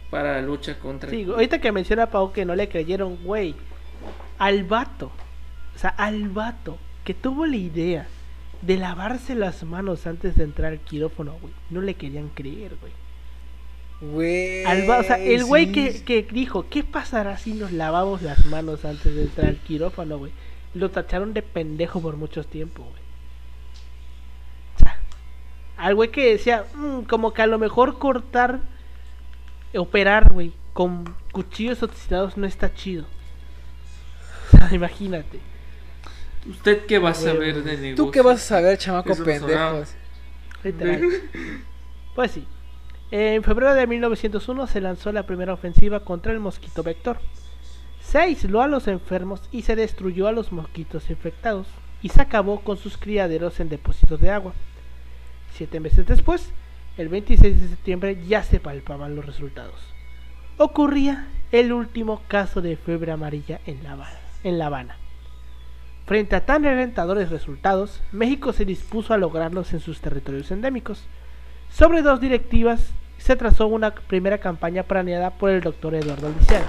para 0.09 0.33
la 0.33 0.41
lucha 0.41 0.77
contra 0.79 1.09
el 1.09 1.15
Sí, 1.15 1.23
COVID. 1.23 1.33
ahorita 1.35 1.61
que 1.61 1.71
menciona 1.71 2.07
Pau 2.07 2.33
que 2.33 2.43
no 2.43 2.55
le 2.55 2.67
creyeron, 2.67 3.17
güey. 3.23 3.55
Al 4.39 4.63
vato. 4.65 5.11
O 5.75 5.79
sea, 5.79 5.91
al 5.91 6.27
vato 6.29 6.77
que 7.05 7.13
tuvo 7.13 7.45
la 7.45 7.55
idea 7.55 8.07
de 8.61 8.77
lavarse 8.77 9.35
las 9.35 9.63
manos 9.63 10.05
antes 10.07 10.35
de 10.35 10.43
entrar 10.43 10.71
al 10.71 10.79
quirófano, 10.79 11.37
güey. 11.41 11.53
No 11.69 11.81
le 11.81 11.95
querían 11.95 12.29
creer, 12.29 12.75
güey. 12.79 12.93
Güey. 14.01 14.65
O 14.89 15.03
sea, 15.03 15.17
el 15.17 15.45
güey 15.45 15.67
sí. 15.67 15.71
que, 15.71 16.03
que 16.03 16.27
dijo, 16.33 16.67
¿qué 16.69 16.83
pasará 16.83 17.37
si 17.37 17.53
nos 17.53 17.71
lavamos 17.71 18.21
las 18.21 18.45
manos 18.47 18.83
antes 18.85 19.15
de 19.15 19.23
entrar 19.23 19.47
al 19.47 19.57
quirófano, 19.57 20.17
güey? 20.17 20.31
Lo 20.73 20.89
tacharon 20.89 21.33
de 21.33 21.41
pendejo 21.41 22.01
por 22.01 22.17
mucho 22.17 22.43
tiempo, 22.43 22.83
güey. 22.83 23.01
O 24.75 24.79
sea, 24.79 24.99
al 25.77 25.95
güey 25.95 26.09
que 26.09 26.31
decía, 26.31 26.65
"Mm, 26.73 27.01
como 27.01 27.33
que 27.33 27.41
a 27.41 27.47
lo 27.47 27.59
mejor 27.59 27.99
cortar, 27.99 28.61
operar, 29.75 30.31
güey, 30.33 30.53
con 30.73 31.15
cuchillos 31.31 31.83
oxidados 31.83 32.37
no 32.37 32.45
está 32.47 32.73
chido. 32.73 33.05
O 34.53 34.57
sea, 34.57 34.75
imagínate. 34.75 35.39
¿Usted 36.47 36.85
qué 36.85 36.99
va 36.99 37.11
a 37.11 37.13
saber 37.13 37.63
de 37.63 37.77
negocios? 37.77 37.95
¿Tú 37.95 38.11
qué 38.11 38.21
vas 38.21 38.37
a 38.37 38.55
saber, 38.55 38.77
chamaco 38.77 39.11
Eso 39.11 39.23
pendejos? 39.23 39.95
Literal. 40.63 41.01
Pues 42.15 42.31
sí. 42.31 42.45
En 43.11 43.41
febrero 43.41 43.73
de 43.73 43.87
1901 43.87 44.67
se 44.67 44.81
lanzó 44.81 45.13
la 45.13 45.25
primera 45.25 45.53
ofensiva 45.53 46.01
contra 46.01 46.33
el 46.33 46.39
mosquito 46.39 46.83
vector. 46.83 47.19
Se 48.01 48.17
aisló 48.17 48.61
a 48.61 48.67
los 48.67 48.87
enfermos 48.87 49.41
y 49.51 49.61
se 49.61 49.77
destruyó 49.77 50.27
a 50.27 50.33
los 50.33 50.51
mosquitos 50.51 51.09
infectados 51.09 51.67
y 52.01 52.09
se 52.09 52.21
acabó 52.21 52.61
con 52.61 52.77
sus 52.77 52.97
criaderos 52.97 53.59
en 53.59 53.69
depósitos 53.69 54.19
de 54.19 54.29
agua. 54.29 54.53
Siete 55.53 55.79
meses 55.79 56.05
después, 56.05 56.51
el 56.97 57.09
26 57.09 57.61
de 57.61 57.67
septiembre, 57.69 58.21
ya 58.27 58.43
se 58.43 58.59
palpaban 58.59 59.15
los 59.15 59.25
resultados. 59.25 59.79
Ocurría 60.57 61.27
el 61.51 61.71
último 61.71 62.21
caso 62.27 62.61
de 62.61 62.75
fiebre 62.75 63.11
amarilla 63.11 63.61
en 63.65 63.83
La 63.83 63.93
Habana. 63.93 64.19
En 64.43 64.57
La 64.57 64.65
Habana. 64.67 65.00
Frente 66.05 66.35
a 66.35 66.45
tan 66.45 66.65
alentadores 66.65 67.29
resultados, 67.29 68.01
México 68.11 68.53
se 68.53 68.65
dispuso 68.65 69.13
a 69.13 69.17
lograrlos 69.17 69.73
en 69.73 69.79
sus 69.79 70.01
territorios 70.01 70.51
endémicos. 70.51 71.05
Sobre 71.69 72.01
dos 72.01 72.19
directivas 72.19 72.91
se 73.17 73.35
trazó 73.35 73.67
una 73.67 73.93
primera 73.93 74.39
campaña 74.39 74.83
planeada 74.83 75.31
por 75.31 75.51
el 75.51 75.61
doctor 75.61 75.95
Eduardo 75.95 76.33
Lisiaga. 76.37 76.67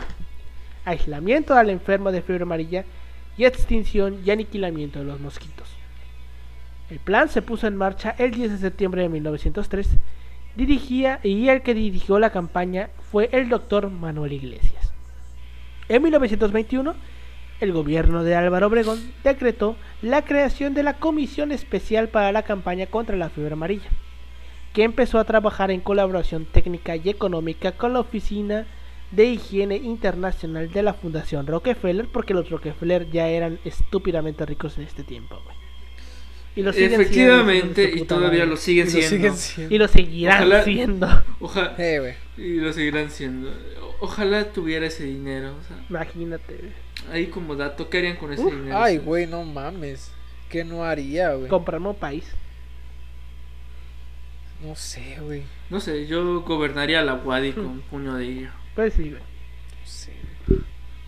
Aislamiento 0.85 1.55
al 1.55 1.71
enfermo 1.71 2.13
de 2.13 2.23
fiebre 2.23 2.43
amarilla 2.43 2.85
y 3.37 3.45
extinción 3.45 4.21
y 4.25 4.31
aniquilamiento 4.31 4.99
de 4.99 5.07
los 5.07 5.21
mosquitos. 5.21 5.69
El 6.91 6.99
plan 6.99 7.29
se 7.29 7.41
puso 7.41 7.67
en 7.67 7.77
marcha 7.77 8.15
el 8.19 8.33
10 8.33 8.53
de 8.53 8.59
septiembre 8.59 9.03
de 9.03 9.09
1903 9.09 9.89
dirigía 10.57 11.21
y 11.23 11.49
el 11.49 11.63
que 11.63 11.75
dirigió 11.75 12.19
la 12.19 12.31
campaña 12.31 12.91
fue 13.11 13.29
el 13.33 13.49
doctor 13.49 13.91
Manuel 13.91 14.33
Iglesias. 14.33 14.93
En 15.89 16.03
1921, 16.03 16.95
el 17.63 17.73
gobierno 17.73 18.25
de 18.25 18.35
Álvaro 18.35 18.67
Obregón 18.67 19.01
decretó 19.23 19.77
la 20.03 20.25
creación 20.25 20.75
de 20.75 20.83
la 20.83 20.95
Comisión 20.95 21.53
Especial 21.53 22.09
para 22.09 22.33
la 22.33 22.43
campaña 22.43 22.87
contra 22.87 23.17
la 23.17 23.31
fiebre 23.31 23.53
amarilla, 23.53 23.89
que 24.73 24.83
empezó 24.83 25.19
a 25.19 25.25
trabajar 25.25 25.71
en 25.71 25.81
colaboración 25.81 26.45
técnica 26.45 26.97
y 26.97 27.09
económica 27.09 27.73
con 27.73 27.93
la 27.93 28.01
Oficina 28.01 28.67
de 29.13 29.27
Higiene 29.27 29.77
Internacional 29.77 30.73
de 30.73 30.83
la 30.83 30.95
Fundación 30.95 31.47
Rockefeller, 31.47 32.09
porque 32.09 32.35
los 32.35 32.51
Rockefeller 32.51 33.09
ya 33.11 33.29
eran 33.29 33.59
estúpidamente 33.65 34.45
ricos 34.47 34.77
en 34.79 34.85
este 34.85 35.05
tiempo, 35.05 35.41
güey. 35.45 35.57
Y 36.55 36.63
lo 36.63 36.73
siguen 36.73 36.89
siendo, 36.91 37.03
Efectivamente, 37.05 37.93
su 37.93 37.97
y 37.99 38.03
todavía 38.05 38.41
madre. 38.41 38.47
lo 38.47 38.57
siguen 38.57 38.87
Y 38.89 38.91
lo 38.91 38.91
siendo. 38.93 39.09
siguen 39.17 39.37
siendo. 39.37 39.75
Y 39.75 39.79
lo 39.79 39.89
seguirán 39.89 40.37
Ojalá- 40.43 40.65
siendo. 40.65 41.09
Oja- 41.41 41.75
Eh, 41.79 42.17
y 42.37 42.57
lo 42.57 42.73
seguirán 42.73 43.11
siendo. 43.11 43.51
Ojalá 44.01 44.53
tuviera 44.53 44.87
ese 44.87 45.05
dinero. 45.05 45.55
o 45.59 45.63
sea, 45.63 45.77
Imagínate. 45.89 46.73
Ahí 47.11 47.27
como 47.27 47.57
dato, 47.57 47.89
¿qué 47.89 47.99
harían 47.99 48.17
con 48.17 48.33
ese 48.33 48.45
dinero? 48.45 48.77
Ay, 48.79 48.99
güey, 48.99 49.27
no 49.27 49.43
mames. 49.45 50.11
¿Qué 50.49 50.65
no 50.65 50.85
haría, 50.85 51.33
güey? 51.35 51.49
comprarme 51.49 51.89
un 51.89 51.95
país. 51.97 52.25
No 54.63 54.77
sé, 54.77 55.19
güey. 55.21 55.43
No 55.71 55.81
sé, 55.81 56.07
yo 56.07 56.43
gobernaría 56.43 57.03
la 57.03 57.15
Wadi 57.15 57.53
con 57.53 57.81
puño 57.83 58.15
de 58.15 58.27
hierro. 58.35 58.53
Pues 58.75 58.95
sí, 58.95 59.11
güey. 59.11 59.23
No 59.23 59.87
sé. 59.87 60.13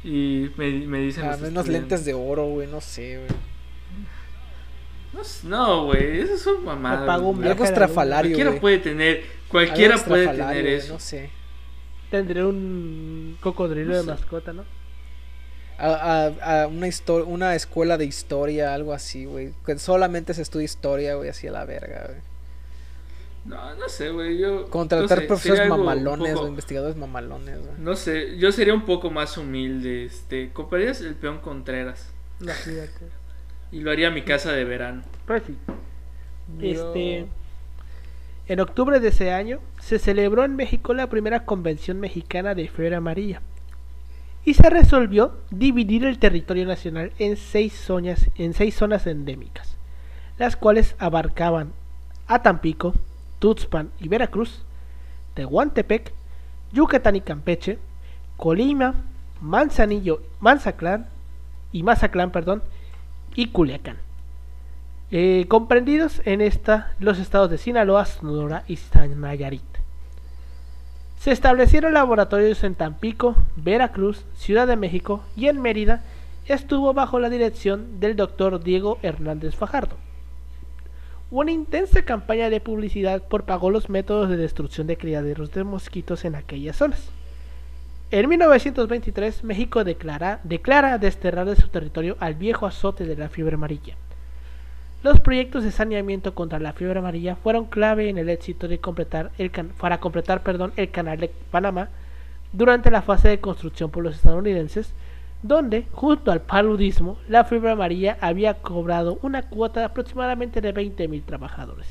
Y 0.03 0.51
me, 0.57 0.71
me 0.87 0.99
dicen. 1.01 1.25
A 1.25 1.33
los 1.33 1.41
menos 1.41 1.69
lentes 1.69 2.05
de 2.05 2.15
oro, 2.15 2.47
güey, 2.47 2.67
no 2.67 2.81
sé, 2.81 3.19
güey. 3.19 3.29
No, 5.45 5.87
güey, 5.87 6.21
eso 6.21 6.61
pago 6.65 7.29
un 7.29 7.39
viaje 7.39 7.53
Algo 7.53 7.65
estrafalario, 7.65 8.33
Cualquiera 8.37 8.61
puede 8.61 8.79
tener, 8.79 9.25
cualquiera 9.49 9.97
puede 9.99 10.27
tener 10.29 10.67
eso. 10.67 10.95
No 10.95 10.99
sé. 10.99 11.31
Tendré 12.11 12.45
un 12.45 13.37
cocodrilo 13.41 13.91
No 13.91 13.97
de 13.97 14.03
sé. 14.03 14.11
mascota, 14.11 14.53
¿no? 14.53 14.65
A, 15.79 16.27
a- 16.27 16.63
a 16.63 16.67
una, 16.69 16.89
una 17.27 17.55
escuela 17.55 17.99
de 17.99 18.05
historia, 18.05 18.75
algo 18.75 18.93
así, 18.93 19.25
güey. 19.25 19.53
Que 19.67 19.79
solamente 19.79 20.33
se 20.35 20.43
estudia 20.43 20.65
historia, 20.65 21.15
güey, 21.17 21.29
así 21.29 21.47
a 21.49 21.53
la 21.53 21.65
verga, 21.65 22.05
güey. 22.09 22.21
No, 23.45 23.75
no 23.75 23.89
sé, 23.91 24.09
güey, 24.11 24.39
yo... 24.39 24.71
Contratar 24.71 25.19
no 25.19 25.23
sé, 25.23 25.27
profesores 25.27 25.69
mamalones, 25.69 26.33
poco- 26.33 26.45
o 26.47 26.49
investigadores 26.49 26.97
mamalones, 26.97 27.59
güey. 27.59 27.73
No 27.79 27.95
sé, 27.95 28.39
yo 28.39 28.53
sería 28.53 28.73
un 28.73 28.87
poco 28.87 29.11
más 29.11 29.37
humilde, 29.37 30.05
este... 30.07 30.51
Comprarías 30.53 31.01
el 31.03 31.15
peón 31.15 31.41
Contreras. 31.41 32.09
En 38.47 38.61
octubre 38.61 39.01
de 39.01 39.09
ese 39.09 39.33
año 39.33 39.61
se 39.81 39.99
celebró 39.99 40.45
en 40.45 40.57
México 40.57 40.95
la 40.95 41.09
primera 41.09 41.45
convención 41.45 41.99
mexicana 42.01 42.55
de 42.55 42.69
fiebre 42.69 42.97
amarilla 42.97 43.41
y 44.45 44.55
se 44.55 44.69
resolvió 44.69 45.33
dividir 45.51 46.05
el 46.05 46.19
territorio 46.19 46.67
nacional 46.67 47.13
en 47.19 47.37
seis, 47.37 47.73
zonas, 47.73 48.29
en 48.37 48.53
seis 48.53 48.75
zonas 48.77 49.07
endémicas, 49.07 49.77
las 50.39 50.57
cuales 50.57 50.95
abarcaban 50.99 51.73
a 52.27 52.43
Tampico, 52.43 52.95
Tuxpan 53.39 53.91
y 54.01 54.09
Veracruz, 54.09 54.63
Tehuantepec, 55.35 56.13
Yucatán 56.73 57.17
y 57.17 57.21
Campeche, 57.21 57.79
Colima, 58.37 58.95
Manzanillo, 59.41 60.23
Manzaclán 60.41 61.07
y 61.73 61.83
Mazatlán, 61.83 62.31
perdón, 62.31 62.63
y 63.35 63.49
Culiacán. 63.49 63.97
Eh, 65.11 65.47
comprendidos 65.49 66.23
en 66.25 66.41
esta 66.41 66.93
los 66.99 67.19
estados 67.19 67.51
de 67.51 67.59
Sinaloa, 67.59 68.05
Sonora 68.05 68.65
y 68.67 68.79
Nayarit. 69.17 69.74
Se 71.25 71.33
establecieron 71.33 71.95
laboratorios 71.95 72.65
en 72.65 72.75
Tampico, 72.75 73.35
Veracruz, 73.57 74.27
Ciudad 74.35 74.67
de 74.67 74.77
México 74.77 75.23
y 75.35 75.49
en 75.49 75.59
Mérida 75.63 76.05
estuvo 76.45 76.93
bajo 76.93 77.19
la 77.19 77.31
dirección 77.31 77.99
del 77.99 78.15
doctor 78.15 78.63
Diego 78.63 78.99
Hernández 79.01 79.55
Fajardo. 79.55 79.97
Una 81.31 81.51
intensa 81.51 82.03
campaña 82.03 82.51
de 82.51 82.61
publicidad 82.61 83.23
propagó 83.27 83.71
los 83.71 83.89
métodos 83.89 84.29
de 84.29 84.37
destrucción 84.37 84.87
de 84.87 84.99
criaderos 84.99 85.51
de 85.51 85.65
mosquitos 85.65 86.27
en 86.27 86.35
aquellas 86.35 86.77
zonas. 86.77 87.09
En 88.11 88.29
1923, 88.29 89.45
México 89.45 89.83
declara, 89.83 90.41
declara 90.45 90.99
desterrar 90.99 91.47
de 91.47 91.57
su 91.57 91.69
territorio 91.69 92.19
al 92.21 92.35
viejo 92.35 92.67
azote 92.67 93.07
de 93.07 93.17
la 93.17 93.31
fiebre 93.31 93.55
amarilla. 93.55 93.97
Los 95.05 95.21
proyectos 95.21 95.65
de 95.65 95.71
saneamiento 95.71 96.35
contra 96.35 96.59
la 96.59 96.73
fiebre 96.73 96.99
amarilla 96.99 97.37
fueron 97.37 97.67
clave 97.67 98.09
en 98.09 98.17
el 98.17 98.31
éxito 98.31 98.69
de 98.69 98.79
completar 98.79 99.33
el 99.37 99.51
para 99.51 100.01
completar 100.01 100.43
perdón, 100.43 100.73
el 100.77 100.91
canal 100.91 101.21
de 101.21 101.31
Panamá 101.51 101.91
durante 102.55 102.91
la 102.91 103.03
fase 103.03 103.29
de 103.29 103.39
construcción 103.39 103.91
por 103.91 104.03
los 104.03 104.15
estadounidenses, 104.15 104.95
donde, 105.43 105.85
junto 105.93 106.33
al 106.33 106.41
paludismo, 106.41 107.19
la 107.29 107.45
fiebre 107.45 107.73
amarilla 107.73 108.17
había 108.23 108.55
cobrado 108.55 109.19
una 109.21 109.43
cuota 109.43 109.81
de 109.81 109.87
aproximadamente 109.87 110.63
de 110.63 110.73
20.000 110.73 111.23
trabajadores. 111.27 111.87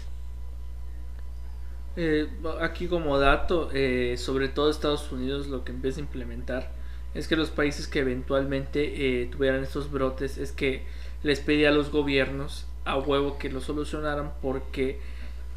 Eh, 1.96 2.28
aquí 2.62 2.88
como 2.88 3.20
dato, 3.20 3.70
eh, 3.74 4.16
sobre 4.18 4.48
todo 4.48 4.72
Estados 4.72 5.12
Unidos 5.12 5.50
lo 5.50 5.64
que 5.64 5.72
empieza 5.72 6.00
a 6.00 6.06
implementar 6.06 6.72
es 7.14 7.28
que 7.28 7.36
los 7.36 7.52
países 7.52 7.88
que 7.88 8.00
eventualmente 8.00 9.22
eh, 9.22 9.28
tuvieran 9.28 9.62
estos 9.62 9.92
brotes 9.92 10.40
es 10.40 10.52
que 10.52 10.88
les 11.22 11.42
pedía 11.42 11.70
a 11.70 11.72
los 11.72 11.92
gobiernos 11.92 12.66
a 12.86 12.98
huevo 12.98 13.38
que 13.38 13.50
lo 13.50 13.62
solucionaran 13.62 14.32
porque 14.42 15.00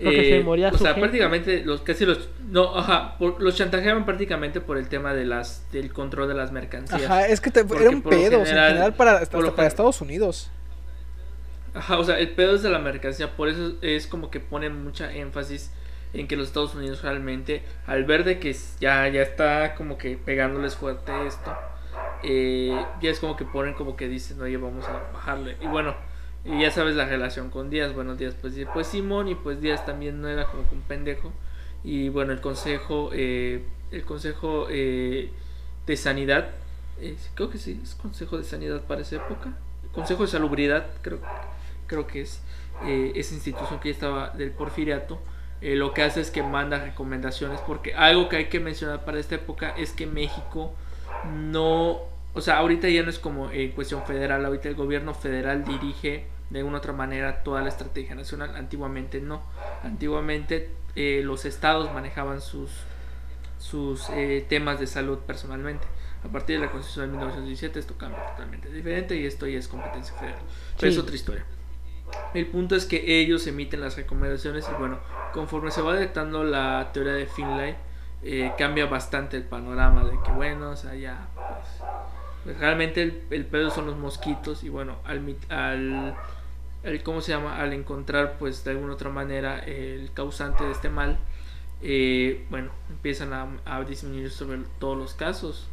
porque 0.03 0.29
se 0.29 0.45
moría 0.45 0.68
o 0.68 0.79
sea 0.79 0.95
prácticamente 0.95 1.64
los 1.64 1.81
casi 1.81 2.05
los 2.05 2.29
no 2.51 2.77
ajá 2.77 3.16
los 3.18 3.57
chantajeaban 3.57 4.05
prácticamente 4.05 4.61
por 4.61 4.77
el 4.77 4.89
tema 4.89 5.14
de 5.14 5.24
las 5.24 5.70
del 5.72 5.93
control 5.93 6.29
de 6.29 6.35
las 6.35 6.53
mercancías. 6.53 7.03
Ajá 7.03 7.27
es 7.27 7.41
que 7.41 7.51
te, 7.51 7.61
era 7.61 7.91
un 7.91 8.03
pedo 8.03 8.41
en 8.41 8.47
general 8.47 8.95
para, 8.95 9.24
para 9.24 9.66
Estados 9.66 10.01
Unidos. 10.01 10.51
Ajá 11.74 11.99
o 11.99 12.05
sea 12.05 12.18
el 12.18 12.31
pedo 12.31 12.55
es 12.55 12.62
de 12.62 12.70
la 12.70 12.79
mercancía 12.79 13.35
por 13.37 13.49
eso 13.49 13.74
es 13.81 14.07
como 14.07 14.31
que 14.31 14.39
ponen 14.39 14.85
mucha 14.85 15.12
énfasis 15.12 15.70
en 16.12 16.29
que 16.29 16.37
los 16.37 16.49
Estados 16.49 16.74
Unidos 16.74 17.03
realmente 17.03 17.62
al 17.87 18.05
ver 18.05 18.24
de 18.24 18.39
que 18.39 18.55
ya 18.81 19.09
ya 19.09 19.22
está 19.22 19.74
como 19.74 19.97
que 19.97 20.18
pegándoles 20.18 20.77
fuerte 20.77 21.12
esto 21.27 21.57
eh, 22.22 22.79
ya 23.01 23.11
es 23.11 23.18
como 23.18 23.37
que 23.37 23.45
ponen 23.45 23.74
como 23.74 23.97
que 23.97 24.09
dicen 24.09 24.41
oye 24.41 24.57
vamos 24.59 24.85
a 24.87 25.12
bajarle 25.12 25.57
y 25.62 25.66
bueno 25.66 25.95
y 26.47 26.61
ya 26.61 26.70
sabes 26.70 26.94
la 26.94 27.07
relación 27.07 27.51
con 27.51 27.70
Díaz. 27.70 27.92
Bueno, 27.92 28.14
Díaz, 28.14 28.34
pues, 28.40 28.55
pues 28.72 28.86
Simón 28.86 29.28
y 29.28 29.34
pues 29.34 29.61
Díaz 29.61 29.84
también 29.84 30.20
no 30.20 30.28
era 30.28 30.47
como 30.47 30.68
que 30.68 30.74
un 30.76 30.82
pendejo. 30.82 31.32
Y 31.82 32.09
bueno, 32.09 32.32
el 32.32 32.40
consejo, 32.40 33.11
eh, 33.12 33.64
el 33.90 34.05
consejo 34.05 34.66
eh, 34.70 35.30
de 35.86 35.97
sanidad, 35.97 36.51
eh, 37.01 37.16
creo 37.34 37.51
que 37.51 37.59
sí, 37.59 37.80
es 37.82 37.94
consejo 37.97 38.38
de 38.38 38.44
sanidad 38.44 38.82
para 38.82 39.03
esa 39.03 39.16
época. 39.16 39.57
consejo 39.92 40.22
de 40.22 40.28
salubridad, 40.28 40.86
creo, 41.03 41.18
creo 41.86 42.07
que 42.07 42.20
es 42.20 42.42
esa 42.86 43.34
institución 43.34 43.80
que 43.80 43.88
ya 43.88 43.94
estaba 43.94 44.30
del 44.30 44.51
porfiriato. 44.51 45.18
lo 45.62 45.94
que 45.94 46.03
hace 46.03 46.20
es 46.20 46.30
que 46.30 46.42
manda 46.42 46.78
recomendaciones 46.78 47.61
porque 47.61 47.94
algo 47.94 48.28
que 48.28 48.36
hay 48.36 48.44
que 48.47 48.61
mencionar 48.61 49.05
para 49.05 49.18
esta 49.18 49.36
época 49.36 49.70
es 49.70 49.92
que 49.92 50.07
México 50.07 50.74
no, 51.34 52.03
o 52.34 52.40
sea, 52.40 52.59
ahorita 52.59 52.88
ya 52.88 53.03
no 53.03 53.11
es 53.11 53.18
como 53.18 53.51
cuestión 53.74 54.05
federal, 54.05 54.44
ahorita 54.44 54.68
el 54.68 54.74
gobierno 54.74 55.14
federal 55.14 55.64
dirige 55.64 56.26
de 56.51 56.59
alguna 56.61 56.78
otra 56.78 56.92
manera 56.92 57.42
toda 57.42 57.62
la 57.62 57.68
estrategia 57.68 58.14
nacional. 58.14 58.55
Antiguamente 58.57 59.20
no. 59.20 59.42
Antiguamente 59.82 60.70
eh, 60.94 61.22
los 61.24 61.44
estados 61.44 61.92
manejaban 61.92 62.40
sus, 62.40 62.70
sus 63.59 64.09
eh, 64.11 64.44
temas 64.49 64.80
de 64.80 64.86
salud 64.86 65.18
personalmente. 65.20 65.86
A 66.24 66.28
partir 66.28 66.59
de 66.59 66.66
la 66.66 66.72
Constitución 66.72 67.07
de 67.07 67.18
1917 67.18 67.78
esto 67.78 67.97
cambia 67.99 68.24
totalmente 68.26 68.70
diferente 68.72 69.16
y 69.16 69.26
esto 69.26 69.47
ya 69.47 69.59
es 69.59 69.68
competencia 69.68 70.14
federal. 70.14 70.40
Pero 70.78 70.92
es 70.92 70.99
otra 70.99 71.14
historia. 71.14 71.44
El 72.34 72.47
punto 72.47 72.76
es 72.76 72.86
que 72.86 73.20
ellos 73.20 73.47
emiten 73.47 73.80
las 73.80 73.97
recomendaciones 73.97 74.66
y 74.70 74.74
bueno, 74.78 74.99
conforme 75.32 75.70
se 75.70 75.82
va 75.82 75.94
detectando 75.94 76.44
la 76.44 76.90
teoría 76.92 77.12
de 77.12 77.26
Finlay, 77.26 77.76
eh, 78.22 78.53
cambia 78.57 78.86
bastante 78.86 79.36
el 79.36 79.44
panorama 79.44 80.05
de 80.05 80.18
que 80.24 80.30
bueno, 80.32 80.70
o 80.70 80.76
sea, 80.76 80.94
ya 80.94 81.28
pues, 81.34 81.90
pues 82.44 82.59
realmente 82.59 83.03
el, 83.03 83.22
el 83.30 83.44
pedo 83.47 83.70
son 83.70 83.86
los 83.86 83.97
mosquitos 83.97 84.64
y 84.64 84.68
bueno, 84.68 84.97
al, 85.05 85.36
al 85.49 86.16
el, 86.87 87.03
¿cómo 87.03 87.20
se 87.20 87.32
llama? 87.32 87.61
Al 87.61 87.72
encontrar, 87.72 88.37
pues 88.39 88.64
de 88.64 88.70
alguna 88.70 88.95
otra 88.95 89.11
manera, 89.11 89.59
el 89.59 90.11
causante 90.12 90.64
de 90.64 90.72
este 90.72 90.89
mal, 90.89 91.18
eh, 91.82 92.47
bueno, 92.49 92.70
empiezan 92.89 93.32
a, 93.32 93.84
disminuir 93.84 94.30
sobre 94.30 94.59
todos 94.78 94.97
los 94.97 95.14
casos. 95.14 95.68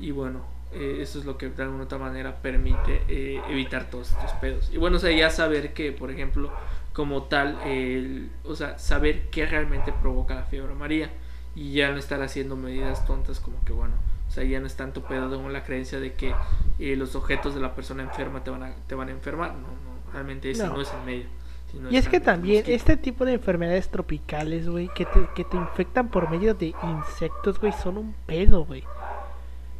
Y 0.00 0.10
bueno, 0.10 0.44
eh, 0.72 0.98
eso 1.00 1.18
es 1.18 1.24
lo 1.24 1.38
que 1.38 1.48
de 1.48 1.62
alguna 1.62 1.84
otra 1.84 1.98
manera 1.98 2.40
permite 2.42 3.02
eh, 3.08 3.40
evitar 3.48 3.90
todos 3.90 4.10
estos 4.10 4.32
pedos. 4.32 4.70
Y 4.72 4.78
bueno, 4.78 4.96
o 4.96 5.00
sea, 5.00 5.16
ya 5.16 5.30
saber 5.30 5.74
que, 5.74 5.92
por 5.92 6.10
ejemplo, 6.10 6.50
como 6.92 7.24
tal, 7.24 7.58
el, 7.64 8.30
o 8.44 8.54
sea, 8.54 8.78
saber 8.78 9.28
qué 9.30 9.46
realmente 9.46 9.92
provoca 9.92 10.34
la 10.34 10.44
fiebre 10.44 10.72
amarilla 10.72 11.10
y 11.54 11.72
ya 11.72 11.90
no 11.90 11.98
estar 11.98 12.22
haciendo 12.22 12.56
medidas 12.56 13.06
tontas 13.06 13.40
como 13.40 13.64
que, 13.64 13.72
bueno, 13.72 13.94
o 14.28 14.30
sea, 14.30 14.44
ya 14.44 14.60
no 14.60 14.66
es 14.66 14.76
tanto 14.76 15.02
pedo 15.04 15.30
con 15.40 15.52
la 15.52 15.64
creencia 15.64 16.00
de 16.00 16.14
que 16.14 16.34
los 16.78 17.14
objetos 17.16 17.54
de 17.54 17.60
la 17.60 17.74
persona 17.74 18.02
enferma 18.02 18.44
te 18.44 18.50
van 18.50 18.62
a, 18.62 18.74
te 18.86 18.94
van 18.94 19.08
a 19.08 19.12
enfermar. 19.12 19.54
No, 19.54 19.87
ese 20.42 20.66
no, 20.66 20.80
es 20.80 20.92
el 20.92 21.04
medio. 21.04 21.26
y 21.90 21.96
es, 21.96 22.08
que 22.08 22.20
también 22.20 22.64
este 22.66 22.96
tipo 22.96 23.24
de 23.24 23.34
enfermedades 23.34 23.88
tropicales, 23.88 24.68
güey, 24.68 24.88
que 24.94 25.04
te, 25.04 25.28
que 25.34 25.44
te 25.44 25.56
infectan 25.56 26.08
por 26.08 26.30
medio 26.30 26.54
de 26.54 26.74
insectos, 26.82 27.60
güey, 27.60 27.72
son 27.72 27.98
un 27.98 28.14
pedo, 28.26 28.64
güey. 28.64 28.84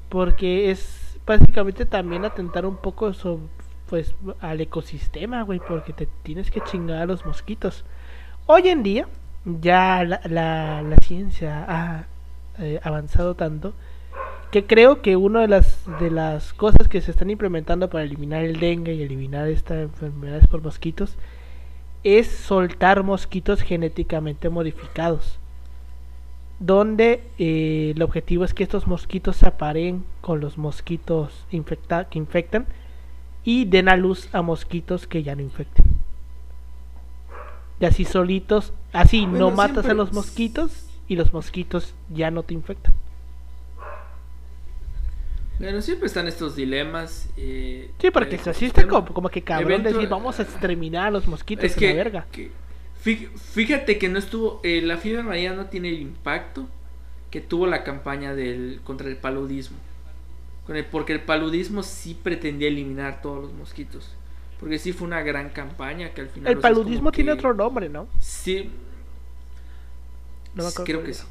Porque 0.09 0.70
es 0.70 1.18
básicamente 1.26 1.84
también 1.86 2.24
atentar 2.24 2.66
un 2.66 2.76
poco 2.76 3.12
sobre, 3.12 3.45
pues, 3.89 4.14
al 4.41 4.61
ecosistema, 4.61 5.43
güey, 5.43 5.61
porque 5.61 5.93
te 5.93 6.07
tienes 6.22 6.51
que 6.51 6.61
chingar 6.62 7.03
a 7.03 7.07
los 7.07 7.24
mosquitos. 7.24 7.84
Hoy 8.47 8.68
en 8.68 8.82
día, 8.82 9.09
ya 9.45 10.05
la, 10.05 10.20
la, 10.24 10.82
la 10.82 10.97
ciencia 10.97 11.64
ha 11.68 12.07
eh, 12.59 12.80
avanzado 12.82 13.34
tanto 13.34 13.74
que 14.51 14.66
creo 14.66 15.03
que 15.03 15.16
una 15.16 15.40
de 15.40 15.49
las 15.49 15.84
de 16.01 16.11
las 16.11 16.55
cosas 16.55 16.88
que 16.88 17.01
se 17.01 17.11
están 17.11 17.30
implementando 17.30 17.90
para 17.90 18.05
eliminar 18.05 18.44
el 18.44 18.59
dengue 18.61 18.94
y 18.94 19.03
eliminar 19.03 19.49
estas 19.49 19.78
enfermedades 19.78 20.46
por 20.46 20.62
mosquitos 20.62 21.16
es 22.03 22.28
soltar 22.28 23.03
mosquitos 23.03 23.61
genéticamente 23.61 24.49
modificados 24.49 25.38
donde 26.61 27.22
eh, 27.38 27.92
el 27.94 28.03
objetivo 28.03 28.44
es 28.44 28.55
que 28.55 28.62
estos 28.62 28.86
mosquitos 28.86 29.36
se 29.36 29.46
aparen 29.46 30.05
con 30.20 30.40
los 30.40 30.59
mosquitos 30.59 31.46
infecta 31.51 32.09
que 32.09 32.18
infectan 32.18 32.66
y 33.44 33.66
den 33.66 33.88
a 33.88 33.96
luz 33.96 34.28
a 34.34 34.42
mosquitos 34.42 35.07
que 35.07 35.22
ya 35.22 35.36
no 35.36 35.42
infecten. 35.42 35.86
Y 37.80 37.84
así 37.84 38.05
solitos 38.05 38.72
así 38.92 39.26
no 39.26 39.51
matas 39.51 39.86
a 39.86 39.94
los 39.94 40.12
mosquitos 40.12 40.88
y 41.07 41.14
los 41.14 41.32
mosquitos 41.32 41.94
ya 42.11 42.30
no 42.30 42.42
te 42.42 42.55
infectan 42.55 42.92
bueno, 45.59 45.82
siempre 45.82 46.06
están 46.06 46.28
estos 46.28 46.54
dilemas. 46.54 47.28
Eh, 47.36 47.90
sí, 47.98 48.11
porque 48.11 48.36
eh, 48.36 48.40
se 48.42 48.50
asiste 48.50 48.86
como, 48.86 49.28
que 49.28 49.42
cabrón 49.42 49.82
decir 49.82 50.09
vamos 50.09 50.38
a 50.38 50.42
exterminar 50.42 51.09
a 51.09 51.11
los 51.11 51.26
mosquitos 51.26 51.64
es 51.64 51.74
que, 51.74 51.88
la 51.88 51.94
verga. 51.94 52.26
fíjate 53.02 53.98
que 53.98 54.09
no 54.09 54.18
estuvo. 54.18 54.61
Eh, 54.62 54.82
la 54.82 54.98
fiebre 54.98 55.22
amarilla 55.22 55.54
no 55.54 55.66
tiene 55.66 55.88
el 55.88 56.00
impacto 56.00 56.68
que 57.30 57.40
tuvo 57.40 57.66
la 57.66 57.82
campaña 57.82 58.34
del 58.34 58.80
contra 58.84 59.09
el 59.09 59.16
paludismo. 59.16 59.76
porque 60.90 61.12
el 61.12 61.20
paludismo 61.20 61.82
sí 61.82 62.16
pretendía 62.20 62.68
eliminar 62.68 63.20
todos 63.20 63.42
los 63.42 63.52
mosquitos. 63.52 64.14
Porque 64.61 64.78
sí 64.78 64.92
fue 64.92 65.06
una 65.06 65.22
gran 65.22 65.50
campaña 65.50 66.11
que 66.11 66.20
al 66.20 66.28
final. 66.28 66.52
El 66.52 66.59
paludismo 66.59 67.11
tiene 67.11 67.32
otro 67.32 67.52
nombre, 67.52 67.88
¿no? 67.88 68.06
Sí. 68.20 68.70
No 70.54 70.64
me 70.64 70.70
creo 70.84 71.02
que 71.02 71.14
sí. 71.14 71.24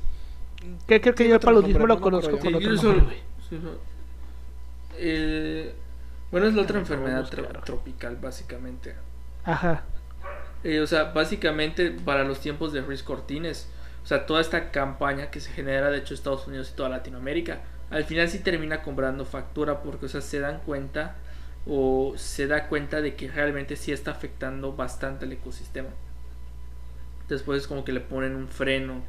creo 0.85 1.15
que 1.15 1.27
yo 1.27 1.35
el 1.35 1.41
paludismo 1.41 1.87
lo 1.87 1.99
conozco 2.01 2.37
por 2.37 2.55
otro 2.55 2.73
nombre. 2.73 3.17
Eh, 4.97 5.73
bueno, 6.31 6.47
es 6.47 6.53
la 6.53 6.63
otra 6.63 6.79
enfermedad 6.79 7.29
tropical, 7.63 8.17
básicamente. 8.17 8.95
Ajá. 9.43 9.83
Eh, 10.63 10.81
o 10.81 10.87
sea, 10.87 11.05
básicamente 11.05 11.91
para 11.91 12.23
los 12.23 12.39
tiempos 12.39 12.73
de 12.73 12.81
Ruiz 12.81 13.03
Cortines, 13.03 13.69
o 14.03 14.07
sea, 14.07 14.25
toda 14.25 14.41
esta 14.41 14.71
campaña 14.71 15.29
que 15.29 15.39
se 15.39 15.51
genera, 15.51 15.89
de 15.89 15.99
hecho, 15.99 16.13
Estados 16.13 16.47
Unidos 16.47 16.71
y 16.73 16.75
toda 16.75 16.89
Latinoamérica, 16.89 17.61
al 17.89 18.03
final 18.03 18.27
sí 18.27 18.39
termina 18.39 18.81
comprando 18.81 19.23
factura 19.23 19.81
porque, 19.81 20.07
o 20.07 20.09
sea, 20.09 20.21
se 20.21 20.39
dan 20.39 20.59
cuenta 20.59 21.15
o 21.65 22.13
se 22.17 22.47
da 22.47 22.67
cuenta 22.67 23.01
de 23.01 23.15
que 23.15 23.29
realmente 23.29 23.75
sí 23.75 23.91
está 23.91 24.11
afectando 24.11 24.73
bastante 24.73 25.25
el 25.25 25.33
ecosistema. 25.33 25.89
Después 27.29 27.61
es 27.61 27.67
como 27.67 27.83
que 27.83 27.91
le 27.91 27.99
ponen 27.99 28.35
un 28.35 28.47
freno. 28.47 29.01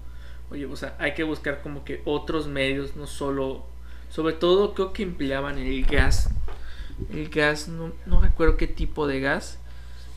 Oye, 0.50 0.66
o 0.66 0.76
sea, 0.76 0.94
hay 0.98 1.14
que 1.14 1.22
buscar 1.22 1.62
como 1.62 1.84
que 1.84 2.02
otros 2.04 2.46
medios, 2.46 2.96
no 2.96 3.06
solo... 3.06 3.66
Sobre 4.08 4.34
todo 4.34 4.74
creo 4.74 4.92
que 4.92 5.02
empleaban 5.02 5.58
el 5.58 5.84
gas. 5.84 6.30
El 7.12 7.28
gas, 7.28 7.68
no, 7.68 7.92
no 8.06 8.20
recuerdo 8.20 8.56
qué 8.56 8.66
tipo 8.66 9.06
de 9.06 9.20
gas, 9.20 9.60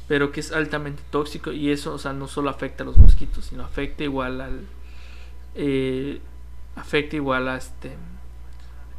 pero 0.08 0.32
que 0.32 0.40
es 0.40 0.52
altamente 0.52 1.04
tóxico 1.10 1.52
y 1.52 1.72
eso, 1.72 1.94
o 1.94 1.98
sea, 1.98 2.14
no 2.14 2.28
solo 2.28 2.50
afecta 2.50 2.84
a 2.84 2.86
los 2.86 2.98
mosquitos, 2.98 3.46
sino 3.46 3.64
afecta 3.64 4.04
igual 4.04 4.42
al... 4.42 4.62
Eh, 5.56 6.22
afecta 6.76 7.18
igual 7.18 7.50
a 7.50 7.58
este 7.58 7.92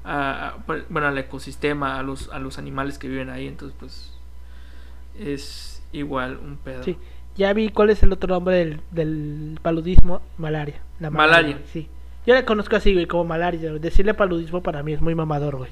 a, 0.05 0.57
bueno, 0.67 1.07
al 1.07 1.19
ecosistema, 1.19 1.99
a 1.99 2.03
los, 2.03 2.29
a 2.31 2.39
los 2.39 2.59
animales 2.59 2.99
que 2.99 3.09
viven 3.09 3.31
ahí, 3.31 3.47
entonces 3.47 3.77
pues 3.79 4.13
es 5.19 5.83
igual 5.93 6.39
un 6.39 6.57
pedo. 6.57 6.83
Sí, 6.83 6.97
ya 7.37 7.53
vi 7.53 7.71
cuál 7.71 7.91
es 7.91 8.03
el 8.03 8.13
otro 8.13 8.35
nombre 8.35 8.57
del, 8.57 8.81
del 8.91 9.59
paludismo, 9.63 10.23
malaria. 10.39 10.83
La 10.99 11.11
malaria. 11.11 11.61
Sí. 11.73 11.89
Yo 12.27 12.35
le 12.35 12.45
conozco 12.45 12.77
así, 12.77 12.93
güey, 12.93 13.07
como 13.07 13.25
malaria. 13.25 13.73
Decirle 13.75 14.15
paludismo 14.15 14.63
para 14.63 14.83
mí 14.83 14.93
es 14.93 15.01
muy 15.01 15.15
mamador, 15.15 15.57
güey. 15.57 15.71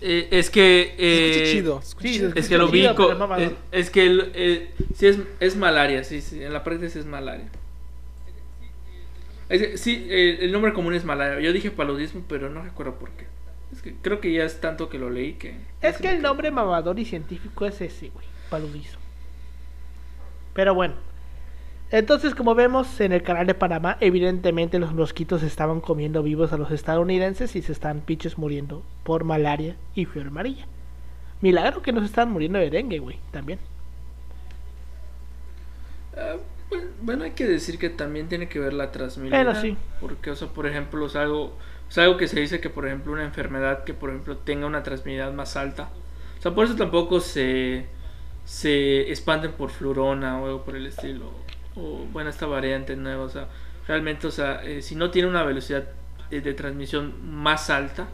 Eh, 0.00 0.28
es 0.30 0.48
que 0.48 0.94
eh, 0.96 1.52
chido, 1.52 1.82
es 2.34 2.48
que 2.48 2.56
lo 2.56 2.68
vi 2.68 2.86
es, 2.86 3.52
es, 3.70 3.90
que 3.90 4.06
el, 4.06 4.30
eh, 4.34 4.70
sí 4.94 5.08
es, 5.08 5.18
es 5.40 5.56
malaria 5.56 6.04
sí, 6.04 6.22
sí 6.22 6.42
en 6.42 6.54
la 6.54 6.64
práctica 6.64 6.88
sí 6.88 7.00
es 7.00 7.04
malaria 7.04 7.50
sí 9.74 10.06
el 10.08 10.52
nombre 10.52 10.72
común 10.72 10.94
es 10.94 11.04
malaria 11.04 11.40
yo 11.40 11.52
dije 11.52 11.70
paludismo 11.70 12.24
pero 12.28 12.48
no 12.48 12.62
recuerdo 12.62 12.94
por 12.94 13.10
qué 13.10 13.26
es 13.72 13.82
que 13.82 13.94
creo 13.94 14.20
que 14.20 14.32
ya 14.32 14.44
es 14.44 14.60
tanto 14.60 14.88
que 14.88 14.98
lo 14.98 15.10
leí 15.10 15.34
que... 15.34 15.56
Es 15.82 15.98
que 15.98 16.10
el 16.10 16.22
nombre 16.22 16.50
mamador 16.50 16.98
y 16.98 17.04
científico 17.04 17.66
es 17.66 17.80
ese, 17.80 18.08
güey. 18.08 18.26
Paludizo. 18.50 18.98
Pero 20.54 20.74
bueno. 20.74 20.94
Entonces, 21.90 22.34
como 22.34 22.54
vemos 22.54 23.00
en 23.00 23.12
el 23.12 23.22
canal 23.22 23.46
de 23.46 23.54
Panamá, 23.54 23.96
evidentemente 24.00 24.78
los 24.78 24.92
mosquitos 24.92 25.42
estaban 25.42 25.80
comiendo 25.80 26.22
vivos 26.22 26.52
a 26.52 26.58
los 26.58 26.70
estadounidenses 26.70 27.56
y 27.56 27.62
se 27.62 27.72
están 27.72 28.00
pinches 28.00 28.36
muriendo 28.36 28.82
por 29.04 29.24
malaria 29.24 29.76
y 29.94 30.04
fiebre 30.04 30.28
amarilla. 30.28 30.66
Milagro 31.40 31.80
que 31.80 31.92
no 31.92 32.00
se 32.00 32.06
están 32.06 32.30
muriendo 32.30 32.58
de 32.58 32.68
dengue, 32.68 32.98
güey, 32.98 33.18
también. 33.30 33.58
Ah, 36.16 36.36
bueno, 37.00 37.24
hay 37.24 37.30
que 37.30 37.46
decir 37.46 37.78
que 37.78 37.88
también 37.88 38.28
tiene 38.28 38.48
que 38.48 38.58
ver 38.58 38.74
la 38.74 38.92
transmisión. 38.92 39.44
Bueno, 39.44 39.58
sí. 39.58 39.76
Porque, 40.00 40.30
o 40.30 40.36
sea, 40.36 40.48
por 40.48 40.66
ejemplo, 40.66 41.06
es 41.06 41.16
algo 41.16 41.54
o 41.88 41.90
sea, 41.90 42.04
algo 42.04 42.18
que 42.18 42.28
se 42.28 42.38
dice 42.38 42.60
que, 42.60 42.68
por 42.68 42.86
ejemplo, 42.86 43.12
una 43.12 43.24
enfermedad 43.24 43.84
que, 43.84 43.94
por 43.94 44.10
ejemplo, 44.10 44.36
tenga 44.36 44.66
una 44.66 44.82
transmisibilidad 44.82 45.32
más 45.32 45.56
alta. 45.56 45.88
O 46.38 46.42
sea, 46.42 46.54
por 46.54 46.66
eso 46.66 46.76
tampoco 46.76 47.20
se, 47.20 47.86
se 48.44 49.10
expanden 49.10 49.52
por 49.52 49.70
flurona 49.70 50.38
o 50.40 50.46
algo 50.46 50.64
por 50.64 50.76
el 50.76 50.86
estilo. 50.86 51.32
O, 51.78 52.06
bueno, 52.12 52.30
esta 52.30 52.46
variante 52.46 52.96
nueva. 52.96 53.24
O 53.24 53.28
sea, 53.28 53.48
realmente, 53.86 54.26
o 54.26 54.30
sea, 54.30 54.62
eh, 54.64 54.82
si 54.82 54.94
no 54.94 55.10
tiene 55.10 55.28
una 55.28 55.42
velocidad 55.42 55.84
de, 56.30 56.54
transmisión 56.54 57.14
más 57.22 57.70
alta, 57.70 58.08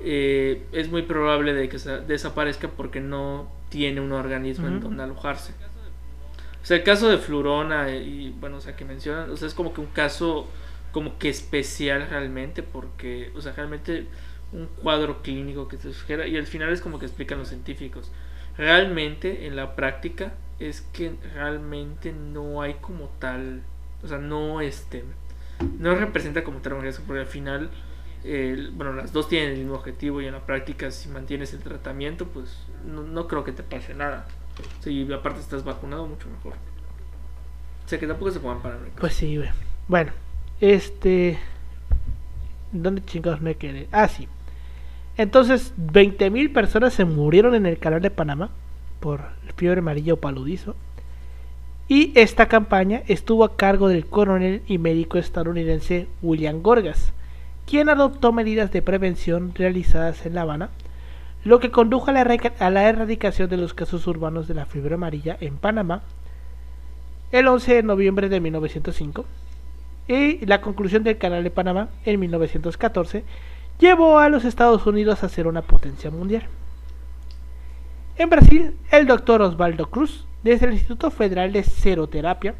eh, 0.00 0.66
es 0.72 0.90
muy 0.90 1.02
probable 1.02 1.52
de 1.54 1.68
que 1.68 1.78
desaparezca 2.06 2.68
porque 2.68 3.00
no 3.00 3.52
tiene 3.68 4.00
un 4.00 4.12
organismo 4.12 4.66
en 4.66 4.80
donde 4.80 5.02
alojarse. 5.02 5.52
O 6.62 6.66
sea, 6.66 6.76
el 6.76 6.82
caso 6.82 7.08
de 7.08 7.18
flurona 7.18 7.90
y, 7.90 8.34
bueno, 8.38 8.58
o 8.58 8.60
sea, 8.60 8.76
que 8.76 8.84
mencionan, 8.84 9.30
o 9.30 9.36
sea, 9.36 9.48
es 9.48 9.54
como 9.54 9.72
que 9.72 9.80
un 9.80 9.86
caso 9.86 10.48
como 10.92 11.18
que 11.18 11.28
especial 11.28 12.06
realmente, 12.10 12.62
porque, 12.62 13.30
o 13.36 13.40
sea, 13.40 13.52
realmente 13.52 14.06
un 14.52 14.66
cuadro 14.66 15.22
clínico 15.22 15.68
que 15.68 15.76
se 15.76 15.92
sugiera, 15.92 16.26
y 16.26 16.36
al 16.36 16.46
final 16.46 16.70
es 16.70 16.80
como 16.80 16.98
que 16.98 17.06
explican 17.06 17.38
los 17.38 17.48
científicos. 17.48 18.10
Realmente, 18.58 19.46
en 19.46 19.56
la 19.56 19.76
práctica, 19.76 20.34
es 20.60 20.82
que 20.92 21.14
realmente 21.34 22.12
no 22.12 22.62
hay 22.62 22.74
como 22.74 23.06
tal, 23.18 23.62
o 24.04 24.08
sea, 24.08 24.18
no 24.18 24.60
este, 24.60 25.04
no 25.78 25.94
representa 25.94 26.44
como 26.44 26.60
tal 26.60 26.74
un 26.74 26.82
riesgo, 26.82 27.04
porque 27.06 27.22
al 27.22 27.26
final, 27.26 27.70
bueno, 28.74 28.92
las 28.92 29.12
dos 29.12 29.28
tienen 29.28 29.52
el 29.52 29.58
mismo 29.58 29.74
objetivo 29.74 30.20
y 30.20 30.26
en 30.26 30.32
la 30.32 30.44
práctica, 30.44 30.90
si 30.90 31.08
mantienes 31.08 31.54
el 31.54 31.60
tratamiento, 31.60 32.26
pues 32.26 32.66
no, 32.86 33.02
no 33.02 33.26
creo 33.26 33.42
que 33.42 33.52
te 33.52 33.62
pase 33.62 33.94
nada. 33.94 34.26
Si 34.80 35.10
aparte 35.12 35.40
estás 35.40 35.64
vacunado, 35.64 36.06
mucho 36.06 36.28
mejor. 36.28 36.52
O 37.84 37.88
sea, 37.88 37.98
que 37.98 38.06
tampoco 38.06 38.30
se 38.30 38.40
pongan 38.40 38.60
paranoicos. 38.60 39.00
Pues 39.00 39.14
sí, 39.14 39.40
Bueno, 39.88 40.12
este. 40.60 41.38
¿Dónde 42.72 43.02
chingados 43.04 43.40
me 43.40 43.56
quedé? 43.56 43.88
Ah, 43.90 44.06
sí. 44.06 44.28
Entonces, 45.16 45.74
20.000 45.76 46.52
personas 46.52 46.94
se 46.94 47.04
murieron 47.04 47.54
en 47.54 47.66
el 47.66 47.78
canal 47.78 48.00
de 48.00 48.10
Panamá 48.10 48.50
por 49.00 49.22
fiebre 49.56 49.80
amarilla 49.80 50.14
o 50.14 50.16
paludizo. 50.16 50.76
Y 51.88 52.12
esta 52.14 52.46
campaña 52.46 53.02
estuvo 53.08 53.42
a 53.42 53.56
cargo 53.56 53.88
del 53.88 54.06
coronel 54.06 54.62
y 54.68 54.78
médico 54.78 55.18
estadounidense 55.18 56.06
William 56.22 56.62
Gorgas, 56.62 57.12
quien 57.66 57.88
adoptó 57.88 58.32
medidas 58.32 58.70
de 58.70 58.82
prevención 58.82 59.52
realizadas 59.54 60.24
en 60.24 60.34
La 60.34 60.42
Habana, 60.42 60.70
lo 61.42 61.58
que 61.58 61.70
condujo 61.70 62.10
a 62.10 62.12
la, 62.12 62.88
erradicación 62.88 63.48
de 63.48 63.56
los 63.56 63.74
casos 63.74 64.06
urbanos 64.06 64.46
de 64.46 64.54
la 64.54 64.66
fiebre 64.66 64.94
amarilla 64.94 65.36
en 65.40 65.56
Panamá 65.56 66.02
el 67.32 67.46
11 67.46 67.74
de 67.74 67.82
noviembre 67.82 68.28
de 68.28 68.40
1905 68.40 69.24
y 70.08 70.44
la 70.44 70.60
conclusión 70.60 71.02
del 71.02 71.18
Canal 71.18 71.44
de 71.44 71.50
Panamá 71.50 71.88
en 72.04 72.20
1914 72.20 73.24
llevó 73.78 74.18
a 74.18 74.28
los 74.28 74.44
Estados 74.44 74.86
Unidos 74.86 75.22
a 75.22 75.28
ser 75.28 75.46
una 75.46 75.62
potencia 75.62 76.10
mundial. 76.10 76.42
En 78.20 78.28
Brasil, 78.28 78.76
el 78.90 79.06
doctor 79.06 79.40
Osvaldo 79.40 79.88
Cruz, 79.88 80.26
desde 80.42 80.66
el 80.66 80.74
Instituto 80.74 81.10
Federal 81.10 81.54
de 81.54 81.62
Seroterapia, 81.62 82.54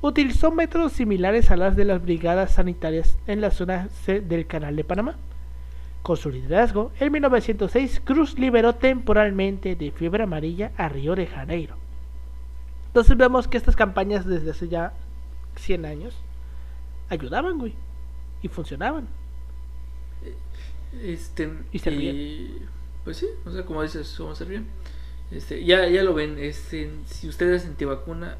utilizó 0.00 0.52
métodos 0.52 0.92
similares 0.92 1.50
a 1.50 1.56
las 1.56 1.74
de 1.74 1.84
las 1.84 2.00
brigadas 2.00 2.52
sanitarias 2.52 3.18
en 3.26 3.40
la 3.40 3.50
zona 3.50 3.88
del 4.06 4.46
Canal 4.46 4.76
de 4.76 4.84
Panamá. 4.84 5.16
Con 6.02 6.16
su 6.16 6.30
liderazgo, 6.30 6.92
en 7.00 7.10
1906 7.10 8.00
Cruz 8.04 8.38
liberó 8.38 8.76
temporalmente 8.76 9.74
de 9.74 9.90
fiebre 9.90 10.22
amarilla 10.22 10.70
a 10.76 10.88
Río 10.88 11.16
de 11.16 11.26
Janeiro. 11.26 11.74
Entonces 12.86 13.16
vemos 13.16 13.48
que 13.48 13.56
estas 13.56 13.74
campañas 13.74 14.24
desde 14.24 14.52
hace 14.52 14.68
ya 14.68 14.92
100 15.56 15.84
años 15.84 16.16
ayudaban, 17.08 17.58
güey. 17.58 17.74
Y 18.40 18.46
funcionaban. 18.46 19.08
Este, 21.02 21.50
y 21.72 21.78
servían. 21.80 22.70
Pues 23.10 23.18
sí, 23.18 23.26
o 23.44 23.50
sea, 23.50 23.64
como 23.64 23.82
dices, 23.82 24.14
cómo 24.16 24.36
servían. 24.36 24.66
Este, 25.32 25.64
ya, 25.64 25.88
ya 25.88 26.04
lo 26.04 26.14
ven, 26.14 26.36
este, 26.38 26.88
si 27.06 27.28
ustedes 27.28 27.66
antivacuna, 27.66 28.36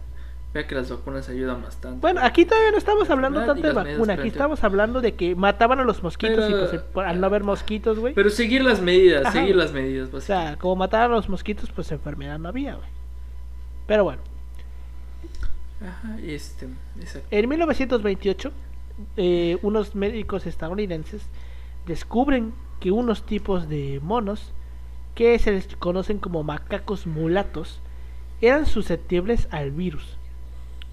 vea 0.54 0.68
que 0.68 0.76
las 0.76 0.88
vacunas 0.88 1.28
ayudan 1.28 1.60
bastante. 1.60 1.98
Bueno, 2.00 2.20
aquí 2.22 2.44
todavía 2.44 2.70
no 2.70 2.78
estamos 2.78 3.10
hablando 3.10 3.44
tanto 3.44 3.66
de 3.66 3.72
vacuna, 3.72 4.12
aquí 4.12 4.28
estamos 4.28 4.62
hablando 4.62 5.00
de 5.00 5.16
que 5.16 5.34
mataban 5.34 5.80
a 5.80 5.82
los 5.82 6.04
mosquitos 6.04 6.48
y 6.48 6.78
pues 6.92 7.04
al 7.04 7.20
no 7.20 7.26
haber 7.26 7.42
mosquitos, 7.42 7.98
güey. 7.98 8.14
Pero 8.14 8.30
seguir 8.30 8.62
las 8.62 8.80
medidas, 8.80 9.32
seguir 9.32 9.56
las 9.56 9.72
medidas. 9.72 10.14
O 10.14 10.20
sea, 10.20 10.56
como 10.56 10.76
mataban 10.76 11.10
a 11.10 11.16
los 11.16 11.28
mosquitos, 11.28 11.68
pues 11.72 11.90
enfermedad 11.90 12.38
no 12.38 12.48
había, 12.48 12.76
güey. 12.76 12.88
Pero 13.88 14.04
bueno. 14.04 14.22
Ajá, 15.80 16.16
este, 16.22 16.68
exacto. 17.00 17.26
En 17.32 17.48
1928, 17.48 18.52
eh, 19.16 19.58
unos 19.62 19.96
médicos 19.96 20.46
estadounidenses 20.46 21.22
descubren 21.86 22.54
que 22.78 22.90
unos 22.90 23.24
tipos 23.24 23.68
de 23.68 24.00
monos, 24.02 24.52
que 25.14 25.38
se 25.38 25.52
les 25.52 25.66
conocen 25.76 26.18
como 26.18 26.42
macacos 26.42 27.06
mulatos, 27.06 27.80
eran 28.40 28.66
susceptibles 28.66 29.48
al 29.50 29.70
virus. 29.70 30.16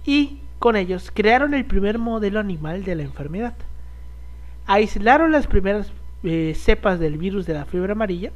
Y 0.06 0.40
con 0.60 0.76
ellos 0.76 1.12
crearon 1.14 1.54
el 1.54 1.66
primer 1.66 2.00
modelo 2.00 2.40
animal 2.40 2.84
de 2.84 2.96
la 2.96 3.04
enfermedad. 3.04 3.56
Aislaron 4.66 5.32
las 5.32 5.48
primeras 5.48 5.92
eh, 6.24 6.54
cepas 6.56 7.00
del 7.00 7.18
virus 7.18 7.46
de 7.46 7.54
la 7.54 7.66
fiebre 7.66 7.94
amarilla 7.94 8.32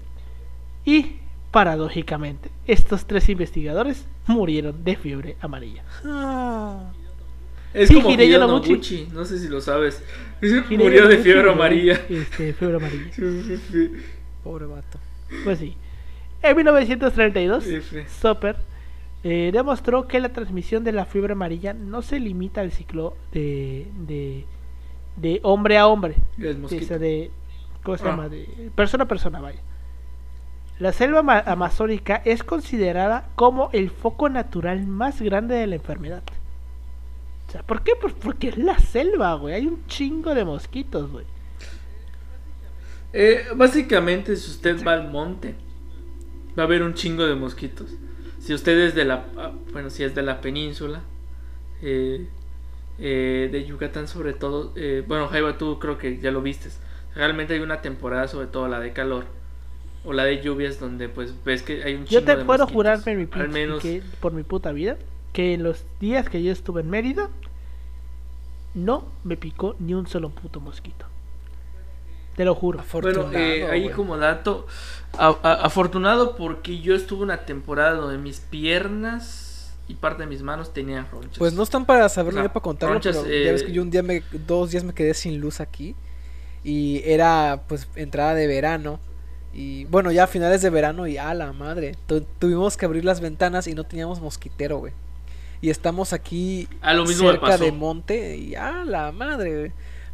y, 0.85 1.17
paradójicamente, 1.51 2.49
estos 2.67 3.05
tres 3.05 3.27
investigadores 3.29 4.05
murieron 4.27 4.83
de 4.83 4.95
fiebre 4.95 5.37
amarilla. 5.41 5.83
Ah. 6.05 6.91
Es 7.73 7.89
como 7.89 8.09
Hideo 8.09 8.47
Noguchi, 8.47 9.07
no 9.13 9.23
sé 9.23 9.39
si 9.39 9.47
lo 9.47 9.61
sabes. 9.61 10.03
Murió 10.69 11.07
de 11.07 11.17
fiebre 11.19 11.51
amarilla. 11.51 12.01
Este, 12.09 12.53
fiebre 12.53 12.77
amarilla. 12.77 13.11
Pobre 14.43 14.65
vato. 14.65 14.99
Pues 15.43 15.59
sí. 15.59 15.75
En 16.43 16.55
1932, 16.55 17.65
Soper 18.07 18.57
eh, 19.23 19.51
demostró 19.53 20.07
que 20.07 20.19
la 20.19 20.29
transmisión 20.29 20.83
de 20.83 20.91
la 20.91 21.05
fiebre 21.05 21.33
amarilla 21.33 21.73
no 21.73 22.01
se 22.01 22.19
limita 22.19 22.61
al 22.61 22.71
ciclo 22.71 23.15
de, 23.31 23.87
de, 24.07 24.45
de 25.17 25.39
hombre 25.43 25.77
a 25.77 25.87
hombre. 25.87 26.15
De, 26.37 26.53
de, 26.55 27.31
¿Cómo 27.83 27.97
se 27.97 28.03
ah. 28.03 28.07
llama? 28.07 28.29
De 28.29 28.71
persona 28.75 29.03
a 29.03 29.07
persona, 29.07 29.39
vaya 29.39 29.59
La 30.79 30.91
selva 30.91 31.19
ama- 31.19 31.43
amazónica 31.45 32.21
es 32.25 32.43
considerada 32.43 33.29
como 33.35 33.69
el 33.73 33.89
foco 33.91 34.29
natural 34.29 34.85
más 34.87 35.21
grande 35.21 35.55
de 35.55 35.67
la 35.67 35.75
enfermedad. 35.75 36.23
O 37.47 37.51
sea, 37.51 37.63
¿por 37.63 37.83
qué? 37.83 37.91
Pues 37.99 38.13
porque 38.13 38.47
es 38.49 38.57
la 38.57 38.79
selva, 38.79 39.33
güey. 39.35 39.53
Hay 39.55 39.67
un 39.67 39.85
chingo 39.87 40.33
de 40.33 40.45
mosquitos, 40.45 41.11
güey. 41.11 41.25
Eh, 43.13 43.43
básicamente, 43.55 44.35
si 44.35 44.49
usted 44.51 44.85
va 44.85 44.93
al 44.93 45.09
monte, 45.11 45.55
va 46.57 46.63
a 46.63 46.65
haber 46.65 46.83
un 46.83 46.93
chingo 46.93 47.25
de 47.25 47.35
mosquitos. 47.35 47.89
Si 48.39 48.53
usted 48.53 48.77
es 48.79 48.95
de 48.95 49.05
la, 49.05 49.25
ah, 49.37 49.51
bueno, 49.71 49.89
si 49.89 50.03
es 50.03 50.15
de 50.15 50.21
la 50.21 50.41
península, 50.41 51.01
eh, 51.81 52.27
eh, 52.99 53.49
de 53.51 53.65
Yucatán 53.65 54.07
sobre 54.07 54.33
todo, 54.33 54.71
eh, 54.75 55.03
bueno, 55.07 55.27
Jaiba, 55.27 55.57
tú 55.57 55.77
creo 55.79 55.97
que 55.97 56.19
ya 56.19 56.31
lo 56.31 56.41
vistes. 56.41 56.79
Realmente 57.15 57.53
hay 57.53 57.59
una 57.59 57.81
temporada, 57.81 58.27
sobre 58.27 58.47
todo 58.47 58.67
la 58.67 58.79
de 58.79 58.93
calor 58.93 59.25
o 60.05 60.13
la 60.13 60.23
de 60.23 60.41
lluvias, 60.41 60.79
donde 60.79 61.09
pues 61.09 61.33
ves 61.43 61.61
que 61.63 61.83
hay 61.83 61.93
un 61.95 62.05
chingo 62.05 62.21
Yo 62.21 62.25
te 62.25 62.35
de 62.37 62.45
puedo 62.45 62.59
mosquitos. 62.65 62.73
jurar 62.73 63.03
por 63.03 63.15
mi, 63.15 63.27
Al 63.31 63.49
menos, 63.49 63.81
que- 63.81 64.01
por 64.19 64.31
mi 64.33 64.43
puta 64.43 64.71
vida 64.71 64.97
que 65.33 65.53
en 65.53 65.63
los 65.63 65.83
días 65.99 66.27
que 66.29 66.41
yo 66.43 66.51
estuve 66.51 66.81
en 66.81 66.89
Mérida 66.89 67.29
no 68.73 69.05
me 69.23 69.37
picó 69.37 69.75
ni 69.79 69.93
un 69.93 70.07
solo 70.07 70.29
puto 70.29 70.59
mosquito. 70.59 71.05
Te 72.35 72.45
lo 72.45 72.55
juro. 72.55 72.79
Afortunado, 72.79 73.29
Bueno, 73.29 73.39
eh, 73.43 73.67
ahí 73.69 73.89
como 73.89 74.17
dato, 74.17 74.65
a- 75.17 75.37
a- 75.43 75.53
afortunado 75.65 76.35
porque 76.35 76.79
yo 76.79 76.95
estuve 76.95 77.23
una 77.23 77.45
temporada 77.45 77.93
donde 77.95 78.17
mis 78.17 78.39
piernas 78.39 79.73
y 79.87 79.95
parte 79.95 80.23
de 80.23 80.29
mis 80.29 80.41
manos 80.41 80.73
tenían 80.73 81.07
ronchas. 81.11 81.37
Pues 81.37 81.53
no 81.53 81.63
están 81.63 81.85
para 81.85 82.07
saberlo 82.09 82.39
O 82.39 82.43
sea, 82.43 82.47
ni 82.47 82.53
para 82.53 82.63
contarlo, 82.63 82.93
ronchas, 82.95 83.17
pero 83.17 83.43
ya 83.45 83.51
ves 83.51 83.61
eh, 83.63 83.65
que 83.65 83.71
yo 83.73 83.81
un 83.81 83.91
día 83.91 84.03
me, 84.03 84.23
dos 84.47 84.71
días 84.71 84.83
me 84.83 84.93
quedé 84.93 85.13
sin 85.13 85.39
luz 85.41 85.59
aquí 85.59 85.95
y 86.63 87.01
era 87.05 87.63
pues 87.67 87.87
entrada 87.95 88.33
de 88.35 88.47
verano 88.47 88.99
y 89.53 89.83
bueno 89.85 90.11
ya 90.11 90.25
a 90.25 90.27
finales 90.27 90.61
de 90.61 90.69
verano 90.69 91.07
y 91.07 91.17
a 91.17 91.33
la 91.33 91.51
madre 91.51 91.95
tu- 92.07 92.21
tuvimos 92.39 92.77
que 92.77 92.85
abrir 92.85 93.03
las 93.03 93.19
ventanas 93.19 93.67
y 93.67 93.73
no 93.73 93.83
teníamos 93.83 94.21
mosquitero, 94.21 94.77
güey. 94.77 94.93
Y 95.59 95.69
estamos 95.69 96.13
aquí 96.13 96.67
Ah, 96.81 96.93
lo 96.93 97.05
mismo 97.05 97.25
me 97.25 97.31
cerca 97.33 97.57
de 97.57 97.71
monte 97.71 98.37
y 98.37 98.55
a 98.55 98.83
la 98.85 99.11
madre, 99.11 99.57
güey. 99.59 99.71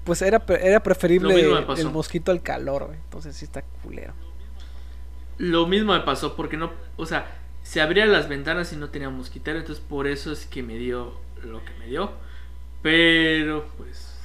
Pues 0.07 0.21
era 0.21 0.41
era 0.61 0.81
preferible 0.81 1.35
el 1.77 1.91
mosquito 1.91 2.31
al 2.31 2.41
calor, 2.41 2.85
güey. 2.85 2.97
Entonces 2.97 3.35
sí 3.35 3.43
está 3.43 3.61
culero. 3.83 4.13
Lo 5.37 5.67
mismo 5.67 5.91
me 5.91 5.99
pasó 5.99 6.37
porque 6.37 6.55
no, 6.55 6.71
o 6.95 7.05
sea, 7.05 7.27
se 7.61 7.81
abrían 7.81 8.13
las 8.13 8.29
ventanas 8.29 8.71
y 8.71 8.77
no 8.77 8.89
tenía 8.89 9.09
mosquitero, 9.09 9.59
entonces 9.59 9.83
por 9.83 10.07
eso 10.07 10.31
es 10.31 10.45
que 10.45 10.63
me 10.63 10.77
dio 10.77 11.19
lo 11.43 11.63
que 11.65 11.73
me 11.73 11.87
dio. 11.87 12.13
Pero 12.81 13.67
pues 13.75 14.17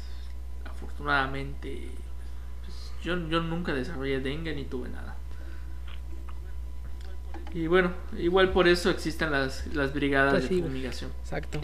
afortunadamente 0.64 1.88
pues, 2.64 2.92
yo, 3.02 3.28
yo 3.28 3.40
nunca 3.40 3.74
desarrollé 3.74 4.20
dengue 4.20 4.54
ni 4.54 4.64
tuve 4.64 4.88
nada. 4.88 5.16
Y 7.52 7.66
bueno, 7.66 7.92
igual 8.16 8.52
por 8.52 8.68
eso 8.68 8.88
existen 8.88 9.32
las, 9.32 9.66
las 9.74 9.92
brigadas 9.92 10.34
Pues 10.34 10.42
de 10.44 10.48
sí, 10.48 10.62
fumigación. 10.62 11.10
Exacto. 11.22 11.60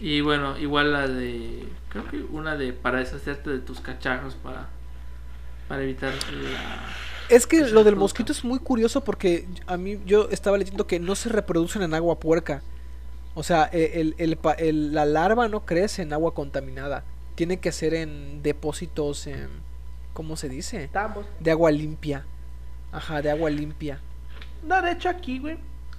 Y 0.00 0.20
bueno, 0.20 0.56
igual 0.58 0.92
la 0.92 1.08
de. 1.08 1.68
Creo 1.88 2.04
que 2.08 2.18
una 2.22 2.56
de. 2.56 2.72
Para 2.72 2.98
deshacerte 2.98 3.50
de 3.50 3.58
tus 3.58 3.80
cacharros 3.80 4.34
para. 4.36 4.68
Para 5.68 5.82
evitar 5.82 6.12
la. 6.12 6.84
Es 7.28 7.46
que 7.46 7.58
lo 7.60 7.84
del 7.84 7.92
fruta. 7.94 7.96
mosquito 7.96 8.32
es 8.32 8.42
muy 8.44 8.58
curioso 8.58 9.04
porque 9.04 9.46
a 9.66 9.76
mí 9.76 10.00
yo 10.06 10.28
estaba 10.30 10.56
leyendo 10.56 10.86
que 10.86 10.98
no 10.98 11.14
se 11.14 11.28
reproducen 11.28 11.82
en 11.82 11.92
agua 11.94 12.18
puerca. 12.20 12.62
O 13.34 13.42
sea, 13.42 13.68
e- 13.72 14.00
el, 14.00 14.14
el 14.18 14.36
pa- 14.36 14.54
el- 14.54 14.94
la 14.94 15.04
larva 15.04 15.46
no 15.48 15.66
crece 15.66 16.02
en 16.02 16.12
agua 16.12 16.32
contaminada. 16.32 17.04
Tiene 17.34 17.60
que 17.60 17.70
ser 17.70 17.92
en 17.94 18.42
depósitos, 18.42 19.26
en, 19.26 19.48
¿cómo 20.14 20.36
se 20.36 20.48
dice? 20.48 20.88
Tambos. 20.88 21.26
De 21.38 21.50
agua 21.50 21.70
limpia. 21.70 22.24
Ajá, 22.92 23.20
de 23.20 23.30
agua 23.30 23.50
limpia. 23.50 24.00
No, 24.66 24.80
de 24.80 24.92
hecho 24.92 25.08
aquí, 25.10 25.38
güey, 25.38 25.58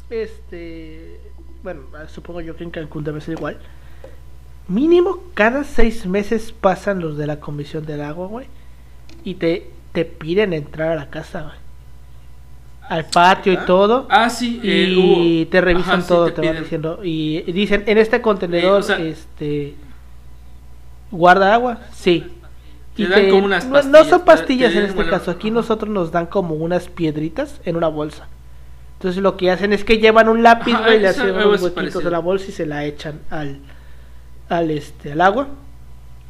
este, 0.09 1.19
bueno, 1.63 1.83
supongo 2.07 2.41
yo 2.41 2.55
que 2.57 2.63
en 2.63 2.71
Cancún 2.71 3.03
debe 3.03 3.21
ser 3.21 3.37
igual. 3.37 3.59
Mínimo 4.69 5.17
cada 5.33 5.63
seis 5.63 6.05
meses 6.05 6.51
pasan 6.51 6.99
los 7.01 7.17
de 7.17 7.25
la 7.27 7.39
Comisión 7.39 7.85
del 7.85 8.01
Agua, 8.01 8.27
güey, 8.27 8.45
y 9.23 9.33
te, 9.35 9.69
te 9.93 10.05
piden 10.05 10.53
entrar 10.53 10.91
a 10.91 10.95
la 10.95 11.09
casa, 11.09 11.41
güey. 11.41 11.55
Al 12.87 13.05
patio 13.05 13.51
¿Ah? 13.51 13.61
y 13.61 13.65
todo. 13.65 14.07
Ah, 14.09 14.29
sí, 14.29 14.59
eh, 14.63 14.87
y 14.89 14.95
hubo- 15.43 15.49
te 15.49 15.61
revisan 15.61 15.91
Ajá, 15.93 16.01
sí, 16.01 16.07
todo, 16.07 16.25
te 16.33 16.41
te, 16.41 16.47
van 16.47 16.63
diciendo. 16.63 16.99
Y 17.03 17.41
dicen, 17.51 17.83
en 17.87 17.97
este 17.97 18.21
contenedor, 18.21 18.75
Eh, 18.77 18.79
o 18.79 18.83
sea- 18.83 18.99
este, 18.99 19.75
guarda 21.11 21.53
agua, 21.53 21.79
sí. 21.93 22.25
Te 22.95 23.03
Y 23.03 23.05
dan 23.07 23.29
como 23.29 23.45
unas 23.45 23.65
no- 23.67 23.81
no, 23.83 24.03
son 24.05 24.19
te- 24.19 24.25
pastillas 24.25 24.71
te 24.73 24.79
en 24.79 24.83
este 24.85 24.95
bueno, 24.95 25.11
caso, 25.11 25.31
aquí 25.31 25.51
nosotros 25.51 25.89
nos 25.89 26.11
dan 26.11 26.25
como 26.25 26.55
unas 26.55 26.89
piedritas 26.89 27.61
en 27.65 27.75
una 27.75 27.87
bolsa. 27.87 28.27
Entonces 28.97 29.21
lo 29.23 29.37
que 29.37 29.49
hacen 29.51 29.71
es 29.71 29.83
que 29.85 29.99
llevan 29.99 30.27
un 30.27 30.43
lápiz, 30.43 30.73
Ajá, 30.73 30.85
güey, 30.87 30.99
le 30.99 31.07
hacen 31.07 31.31
unos 31.31 31.45
huequitos 31.61 31.71
parecido. 31.73 32.01
de 32.01 32.11
la 32.11 32.19
bolsa 32.19 32.47
y 32.49 32.51
se 32.51 32.65
la 32.65 32.83
echan 32.85 33.19
al, 33.29 33.59
al, 34.49 34.71
este, 34.71 35.11
al 35.13 35.21
agua. 35.21 35.47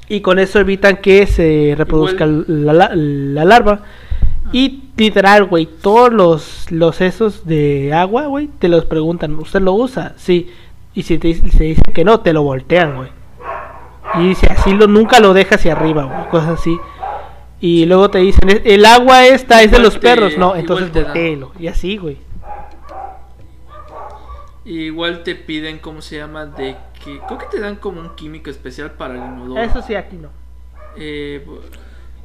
Y 0.08 0.22
con 0.22 0.40
eso 0.40 0.60
evitan 0.60 0.98
que 0.98 1.28
se 1.28 1.76
reproduzca 1.78 2.26
la, 2.26 2.74
la- 2.74 2.92
la 2.96 3.46
larva. 3.46 3.82
Y 4.52 4.86
literal, 4.98 5.46
güey, 5.46 5.68
todos 5.68 6.12
los, 6.12 6.72
los 6.72 7.02
esos 7.02 7.46
de 7.46 7.94
agua, 7.94 8.26
güey, 8.26 8.48
te 8.60 8.68
los 8.68 8.86
preguntan, 8.86 9.36
¿usted 9.36 9.62
lo 9.62 9.74
usa? 9.74 10.14
Sí. 10.18 10.52
Y 10.96 11.04
si 11.04 11.20
te 11.20 11.34
se 11.36 11.64
dicen 11.64 11.84
que 11.94 12.04
no, 12.04 12.22
te 12.22 12.34
lo 12.34 12.42
voltean, 12.42 12.96
güey. 12.96 13.10
Y 14.16 14.30
dice, 14.30 14.48
así 14.48 14.74
lo, 14.74 14.88
nunca 14.88 15.20
lo 15.20 15.34
deja 15.34 15.56
hacia 15.56 15.74
arriba, 15.74 16.06
güey, 16.06 16.30
cosas 16.30 16.60
así. 16.60 16.76
Y 17.62 17.86
luego 17.86 18.10
te 18.10 18.18
dicen, 18.20 18.50
"Es- 18.50 18.62
el 18.66 18.86
agua 18.88 19.28
esta 19.28 19.62
es 19.62 19.70
de 19.70 19.78
los 19.78 19.94
te- 19.96 20.00
perros, 20.00 20.36
no, 20.40 20.56
entonces 20.56 20.92
te 20.92 21.02
dan. 21.04 21.10
volteelo. 21.14 21.52
Y 21.60 21.68
así, 21.68 21.98
güey. 21.98 22.18
Igual 24.66 25.24
te 25.24 25.36
piden, 25.36 25.80
¿cómo 25.80 26.02
se 26.02 26.18
llama? 26.18 26.46
De 26.46 26.76
que. 27.04 27.20
Creo 27.28 27.38
que 27.40 27.46
te 27.48 27.60
dan 27.60 27.78
como 27.78 28.00
un 28.02 28.16
químico 28.16 28.50
especial 28.50 28.92
para 28.92 29.16
el 29.16 29.20
inodoro. 29.34 29.62
Eso 29.62 29.82
sí, 29.82 29.96
aquí 29.96 30.16
no. 30.18 30.30
Eh, 30.96 31.46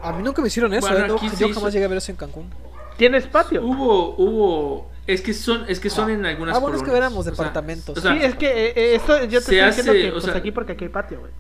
A 0.03 0.13
mí 0.13 0.23
nunca 0.23 0.43
me 0.43 0.49
hicieron 0.49 0.75
eso, 0.75 0.87
Bueno, 0.89 1.05
¿eh? 1.05 1.09
No, 1.09 1.17
yo 1.21 1.47
hizo- 1.47 1.55
jamás 1.55 1.73
llegué 1.73 1.85
a 1.87 1.89
ver 1.89 1.99
eso 1.99 2.11
en 2.13 2.17
Cancún. 2.17 2.51
¿Tienes 2.99 3.27
patio? 3.27 3.63
hubo, 3.65 4.15
hubo. 4.17 4.91
Es 5.07 5.21
que 5.23 5.33
son, 5.35 5.65
es 5.69 5.81
que 5.81 5.91
son 5.91 6.11
en 6.11 6.25
algunas 6.27 6.57
Ah, 6.57 6.59
bueno, 6.61 6.77
es 6.77 6.83
que 6.83 6.87
colonias. 6.89 7.07
éramos 7.11 7.21
O 7.21 7.23
sea, 7.25 7.31
departamentos. 7.33 7.99
o 7.99 8.01
sea, 8.01 8.13
sí, 8.13 8.19
es 8.23 8.35
que 8.37 8.47
eh, 8.69 8.73
eh, 8.77 8.95
esto 8.97 9.19
yo 9.25 9.41
te 9.41 9.47
se 9.47 9.59
estoy 9.61 9.67
diciendo 9.67 9.93
hace, 9.93 10.01
que 10.03 10.09
o 10.09 10.13
pues 10.13 10.25
sea- 10.25 10.37
aquí 10.37 10.51
porque 10.53 10.73
aquí 10.73 10.85
hay 10.85 10.91
patio, 10.91 11.21
güey. 11.21 11.33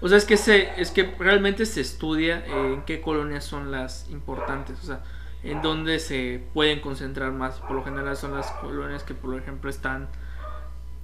O 0.00 0.08
sea, 0.08 0.16
es 0.18 0.24
que 0.24 0.36
se, 0.36 0.80
es 0.80 0.90
que 0.92 1.12
realmente 1.18 1.66
se 1.66 1.80
estudia 1.80 2.44
eh, 2.46 2.74
en 2.74 2.82
qué 2.82 3.00
colonias 3.00 3.44
son 3.44 3.70
las 3.72 4.08
importantes, 4.10 4.78
o 4.82 4.86
sea, 4.86 5.00
en 5.42 5.60
dónde 5.60 5.98
se 5.98 6.40
pueden 6.54 6.80
concentrar 6.80 7.32
más. 7.32 7.56
Por 7.60 7.72
lo 7.72 7.82
general 7.84 8.16
son 8.16 8.34
las 8.34 8.48
colonias 8.52 9.02
que, 9.02 9.14
por 9.14 9.36
ejemplo, 9.36 9.68
están 9.70 10.08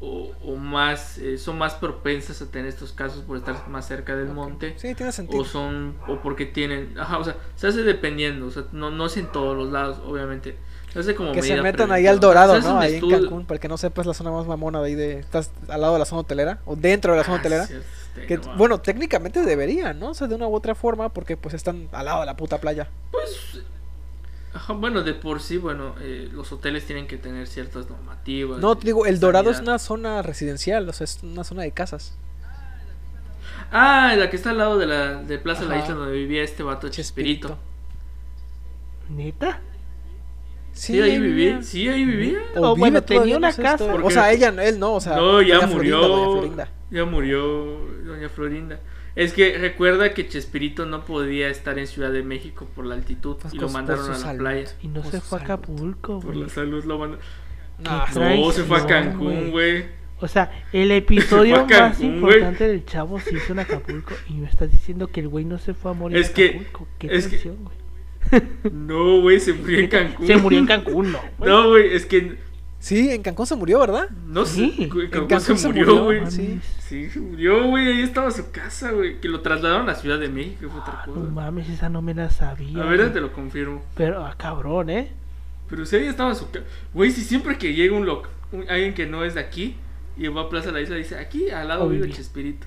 o, 0.05 0.33
o 0.45 0.57
más, 0.57 1.19
eh, 1.19 1.39
son 1.39 1.57
más 1.59 1.75
propensas 1.75 2.41
a 2.43 2.47
tener 2.51 2.69
estos 2.69 2.93
casos 2.93 3.23
por 3.23 3.37
estar 3.37 3.69
más 3.69 3.87
cerca 3.89 4.15
del 4.15 4.29
monte. 4.29 4.75
Sí, 4.77 4.95
tiene 4.95 5.13
sentido. 5.13 5.43
O 5.43 5.45
son, 5.45 5.97
o 6.07 6.21
porque 6.21 6.47
tienen, 6.47 6.95
ajá, 6.99 7.19
o 7.19 7.25
sea, 7.25 7.37
se 7.57 7.69
hace 7.69 7.83
dependiendo, 7.83 8.47
o 8.47 8.51
sea, 8.51 8.65
no, 8.73 8.91
no 8.91 9.07
es 9.07 9.17
en 9.17 9.27
todos 9.33 9.57
los 9.57 9.71
lados, 9.73 9.99
obviamente. 10.07 10.57
Se 10.93 11.01
hace 11.01 11.15
como 11.17 11.33
Que 11.33 11.43
se 11.43 11.61
metan 11.61 11.91
ahí 11.91 12.07
al 12.07 12.21
Dorado, 12.21 12.61
¿no? 12.61 12.81
en 12.83 13.11
Cancún, 13.11 13.47
para 13.47 13.59
que 13.59 13.67
no 13.69 13.77
sepas 13.77 14.07
la 14.07 14.15
zona 14.15 14.31
más 14.31 14.47
mamona 14.47 14.81
de 14.81 14.87
ahí 14.87 14.95
de... 14.95 15.19
Estás 15.19 15.51
al 15.69 15.81
lado 15.81 15.95
de 15.95 15.99
la 15.99 16.05
zona 16.05 16.21
hotelera, 16.21 16.61
o 16.67 16.77
dentro 16.77 17.13
de 17.13 17.19
la 17.19 17.25
zona 17.25 17.39
Ah, 17.39 17.41
hotelera. 17.41 17.67
cierto, 17.67 17.87
Que, 18.29 18.37
no 18.39 18.57
bueno, 18.57 18.81
técnicamente 18.81 19.43
deberían, 19.43 19.99
¿no? 19.99 20.11
O 20.11 20.15
sea, 20.15 20.29
de 20.29 20.37
una 20.37 20.47
u 20.47 20.55
otra 20.55 20.77
forma, 20.77 21.09
porque 21.13 21.37
pues 21.37 21.55
están 21.55 21.89
al 21.91 22.05
lado 22.05 22.21
de 22.21 22.27
la 22.27 22.37
puta 22.37 22.59
playa. 22.59 22.89
Pues, 23.11 23.61
ajá, 24.55 24.73
bueno, 24.73 25.03
de 25.03 25.15
por 25.15 25.41
sí, 25.41 25.59
bueno, 25.59 25.95
eh, 26.01 26.29
los 26.33 26.53
hoteles 26.53 26.87
tienen 26.87 27.07
que 27.07 27.17
tener 27.17 27.47
ciertas 27.47 27.89
normativas. 27.91 28.59
No, 28.61 28.77
te 28.77 28.87
digo, 28.87 29.07
el 29.07 29.21
Dorado 29.21 29.51
es 29.51 29.61
una 29.61 29.79
zona 29.79 30.23
residencial, 30.23 30.89
o 30.89 30.93
sea, 30.93 31.05
es 31.05 31.21
una 31.23 31.45
zona 31.45 31.63
de 31.63 31.73
casas. 31.73 32.17
Ah, 33.71 34.15
la 34.17 34.31
que 34.31 34.37
está 34.37 34.51
al 34.51 34.59
lado 34.59 34.79
de 34.79 34.87
la 34.87 35.23
de 35.23 35.39
Plaza 35.39 35.63
de 35.63 35.69
la 35.69 35.75
Ajá. 35.77 35.85
Isla 35.85 35.95
donde 35.97 36.15
vivía 36.15 36.43
este 36.43 36.63
vato 36.63 36.89
Chespirito. 36.89 37.59
¿Neta? 39.09 39.61
Sí, 40.73 41.01
ahí 41.01 41.19
vivía. 41.19 41.63
Sí, 41.63 41.89
ahí 41.89 42.05
vivía. 42.05 42.39
O 42.57 42.75
vive 42.75 42.79
bueno, 42.79 43.03
tenía 43.03 43.37
una 43.37 43.53
sé 43.53 43.63
casa. 43.63 43.85
O 43.95 44.11
sea, 44.11 44.33
ella, 44.33 44.49
él 44.49 44.79
no, 44.79 44.95
o 44.95 45.01
sea, 45.01 45.17
no, 45.17 45.41
ya 45.43 45.67
murió. 45.67 46.33
Florinda. 46.33 46.69
Ya 46.91 47.05
murió 47.05 47.43
Doña 48.05 48.29
Florinda. 48.29 48.81
Es 49.17 49.33
que 49.33 49.57
recuerda 49.59 50.13
que 50.13 50.27
Chespirito 50.29 50.87
no 50.87 51.05
podía 51.05 51.49
estar 51.49 51.79
en 51.79 51.87
Ciudad 51.87 52.11
de 52.13 52.23
México 52.25 52.67
por 52.75 52.85
la 52.85 52.95
altitud 52.97 53.37
Pues 53.41 53.55
y 53.55 53.59
por- 53.59 53.67
lo 53.69 53.73
mandaron 53.73 54.03
por 54.07 54.15
a 54.15 54.19
la 54.19 54.25
salud. 54.25 54.39
playa. 54.41 54.65
Y 54.83 54.89
no 54.89 55.03
Por 55.03 55.11
se 55.13 55.21
fue 55.21 55.39
a. 55.39 55.43
Acapulco, 55.43 56.21
Por 56.21 56.33
güey. 56.33 56.43
la 56.45 56.49
salud 56.49 56.85
lo 56.85 56.99
mandaron. 56.99 57.25
No, 57.79 58.51
se 58.53 58.65
fue 58.65 58.79
a 58.81 58.87
Cancún, 58.87 59.51
güey. 59.51 59.85
O 60.21 60.29
sea, 60.29 60.51
el 60.73 60.91
episodio 60.93 61.67
más 61.71 62.01
importante 62.01 62.67
del 62.69 62.85
chavo 62.87 63.21
se 63.21 63.37
hizo 63.37 63.53
en 63.53 63.59
Acapulco 63.59 64.15
y 64.29 64.35
me 64.35 64.49
estás 64.49 64.71
diciendo 64.71 65.09
que 65.09 65.21
el 65.21 65.29
güey 65.29 65.45
no 65.45 65.59
se 65.59 65.75
fue 65.75 65.91
a 65.91 65.95
morir 65.95 66.17
Es 66.19 66.29
en 66.31 66.35
que- 66.35 66.47
Acapulco. 66.51 66.89
Qué 66.99 67.09
es 67.15 67.29
que-. 67.29 67.53
No, 68.73 69.21
güey, 69.21 69.39
se 69.41 69.53
murió 69.53 69.79
en 69.81 69.89
Cancún. 69.89 70.27
Se 70.27 70.37
murió 70.37 70.59
en 70.59 70.67
Cancún, 70.67 71.13
no. 71.13 71.19
güey. 71.39 71.51
No, 71.51 71.69
güey, 71.69 71.95
es 71.95 72.07
que 72.07 72.37
Sí, 72.85 73.11
en 73.11 73.23
Cancún 73.23 73.47
se 73.47 73.57
murió, 73.57 73.79
¿verdad? 73.81 74.11
No 74.27 74.45
Sí, 74.45 74.75
en 74.79 74.91
Cancún 75.11 75.41
se 75.41 75.57
se 75.57 75.69
murió, 75.69 76.05
güey. 76.05 76.19
mames. 76.19 76.35
sí. 76.35 76.61
Sí, 76.81 77.09
se 77.09 77.19
murió, 77.19 77.67
güey. 77.69 77.87
Ahí 77.89 78.03
estaba 78.03 78.31
su 78.31 78.51
casa, 78.51 78.91
güey. 78.91 79.21
Que 79.23 79.29
lo 79.29 79.41
trasladaron 79.41 79.89
a 79.89 79.95
Ciudad 79.95 80.19
de 80.19 80.29
México, 80.29 80.69
fue 80.71 80.81
otra 80.81 81.03
No 81.07 81.15
cosa. 81.15 81.31
mames, 81.31 81.69
esa 81.71 81.89
no 81.89 82.03
me 82.03 82.13
la 82.13 82.29
sabía. 82.29 82.83
A 82.83 82.85
ver, 82.87 82.99
güey. 83.01 83.13
te 83.15 83.23
lo 83.23 83.33
confirmo. 83.33 83.83
Pero, 83.97 84.23
ah, 84.27 84.35
cabrón, 84.37 84.91
¿eh? 84.91 85.11
Pero 85.71 85.87
si 85.87 85.97
ahí 85.97 86.07
estaba 86.09 86.35
su 86.35 86.51
casa. 86.51 86.67
Güey, 86.93 87.11
si 87.11 87.23
siempre 87.23 87.57
que 87.57 87.73
llega 87.73 87.97
un 87.97 88.05
loco, 88.05 88.29
alguien 88.69 88.93
que 88.93 89.07
no 89.07 89.25
es 89.25 89.33
de 89.33 89.41
aquí, 89.41 89.77
y 90.19 90.29
va 90.29 90.43
a 90.43 90.49
Plaza 90.51 90.67
de 90.67 90.73
la 90.73 90.81
Isla, 90.83 90.97
dice: 90.97 91.17
Aquí 91.19 91.49
al 91.49 91.69
lado 91.69 91.89
vive 91.89 92.03
vivía. 92.03 92.17
Chespirito. 92.19 92.67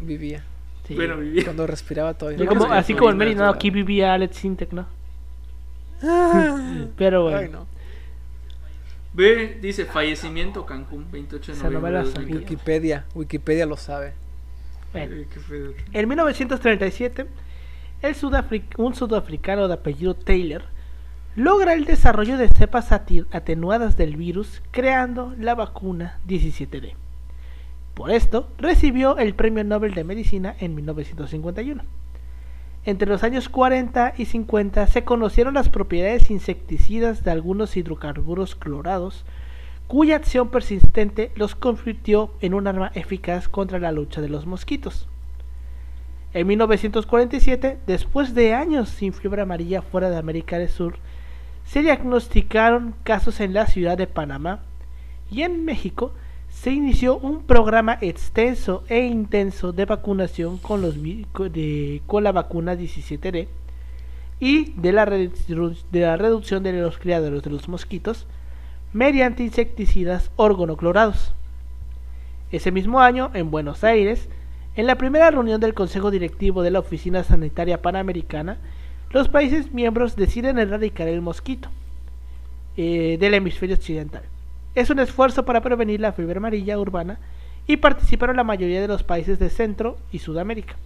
Vivía. 0.00 0.42
Sí. 0.88 0.94
Bueno, 0.96 1.18
vivía. 1.18 1.44
Cuando 1.44 1.68
respiraba 1.68 2.14
todavía. 2.14 2.40
Yo 2.40 2.46
como- 2.46 2.64
así 2.72 2.94
sí, 2.94 2.98
como 2.98 3.10
el 3.10 3.16
Meri, 3.16 3.36
no, 3.36 3.46
aquí 3.48 3.70
vivía 3.70 4.12
Alex 4.12 4.36
Sintek, 4.38 4.72
¿no? 4.72 4.86
Ah. 6.02 6.84
Pero 6.96 7.22
bueno. 7.22 7.38
Ay, 7.38 7.48
no. 7.48 7.75
Ve, 9.16 9.58
dice: 9.60 9.86
Fallecimiento 9.86 10.66
Cancún, 10.66 11.06
28 11.10 11.52
de 11.52 11.58
Esa 11.58 11.70
no 11.70 11.80
me 11.80 11.90
noviembre. 11.90 11.92
la 11.92 11.98
de 12.00 12.12
sabía. 12.12 12.34
2014. 12.34 12.54
Wikipedia. 12.54 13.04
Wikipedia 13.14 13.66
lo 13.66 13.76
sabe. 13.76 14.12
Bueno. 14.92 15.16
Eh. 15.16 15.26
En 15.92 16.08
1937, 16.08 17.26
el 18.02 18.14
sudafric- 18.14 18.74
un 18.78 18.94
sudafricano 18.94 19.68
de 19.68 19.74
apellido 19.74 20.14
Taylor 20.14 20.62
logra 21.34 21.72
el 21.74 21.84
desarrollo 21.86 22.36
de 22.38 22.48
cepas 22.48 22.92
atenuadas 22.92 23.96
del 23.96 24.16
virus, 24.16 24.62
creando 24.70 25.34
la 25.38 25.54
vacuna 25.54 26.18
17D. 26.28 26.94
Por 27.94 28.10
esto, 28.10 28.48
recibió 28.58 29.16
el 29.18 29.34
Premio 29.34 29.64
Nobel 29.64 29.94
de 29.94 30.04
Medicina 30.04 30.54
en 30.60 30.74
1951. 30.74 31.82
Entre 32.86 33.08
los 33.08 33.24
años 33.24 33.48
40 33.48 34.14
y 34.16 34.26
50 34.26 34.86
se 34.86 35.02
conocieron 35.02 35.54
las 35.54 35.68
propiedades 35.68 36.30
insecticidas 36.30 37.24
de 37.24 37.32
algunos 37.32 37.76
hidrocarburos 37.76 38.54
clorados, 38.54 39.24
cuya 39.88 40.14
acción 40.14 40.50
persistente 40.50 41.32
los 41.34 41.56
convirtió 41.56 42.30
en 42.40 42.54
un 42.54 42.68
arma 42.68 42.92
eficaz 42.94 43.48
contra 43.48 43.80
la 43.80 43.90
lucha 43.90 44.20
de 44.20 44.28
los 44.28 44.46
mosquitos. 44.46 45.08
En 46.32 46.46
1947, 46.46 47.78
después 47.88 48.34
de 48.34 48.54
años 48.54 48.88
sin 48.88 49.12
fiebre 49.12 49.42
amarilla 49.42 49.82
fuera 49.82 50.08
de 50.08 50.18
América 50.18 50.56
del 50.56 50.68
Sur, 50.68 50.98
se 51.64 51.82
diagnosticaron 51.82 52.94
casos 53.02 53.40
en 53.40 53.52
la 53.52 53.66
ciudad 53.66 53.98
de 53.98 54.06
Panamá 54.06 54.60
y 55.28 55.42
en 55.42 55.64
México 55.64 56.12
se 56.56 56.70
inició 56.70 57.18
un 57.18 57.42
programa 57.42 57.98
extenso 58.00 58.82
e 58.88 59.00
intenso 59.04 59.72
de 59.72 59.84
vacunación 59.84 60.56
con, 60.56 60.80
los, 60.80 60.96
de- 61.02 62.00
la 62.22 62.32
vacuna 62.32 62.74
17D 62.74 63.46
y 64.40 64.72
de 64.72 64.92
la, 64.92 65.04
de 65.04 66.00
la 66.00 66.16
reducción 66.16 66.62
de 66.62 66.72
los 66.72 66.96
criaderos 66.98 67.42
de 67.42 67.50
los 67.50 67.68
mosquitos 67.68 68.26
mediante 68.94 69.42
insecticidas 69.42 70.30
organoclorados. 70.36 71.34
Ese 72.50 72.72
mismo 72.72 73.00
año, 73.00 73.30
en 73.34 73.50
Buenos 73.50 73.84
Aires, 73.84 74.30
en 74.76 74.86
la 74.86 74.96
primera 74.96 75.30
reunión 75.30 75.60
del 75.60 75.74
Consejo 75.74 76.10
Directivo 76.10 76.62
de 76.62 76.70
la 76.70 76.78
Oficina 76.78 77.22
Sanitaria 77.22 77.82
Panamericana, 77.82 78.56
los 79.10 79.28
países 79.28 79.72
miembros 79.74 80.16
deciden 80.16 80.58
erradicar 80.58 81.06
el 81.08 81.20
mosquito 81.20 81.68
eh, 82.78 83.18
del 83.20 83.34
hemisferio 83.34 83.76
occidental. 83.76 84.22
Es 84.76 84.90
un 84.90 84.98
esfuerzo 84.98 85.46
para 85.46 85.62
prevenir 85.62 86.00
la 86.00 86.12
fiebre 86.12 86.36
amarilla 86.36 86.78
urbana 86.78 87.18
y 87.66 87.78
participaron 87.78 88.36
la 88.36 88.44
mayoría 88.44 88.82
de 88.82 88.88
los 88.88 89.02
países 89.02 89.38
de 89.38 89.48
Centro 89.48 89.96
y 90.12 90.18
Sudamérica. 90.18 90.76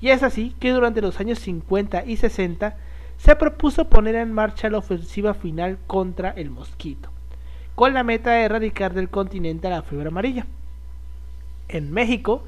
Y 0.00 0.10
es 0.10 0.22
así 0.22 0.54
que 0.60 0.70
durante 0.70 1.02
los 1.02 1.18
años 1.18 1.40
50 1.40 2.04
y 2.06 2.16
60 2.16 2.76
se 3.16 3.34
propuso 3.34 3.88
poner 3.88 4.14
en 4.14 4.32
marcha 4.32 4.70
la 4.70 4.78
ofensiva 4.78 5.34
final 5.34 5.78
contra 5.88 6.30
el 6.30 6.48
mosquito, 6.48 7.10
con 7.74 7.92
la 7.92 8.04
meta 8.04 8.30
de 8.30 8.44
erradicar 8.44 8.94
del 8.94 9.10
continente 9.10 9.66
a 9.66 9.70
la 9.70 9.82
fiebre 9.82 10.08
amarilla. 10.10 10.46
En 11.66 11.90
México, 11.90 12.44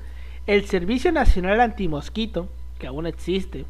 el 0.46 0.66
Servicio 0.66 1.10
Nacional 1.10 1.60
Antimosquito, 1.60 2.48
que 2.78 2.86
aún 2.86 3.08
existe, 3.08 3.62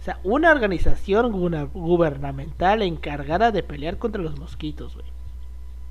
o 0.00 0.02
sea, 0.02 0.18
una 0.24 0.50
organización 0.50 1.30
gubernamental 1.30 2.80
encargada 2.80 3.52
de 3.52 3.62
pelear 3.62 3.98
contra 3.98 4.22
los 4.22 4.38
mosquitos, 4.38 4.94
güey. 4.94 5.17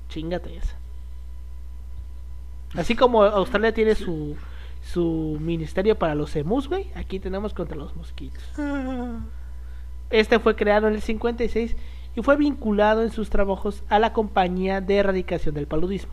Chingate 0.08 0.56
esa. 0.56 0.76
Así 2.74 2.94
como 2.94 3.22
Australia 3.22 3.72
tiene 3.72 3.94
su, 3.94 4.36
su 4.82 5.38
ministerio 5.40 5.98
para 5.98 6.14
los 6.14 6.34
emus, 6.36 6.68
güey, 6.68 6.86
aquí 6.94 7.18
tenemos 7.18 7.54
contra 7.54 7.76
los 7.76 7.96
mosquitos. 7.96 8.42
Este 10.10 10.38
fue 10.38 10.56
creado 10.56 10.88
en 10.88 10.94
el 10.94 11.02
56 11.02 11.76
y 12.16 12.22
fue 12.22 12.36
vinculado 12.36 13.02
en 13.02 13.10
sus 13.10 13.30
trabajos 13.30 13.82
a 13.88 13.98
la 13.98 14.12
compañía 14.12 14.80
de 14.80 14.96
erradicación 14.96 15.54
del 15.54 15.66
paludismo. 15.66 16.12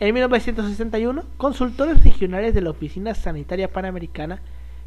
En 0.00 0.14
1961, 0.14 1.24
consultores 1.36 2.04
regionales 2.04 2.54
de 2.54 2.60
la 2.60 2.70
Oficina 2.70 3.14
Sanitaria 3.14 3.72
Panamericana 3.72 4.40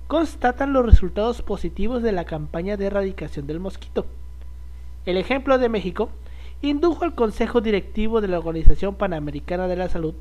constatan 0.07 0.73
los 0.73 0.85
resultados 0.85 1.41
positivos 1.41 2.01
de 2.01 2.13
la 2.13 2.23
campaña 2.23 2.77
de 2.77 2.85
erradicación 2.85 3.47
del 3.47 3.59
mosquito. 3.59 4.05
El 5.05 5.17
ejemplo 5.17 5.57
de 5.57 5.67
México 5.67 6.09
indujo 6.61 7.03
al 7.03 7.15
Consejo 7.15 7.61
Directivo 7.61 8.21
de 8.21 8.27
la 8.27 8.39
Organización 8.39 8.95
Panamericana 8.95 9.67
de 9.67 9.75
la 9.75 9.89
Salud 9.89 10.13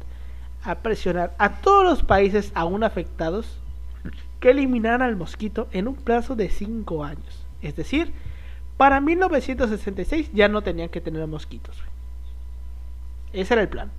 a 0.62 0.76
presionar 0.76 1.34
a 1.38 1.60
todos 1.60 1.84
los 1.84 2.02
países 2.02 2.52
aún 2.54 2.84
afectados 2.84 3.58
que 4.40 4.50
eliminaran 4.50 5.02
al 5.02 5.16
mosquito 5.16 5.68
en 5.72 5.88
un 5.88 5.94
plazo 5.94 6.34
de 6.36 6.48
5 6.48 7.04
años. 7.04 7.46
Es 7.62 7.76
decir, 7.76 8.12
para 8.76 9.00
1966 9.00 10.30
ya 10.32 10.48
no 10.48 10.62
tenían 10.62 10.88
que 10.88 11.00
tener 11.00 11.26
mosquitos. 11.26 11.76
güey. 11.76 13.42
Ese 13.42 13.54
era 13.54 13.62
el 13.62 13.68
plan. 13.68 13.90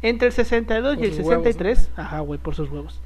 Entre 0.00 0.28
el 0.28 0.32
62 0.32 0.96
Por 0.96 1.04
y 1.04 1.08
el 1.08 1.14
sus 1.14 1.26
huevos, 1.26 1.44
63, 1.44 1.90
ajá, 1.96 2.20
güey, 2.20 2.38
por 2.40 2.54
sus 2.54 2.70
huevos. 2.70 3.00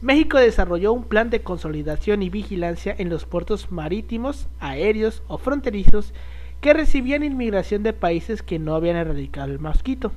México 0.00 0.38
desarrolló 0.38 0.92
un 0.92 1.04
plan 1.04 1.30
de 1.30 1.42
consolidación 1.42 2.22
y 2.22 2.28
vigilancia 2.28 2.94
en 2.96 3.08
los 3.08 3.24
puertos 3.24 3.72
marítimos, 3.72 4.48
aéreos 4.60 5.22
o 5.28 5.38
fronterizos 5.38 6.12
que 6.64 6.72
recibían 6.72 7.22
inmigración 7.22 7.82
de 7.82 7.92
países 7.92 8.42
que 8.42 8.58
no 8.58 8.74
habían 8.74 8.96
erradicado 8.96 9.52
el 9.52 9.58
mosquito. 9.58 10.12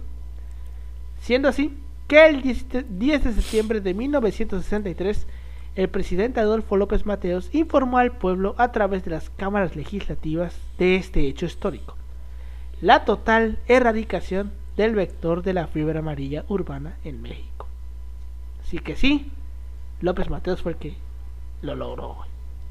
Siendo 1.19 1.49
así 1.49 1.77
que 2.07 2.25
el 2.25 2.41
10 2.41 2.69
de 2.69 2.85
10 2.87 3.23
de 3.25 3.33
septiembre 3.33 3.81
de 3.81 3.93
1963, 3.93 5.27
el 5.75 5.89
presidente 5.89 6.39
Adolfo 6.39 6.77
López 6.77 7.05
Mateos 7.05 7.49
informó 7.53 7.97
al 7.97 8.13
pueblo 8.13 8.55
a 8.59 8.71
través 8.71 9.03
de 9.03 9.11
las 9.11 9.29
cámaras 9.29 9.75
legislativas 9.75 10.57
de 10.77 10.95
este 10.95 11.27
hecho 11.27 11.45
histórico. 11.45 11.97
La 12.79 13.03
total 13.03 13.59
erradicación 13.67 14.53
del 14.77 14.95
vector 14.95 15.43
de 15.43 15.53
la 15.53 15.67
fiebre 15.67 15.99
amarilla 15.99 16.45
urbana 16.47 16.95
en 17.03 17.21
México. 17.21 17.67
Así 18.61 18.79
que 18.79 18.95
sí, 18.95 19.33
López 19.99 20.29
Mateos 20.29 20.61
fue 20.61 20.71
el 20.71 20.77
que 20.77 20.95
lo 21.61 21.75
logró. 21.75 22.19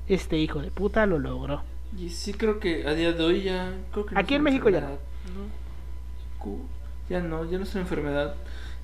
Este 0.08 0.38
hijo 0.38 0.62
de 0.62 0.70
puta 0.70 1.04
lo 1.04 1.18
logró. 1.18 1.75
Y 1.98 2.10
sí 2.10 2.32
creo 2.34 2.60
que 2.60 2.86
a 2.86 2.94
día 2.94 3.12
de 3.12 3.24
hoy 3.24 3.42
ya... 3.42 3.72
Creo 3.92 4.06
que 4.06 4.14
no 4.14 4.20
Aquí 4.20 4.34
en 4.34 4.42
México 4.42 4.68
ya 4.68 4.80
no. 4.80 4.98
Ya 7.08 7.20
no, 7.20 7.44
ya 7.44 7.58
no 7.58 7.64
es 7.64 7.74
una 7.74 7.82
enfermedad. 7.82 8.34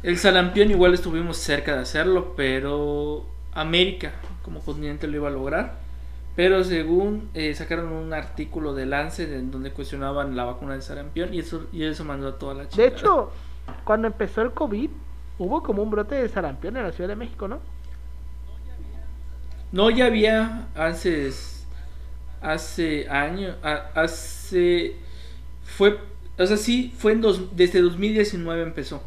El 0.03 0.19
sarampión 0.19 0.71
igual 0.71 0.95
estuvimos 0.95 1.37
cerca 1.37 1.75
de 1.75 1.83
hacerlo, 1.83 2.35
pero 2.37 3.27
América 3.53 4.13
como 4.43 4.61
continente 4.61 5.07
lo 5.07 5.17
iba 5.17 5.29
a 5.29 5.33
lograr. 5.33 5.81
Pero 6.35 6.65
según 6.65 7.29
eh, 7.35 7.55
sacaron 7.55 7.93
un 7.93 8.13
artículo 8.15 8.75
de 8.75 8.87
Lancet 8.87 9.31
en 9.33 9.51
donde 9.51 9.71
cuestionaban 9.73 10.35
la 10.35 10.45
vacuna 10.45 10.73
del 10.73 10.83
sarampión 10.83 11.35
y 11.35 11.41
eso, 11.41 11.67
y 11.73 11.85
eso 11.85 12.05
mandó 12.05 12.29
a 12.29 12.39
toda 12.39 12.55
la 12.55 12.63
De 12.63 12.69
chingada. 12.69 12.89
hecho, 12.89 13.31
cuando 13.85 14.07
empezó 14.07 14.41
el 14.43 14.53
COVID, 14.53 14.91
hubo 15.39 15.63
como 15.63 15.83
un 15.83 15.91
brote 15.91 16.15
de 16.15 16.29
sarampión 16.29 16.77
en 16.77 16.85
la 16.85 16.93
Ciudad 16.93 17.09
de 17.09 17.17
México, 17.17 17.49
¿no? 17.49 17.61
No, 19.73 19.91
ya 19.91 20.07
había 20.07 20.69
hace 20.75 21.27
hace 22.43 23.09
años, 23.09 23.57
hace 23.95 24.97
fue, 25.65 25.99
o 26.39 26.47
sea, 26.47 26.57
sí, 26.57 26.93
fue 26.97 27.13
en 27.13 27.21
dos, 27.21 27.57
desde 27.57 27.81
2019 27.81 28.63
empezó. 28.63 29.03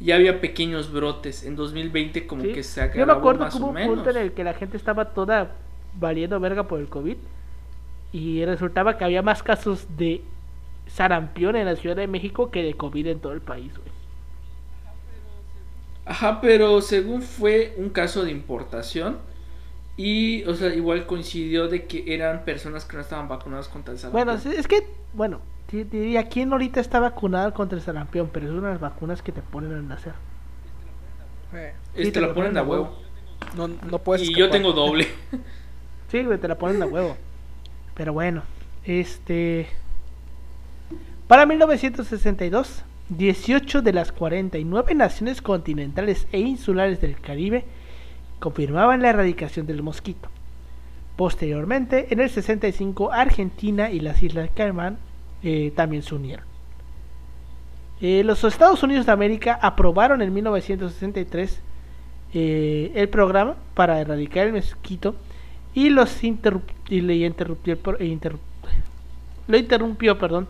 Ya 0.00 0.16
había 0.16 0.40
pequeños 0.40 0.92
brotes. 0.92 1.44
En 1.44 1.56
2020 1.56 2.26
como 2.26 2.42
Sí. 2.42 2.52
que 2.52 2.62
se 2.62 2.90
Yo 2.96 3.06
me 3.06 3.12
acuerdo 3.12 3.44
más 3.44 3.54
que 3.54 3.58
hubo 3.60 3.68
o 3.68 3.70
un 3.70 3.86
punto 3.86 4.10
en 4.10 4.16
el 4.16 4.32
que 4.32 4.44
la 4.44 4.54
gente 4.54 4.76
estaba 4.76 5.12
toda 5.14 5.52
valiendo 5.94 6.38
verga 6.40 6.64
por 6.66 6.80
el 6.80 6.88
COVID 6.88 7.16
y 8.12 8.44
resultaba 8.44 8.98
que 8.98 9.04
había 9.04 9.22
más 9.22 9.42
casos 9.42 9.86
de 9.96 10.22
sarampión 10.86 11.56
en 11.56 11.66
la 11.66 11.76
Ciudad 11.76 11.96
de 11.96 12.06
México 12.06 12.50
que 12.50 12.62
de 12.62 12.74
COVID 12.74 13.06
en 13.06 13.20
todo 13.20 13.32
el 13.32 13.40
país, 13.40 13.72
güey. 13.76 13.94
Ajá, 16.04 16.40
pero 16.40 16.80
según 16.82 17.22
fue 17.22 17.74
un 17.78 17.88
caso 17.88 18.24
de 18.24 18.30
importación 18.30 19.18
y, 19.96 20.42
o 20.44 20.54
sea, 20.54 20.74
igual 20.74 21.06
coincidió 21.06 21.68
de 21.68 21.86
que 21.86 22.14
eran 22.14 22.44
personas 22.44 22.84
que 22.84 22.96
no 22.96 23.02
estaban 23.02 23.28
vacunadas 23.28 23.68
contra 23.68 23.92
el 23.92 23.98
sarampión. 23.98 24.26
Bueno, 24.26 24.58
es 24.58 24.66
que, 24.68 24.86
bueno, 25.12 25.40
te 25.66 25.84
diría, 25.84 26.28
¿quién 26.28 26.52
ahorita 26.52 26.80
está 26.80 26.98
vacunado 27.00 27.54
contra 27.54 27.78
el 27.78 27.84
sarampión? 27.84 28.28
Pero 28.32 28.46
es 28.46 28.52
una 28.52 28.68
de 28.68 28.74
las 28.74 28.80
vacunas 28.80 29.22
que 29.22 29.32
te 29.32 29.40
ponen 29.42 29.72
al 29.72 29.86
nacer. 29.86 30.14
Eh, 31.52 31.72
sí, 31.96 32.10
te 32.10 32.20
la 32.20 32.28
lo 32.28 32.34
ponen 32.34 32.50
ponen 32.52 32.58
a 32.58 32.68
huevo. 32.68 32.82
huevo. 33.54 33.68
no, 33.68 33.88
no 33.88 33.98
puedes 34.00 34.22
Y 34.28 34.34
yo 34.34 34.46
escapar. 34.46 34.50
tengo 34.50 34.72
doble. 34.72 35.06
Sí, 36.10 36.22
güey, 36.22 36.38
te 36.38 36.46
la 36.46 36.56
ponen 36.56 36.80
a 36.80 36.86
huevo. 36.86 37.16
Pero 37.94 38.12
bueno, 38.12 38.42
este... 38.84 39.66
Para 41.26 41.44
1962, 41.44 42.84
18 43.08 43.82
de 43.82 43.92
las 43.92 44.12
49 44.12 44.94
naciones 44.94 45.42
continentales 45.42 46.28
e 46.30 46.38
insulares 46.38 47.00
del 47.00 47.20
Caribe 47.20 47.64
confirmaban 48.44 49.00
la 49.00 49.08
erradicación 49.08 49.66
del 49.66 49.82
mosquito. 49.82 50.28
Posteriormente, 51.16 52.08
en 52.10 52.20
el 52.20 52.28
65, 52.28 53.10
Argentina 53.10 53.90
y 53.90 54.00
las 54.00 54.22
Islas 54.22 54.50
Caimán 54.54 54.98
eh, 55.42 55.72
también 55.74 56.02
se 56.02 56.14
unieron. 56.14 56.44
Eh, 58.02 58.22
los 58.22 58.44
Estados 58.44 58.82
Unidos 58.82 59.06
de 59.06 59.12
América 59.12 59.58
aprobaron 59.62 60.20
en 60.20 60.34
1963 60.34 61.58
eh, 62.34 62.92
el 62.94 63.08
programa 63.08 63.56
para 63.72 63.98
erradicar 63.98 64.46
el 64.46 64.52
mosquito 64.52 65.16
y 65.72 65.88
le 65.88 67.14
interrumpió, 67.14 67.78
lo 69.46 69.56
interrumpió 69.56 70.18
perdón, 70.18 70.48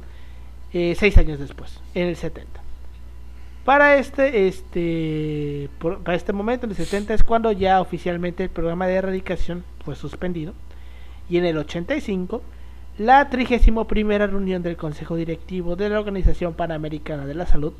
seis 0.73 1.17
años 1.17 1.39
después, 1.39 1.81
en 1.95 2.09
el 2.09 2.17
70. 2.17 2.64
Para 3.65 3.97
este, 3.97 4.47
este, 4.47 5.71
para 5.81 6.15
este 6.15 6.35
momento, 6.35 6.67
en 6.67 6.73
el 6.73 6.77
70 6.77 7.15
es 7.15 7.23
cuando 7.23 7.51
ya 7.51 7.81
oficialmente 7.81 8.43
el 8.43 8.51
programa 8.51 8.87
de 8.87 8.95
erradicación 8.95 9.65
fue 9.85 9.97
suspendido. 9.97 10.53
Y 11.31 11.39
en 11.39 11.47
el 11.47 11.57
85, 11.57 12.43
la 12.99 13.31
31 13.31 14.27
reunión 14.27 14.63
del 14.63 14.77
Consejo 14.77 15.17
Directivo 15.17 15.77
de 15.77 15.89
la 15.89 15.99
Organización 15.99 16.53
Panamericana 16.53 17.25
de 17.25 17.35
la 17.35 17.47
Salud 17.47 17.73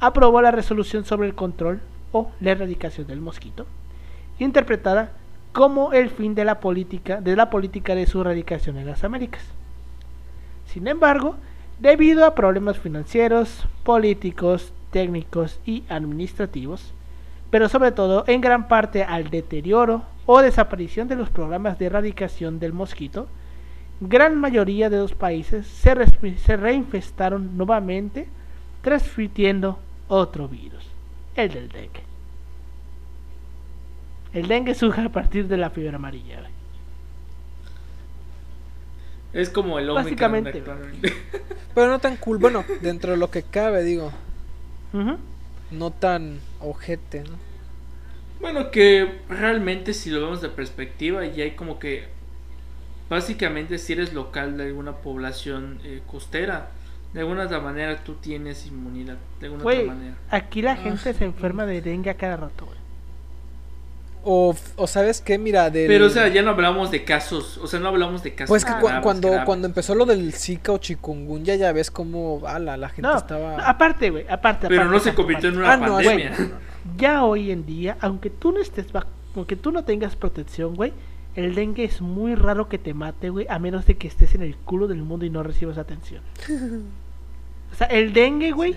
aprobó 0.00 0.40
la 0.40 0.50
resolución 0.50 1.04
sobre 1.04 1.28
el 1.28 1.34
control 1.34 1.80
o 2.10 2.30
la 2.40 2.52
erradicación 2.52 3.06
del 3.06 3.20
mosquito, 3.20 3.66
interpretada 4.38 5.12
como 5.52 5.92
el 5.92 6.08
fin 6.08 6.34
de 6.34 6.46
la 6.46 6.58
política 6.60 7.20
de 7.20 7.36
la 7.36 7.50
política 7.50 7.94
de 7.94 8.06
su 8.06 8.22
erradicación 8.22 8.78
en 8.78 8.86
las 8.86 9.04
Américas. 9.04 9.44
Sin 10.64 10.88
embargo, 10.88 11.36
debido 11.78 12.24
a 12.24 12.34
problemas 12.34 12.78
financieros, 12.78 13.68
políticos, 13.84 14.72
técnicos 14.92 15.58
y 15.66 15.82
administrativos, 15.88 16.94
pero 17.50 17.68
sobre 17.68 17.90
todo 17.90 18.24
en 18.28 18.40
gran 18.40 18.68
parte 18.68 19.02
al 19.02 19.30
deterioro 19.30 20.02
o 20.26 20.40
desaparición 20.40 21.08
de 21.08 21.16
los 21.16 21.30
programas 21.30 21.78
de 21.78 21.86
erradicación 21.86 22.60
del 22.60 22.72
mosquito, 22.72 23.26
gran 24.00 24.38
mayoría 24.38 24.88
de 24.88 24.98
los 24.98 25.14
países 25.14 25.66
se, 25.66 25.94
se 26.36 26.56
reinfestaron 26.56 27.56
nuevamente 27.56 28.28
transmitiendo 28.82 29.78
otro 30.08 30.46
virus, 30.46 30.84
el 31.34 31.50
del 31.50 31.68
dengue. 31.68 32.02
El 34.32 34.48
dengue 34.48 34.74
surge 34.74 35.02
a 35.02 35.08
partir 35.08 35.48
de 35.48 35.56
la 35.56 35.70
fiebre 35.70 35.96
amarilla. 35.96 36.48
Es 39.32 39.48
como 39.48 39.78
el 39.78 39.90
Básicamente. 39.90 40.62
Pero 41.74 41.88
no 41.88 41.98
tan 41.98 42.16
cool. 42.16 42.38
Bueno, 42.38 42.64
dentro 42.82 43.12
de 43.12 43.16
lo 43.16 43.30
que 43.30 43.42
cabe, 43.42 43.82
digo. 43.82 44.12
No 45.70 45.90
tan 45.90 46.40
ojete, 46.60 47.24
¿no? 47.24 47.52
Bueno, 48.40 48.70
que 48.70 49.20
realmente 49.28 49.94
si 49.94 50.10
lo 50.10 50.20
vemos 50.20 50.42
de 50.42 50.48
perspectiva, 50.48 51.24
ya 51.26 51.44
hay 51.44 51.52
como 51.52 51.78
que 51.78 52.06
básicamente 53.08 53.78
si 53.78 53.92
eres 53.92 54.12
local 54.12 54.56
de 54.56 54.64
alguna 54.64 54.96
población 54.96 55.78
eh, 55.84 56.02
costera, 56.06 56.70
de 57.14 57.20
alguna 57.20 57.44
otra 57.44 57.60
manera 57.60 58.02
tú 58.02 58.14
tienes 58.14 58.66
inmunidad, 58.66 59.16
de 59.38 59.46
alguna 59.46 59.64
otra 59.64 59.82
manera. 59.84 60.16
Aquí 60.30 60.60
la 60.60 60.76
gente 60.76 61.10
ah. 61.10 61.14
se 61.14 61.24
enferma 61.24 61.66
de 61.66 61.82
dengue 61.82 62.10
a 62.10 62.14
cada 62.14 62.36
rato, 62.36 62.66
güey. 62.66 62.81
O, 64.24 64.54
o 64.76 64.86
sabes 64.86 65.20
qué, 65.20 65.36
mira, 65.36 65.68
del... 65.68 65.88
Pero 65.88 66.06
o 66.06 66.10
sea, 66.10 66.28
ya 66.28 66.42
no 66.42 66.50
hablamos 66.50 66.92
de 66.92 67.04
casos, 67.04 67.58
o 67.58 67.66
sea, 67.66 67.80
no 67.80 67.88
hablamos 67.88 68.22
de 68.22 68.34
casos. 68.34 68.48
Pues 68.48 68.64
que 68.64 68.72
cuando, 69.02 69.30
cuando 69.44 69.66
empezó 69.66 69.96
lo 69.96 70.06
del 70.06 70.32
Zika 70.32 70.70
o 70.70 70.78
chikungunya, 70.78 71.56
ya 71.56 71.72
ves 71.72 71.90
cómo 71.90 72.40
ala, 72.46 72.76
la 72.76 72.88
gente 72.88 73.10
estaba... 73.16 73.56
aparte, 73.68 74.10
güey, 74.10 74.24
aparte. 74.28 74.68
Pero 74.68 74.84
no 74.84 75.00
se 75.00 75.12
convirtió 75.14 75.48
en 75.48 75.58
una 75.58 75.72
ah, 75.72 75.80
pandemia. 75.80 76.32
ya 76.96 77.24
hoy 77.24 77.50
en 77.50 77.66
día, 77.66 77.96
aunque 78.00 78.30
tú 78.30 78.52
no 78.52 78.60
estés, 78.60 78.86
aunque 79.34 79.56
tú 79.56 79.72
no 79.72 79.82
tengas 79.84 80.14
protección, 80.14 80.76
güey, 80.76 80.92
el 81.34 81.54
dengue 81.54 81.84
es 81.84 82.00
muy 82.00 82.36
raro 82.36 82.68
que 82.68 82.78
te 82.78 82.94
mate, 82.94 83.30
güey, 83.30 83.46
a 83.48 83.58
menos 83.58 83.86
de 83.86 83.96
que 83.96 84.06
estés 84.06 84.34
en 84.34 84.42
el 84.42 84.54
culo 84.54 84.86
del 84.86 85.02
mundo 85.02 85.24
y 85.24 85.30
no 85.30 85.42
recibas 85.42 85.78
atención. 85.78 86.22
o 87.72 87.74
sea, 87.74 87.88
el 87.88 88.12
dengue, 88.12 88.52
güey, 88.52 88.76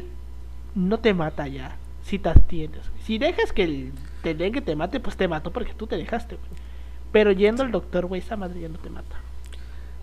no 0.74 1.00
te 1.00 1.14
mata 1.14 1.48
ya, 1.48 1.78
si 2.04 2.18
te 2.18 2.34
tienes. 2.48 2.82
Si 3.04 3.18
dejas 3.18 3.52
que 3.52 3.64
el 3.64 3.92
te 4.34 4.52
que 4.52 4.62
te 4.62 4.76
mate, 4.76 5.00
pues 5.00 5.16
te 5.16 5.28
mató 5.28 5.52
porque 5.52 5.74
tú 5.74 5.88
te 5.88 5.98
dejaste, 5.98 6.38
Pero 7.12 7.32
yendo 7.32 7.64
al 7.64 7.72
doctor, 7.72 8.06
güey, 8.08 8.22
esa 8.22 8.36
madre 8.36 8.62
ya 8.62 8.70
no 8.70 8.80
te 8.80 8.90
mata. 8.90 9.22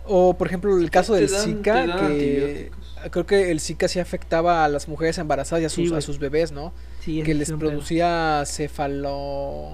O 0.05 0.33
por 0.33 0.47
ejemplo 0.47 0.77
el 0.77 0.89
caso 0.89 1.13
del 1.13 1.29
Zika, 1.29 2.07
que 2.07 2.71
creo 3.09 3.25
que 3.25 3.51
el 3.51 3.59
Zika 3.59 3.87
sí 3.87 3.99
afectaba 3.99 4.65
a 4.65 4.67
las 4.67 4.87
mujeres 4.87 5.17
embarazadas 5.17 5.61
y 5.61 5.65
a 5.65 5.69
sus, 5.69 5.91
a 5.91 6.01
sus 6.01 6.19
bebés, 6.19 6.51
¿no? 6.51 6.73
que 7.03 7.33
les 7.33 7.51
producía 7.51 8.43
cefalo... 8.45 9.71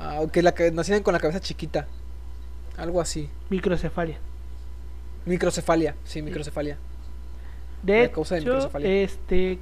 Ah, 0.00 0.20
que 0.32 0.42
la, 0.42 0.54
nacían 0.72 1.02
con 1.02 1.12
la 1.12 1.18
cabeza 1.18 1.40
chiquita. 1.40 1.88
Algo 2.76 3.00
así. 3.00 3.28
Microcefalia. 3.50 4.18
Microcefalia, 5.26 5.96
sí, 6.04 6.22
microcefalia. 6.22 6.78
De 7.82 8.04
hecho, 8.04 8.24
este, 8.80 9.58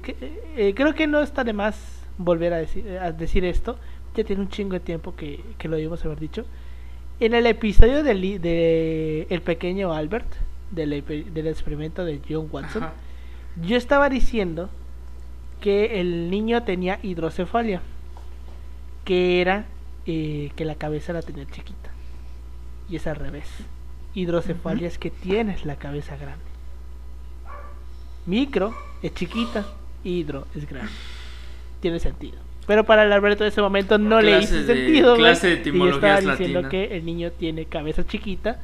eh, 0.55 0.73
creo 0.75 0.93
que 0.93 1.07
no 1.07 1.21
está 1.21 1.43
de 1.43 1.53
más 1.53 1.75
volver 2.17 2.53
a 2.53 2.57
decir, 2.57 2.97
a 2.99 3.11
decir 3.11 3.45
esto. 3.45 3.77
Ya 4.15 4.23
tiene 4.23 4.41
un 4.41 4.49
chingo 4.49 4.73
de 4.73 4.79
tiempo 4.79 5.15
que, 5.15 5.43
lo 5.63 5.75
debimos 5.75 6.03
haber 6.05 6.19
dicho. 6.19 6.45
En 7.19 7.33
el 7.33 7.45
episodio 7.45 8.03
del 8.03 8.41
de 8.41 9.27
el 9.29 9.41
pequeño 9.41 9.93
Albert, 9.93 10.27
del, 10.71 11.03
del, 11.05 11.47
experimento 11.47 12.03
de 12.03 12.21
John 12.27 12.47
Watson, 12.51 12.85
yo 13.61 13.77
estaba 13.77 14.09
diciendo 14.09 14.69
que 15.61 15.99
el 15.99 16.29
niño 16.29 16.63
tenía 16.63 16.99
hidrocefalia, 17.01 17.81
que 19.03 19.41
era 19.41 19.65
eh, 20.05 20.51
que 20.55 20.65
la 20.65 20.75
cabeza 20.75 21.13
la 21.13 21.21
tenía 21.21 21.45
chiquita. 21.45 21.89
Y 22.89 22.97
es 22.97 23.07
al 23.07 23.15
revés. 23.15 23.47
Hidrocefalia 24.13 24.87
es 24.87 24.97
que 24.97 25.11
tienes 25.11 25.65
la 25.65 25.75
cabeza 25.75 26.17
grande. 26.17 26.45
Micro 28.25 28.73
es 29.01 29.13
chiquita, 29.13 29.65
hidro 30.03 30.47
es 30.55 30.67
grande 30.67 30.91
tiene 31.79 31.99
sentido. 31.99 32.37
Pero 32.67 32.83
para 32.83 33.03
el 33.03 33.13
Alberto 33.13 33.43
de 33.43 33.49
ese 33.49 33.61
momento 33.61 33.97
no 33.97 34.21
le 34.21 34.39
hizo 34.39 34.61
sentido. 34.65 35.15
Clase 35.15 35.47
de 35.47 35.53
etimología 35.53 36.17
estaba 36.17 36.35
diciendo 36.35 36.69
que 36.69 36.97
el 36.97 37.05
niño 37.05 37.31
tiene 37.31 37.65
cabeza 37.65 38.05
chiquita. 38.05 38.59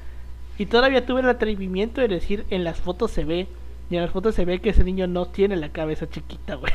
Y 0.57 0.65
todavía 0.65 1.05
tuve 1.05 1.21
el 1.21 1.29
atrevimiento 1.29 2.01
de 2.01 2.09
decir 2.09 2.45
en 2.49 2.65
las 2.65 2.81
fotos 2.81 3.11
se 3.11 3.23
ve. 3.23 3.47
Y 3.89 3.95
en 3.95 4.01
las 4.01 4.11
fotos 4.11 4.35
se 4.35 4.43
ve 4.45 4.59
que 4.59 4.71
ese 4.71 4.83
niño 4.83 5.07
no 5.07 5.27
tiene 5.27 5.55
la 5.55 5.69
cabeza 5.69 6.09
chiquita, 6.09 6.55
güey. 6.55 6.73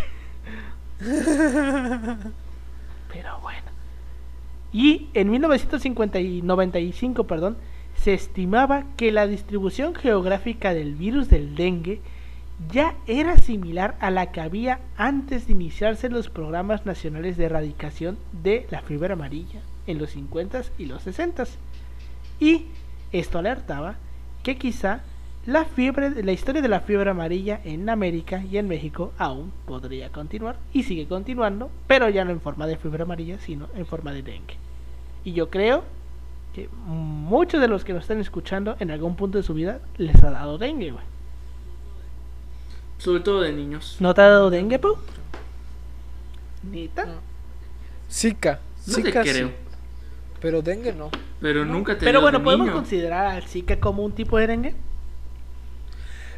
Pero 3.13 3.39
bueno. 3.43 3.69
Y 4.73 5.09
en 5.15 5.31
1995, 5.31 7.25
perdón, 7.25 7.59
se 7.95 8.15
estimaba 8.15 8.85
que 8.97 9.13
la 9.13 9.27
distribución 9.27 9.95
geográfica 9.95 10.73
del 10.73 10.95
virus 10.95 11.29
del 11.29 11.55
dengue 11.55 12.01
ya 12.73 12.97
era 13.07 13.37
similar 13.39 13.97
a 14.01 14.11
la 14.11 14.33
que 14.33 14.41
había 14.41 14.81
antes 14.97 15.47
de 15.47 15.53
iniciarse 15.53 16.09
los 16.09 16.29
programas 16.29 16.87
nacionales 16.87 17.37
de 17.37 17.45
erradicación 17.45 18.19
de 18.43 18.67
la 18.71 18.83
fiebre 18.83 19.13
amarilla 19.13 19.61
en 19.87 19.99
los 19.99 20.17
50s 20.17 20.71
y 20.77 20.87
los 20.87 21.07
60s. 21.07 21.51
Y 22.41 22.67
esto 23.13 23.39
alertaba 23.39 23.97
que 24.43 24.57
quizá 24.57 25.03
la, 25.47 25.65
fiebre, 25.65 26.23
la 26.23 26.33
historia 26.33 26.61
de 26.61 26.69
la 26.69 26.81
fiebre 26.81 27.11
amarilla 27.11 27.61
en 27.65 27.89
América 27.89 28.43
y 28.45 28.59
en 28.59 28.69
México 28.69 29.13
aún 29.19 29.53
podría 29.65 30.11
continuar 30.11 30.57
y 30.73 30.83
sigue 30.83 31.07
continuando, 31.07 31.71
pero 31.87 32.09
ya 32.09 32.25
no 32.25 32.33
en 32.33 32.41
forma 32.41 32.67
de 32.67 32.77
fiebre 32.77 33.05
amarilla, 33.05 33.39
sino 33.39 33.69
en 33.75 33.87
forma 33.87 34.13
de 34.13 34.23
dengue. 34.23 34.57
Y 35.25 35.33
yo 35.33 35.49
creo 35.49 35.85
que 36.55 36.69
muchos 36.87 37.61
de 37.61 37.69
los 37.69 37.85
que 37.85 37.93
nos 37.93 38.03
están 38.03 38.21
escuchando 38.21 38.77
en 38.81 38.91
algún 38.91 39.17
punto 39.17 39.39
de 39.39 39.45
su 39.45 39.55
vida 39.55 39.81
les 39.97 40.23
ha 40.23 40.31
dado 40.31 40.59
dengue, 40.59 40.91
güey. 40.91 41.05
Sobre 42.99 43.21
todo 43.21 43.43
de 43.43 43.53
niños. 43.53 43.97
¿No 44.01 44.13
te 44.13 44.21
ha 44.21 44.29
dado 44.29 44.51
dengue, 44.51 44.79
Pau? 44.79 44.99
¿Nita? 46.71 47.07
Zika. 48.11 48.61
No 48.87 48.95
Zika 48.95 49.23
creo. 49.23 49.51
Pero 50.41 50.63
dengue 50.63 50.93
no. 50.93 51.11
Pero 51.41 51.65
nunca 51.65 51.97
te 51.97 52.05
Pero 52.05 52.21
bueno, 52.21 52.43
¿podemos 52.43 52.71
considerar 52.71 53.27
al 53.27 53.45
Zika 53.45 53.79
como 53.79 54.05
un 54.05 54.13
tipo 54.13 54.39
de 54.39 54.47
dengue? 54.47 54.75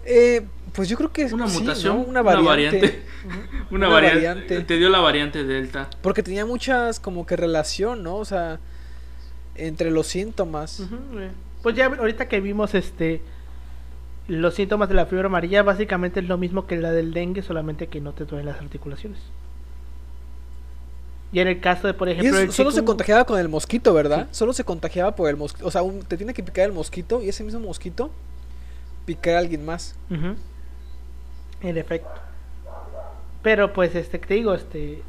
Eh, 0.04 0.46
pues 0.72 0.88
yo 0.88 0.96
creo 0.96 1.12
que 1.12 1.22
es 1.22 1.32
una 1.32 1.46
mutación, 1.46 2.04
una 2.06 2.22
variante. 2.22 3.02
Una 3.70 3.88
variante. 3.88 4.61
Te 4.61 4.76
dio 4.76 4.88
la 4.88 5.00
variante 5.00 5.44
Delta. 5.44 5.88
Porque 6.02 6.22
tenía 6.22 6.46
muchas 6.46 7.00
como 7.00 7.26
que 7.26 7.36
relación, 7.36 8.02
¿no? 8.02 8.16
O 8.16 8.24
sea, 8.24 8.58
entre 9.54 9.90
los 9.90 10.06
síntomas. 10.06 10.82
Pues 11.62 11.76
ya 11.76 11.86
ahorita 11.86 12.28
que 12.28 12.40
vimos 12.40 12.74
este 12.74 13.20
los 14.31 14.55
síntomas 14.55 14.89
de 14.89 14.95
la 14.95 15.07
fiebre 15.07 15.26
amarilla 15.26 15.64
básicamente 15.64 16.20
es 16.20 16.28
lo 16.28 16.39
mismo 16.39 16.66
que 16.66 16.76
la 16.76 16.93
del 16.93 17.12
dengue, 17.12 17.43
solamente 17.43 17.89
que 17.89 18.01
no 18.01 18.12
te 18.12 18.24
duelen 18.24 18.47
las 18.47 18.61
articulaciones. 18.61 19.18
Y 21.33 21.41
en 21.41 21.49
el 21.49 21.61
caso 21.61 21.89
de, 21.89 21.95
por 21.95 22.09
ejemplo... 22.09 22.53
solo 22.53 22.70
se 22.70 22.85
contagiaba 22.85 23.24
con 23.24 23.41
el 23.41 23.49
mosquito, 23.49 23.93
¿verdad? 23.93 24.28
Solo 24.31 24.53
se 24.53 24.62
contagiaba 24.62 25.16
por 25.16 25.28
el 25.28 25.37
mosquito. 25.37 25.66
O 25.66 25.70
sea, 25.70 25.83
te 26.07 26.16
tiene 26.16 26.33
que 26.33 26.45
picar 26.45 26.66
el 26.66 26.72
mosquito 26.72 27.20
y 27.22 27.28
ese 27.28 27.43
mismo 27.43 27.59
mosquito 27.61 28.11
picar 29.05 29.35
a 29.35 29.39
alguien 29.41 29.64
más. 29.64 29.97
En 31.61 31.76
efecto. 31.76 32.11
Pero 33.43 33.72
pues 33.72 33.97
este 33.97 34.18
te 34.18 34.35
digo, 34.35 34.55
este 34.55 35.03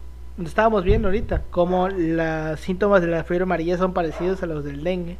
estábamos 0.44 0.84
viendo 0.84 1.10
ahorita 1.10 1.44
cómo 1.52 1.90
los 1.90 2.60
síntomas 2.60 3.02
de 3.02 3.08
la 3.08 3.24
fiebre 3.24 3.44
amarilla 3.44 3.78
son 3.78 3.94
parecidos 3.94 4.42
a 4.42 4.48
los 4.48 4.64
del 4.64 4.84
dengue. 4.84 5.18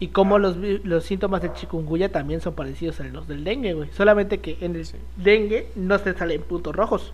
Y 0.00 0.08
cómo 0.08 0.38
los, 0.38 0.60
vi- 0.60 0.78
los 0.84 1.04
síntomas 1.04 1.42
del 1.42 1.52
chikungunya 1.54 2.10
también 2.12 2.40
son 2.40 2.54
parecidos 2.54 3.00
a 3.00 3.04
los 3.04 3.26
del 3.26 3.42
dengue, 3.42 3.74
güey. 3.74 3.90
Solamente 3.92 4.38
que 4.38 4.56
en 4.60 4.76
el 4.76 4.86
Sí. 4.86 4.96
dengue 5.16 5.70
no 5.74 5.98
se 5.98 6.14
salen 6.14 6.42
puntos 6.42 6.74
rojos. 6.76 7.12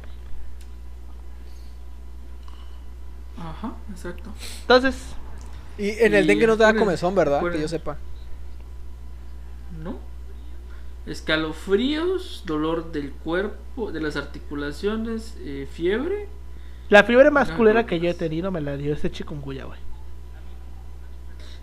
Ajá, 3.38 3.72
exacto. 3.90 4.30
Entonces, 4.62 5.14
Y 5.76 5.90
en 5.90 6.14
el 6.14 6.24
Y 6.24 6.28
dengue 6.28 6.46
no 6.46 6.56
te 6.56 6.62
da 6.62 6.74
comezón, 6.74 7.14
¿verdad? 7.16 7.42
Que 7.50 7.60
yo 7.60 7.66
sepa. 7.68 7.96
¿No? 9.82 9.98
Escalofríos, 11.06 12.44
dolor 12.46 12.92
del 12.92 13.10
cuerpo, 13.12 13.90
de 13.92 14.00
las 14.00 14.16
articulaciones, 14.16 15.36
eh, 15.40 15.66
fiebre. 15.70 16.28
la 16.90 17.02
fiebre 17.02 17.30
más 17.30 17.48
No, 17.50 17.56
culera 17.56 17.82
no, 17.82 17.86
que 17.88 17.98
yo 17.98 18.08
he 18.10 18.14
tenido 18.14 18.50
me 18.52 18.60
la 18.60 18.76
dio 18.76 18.92
este 18.92 19.10
chikungunya, 19.10 19.64
güey. 19.64 19.80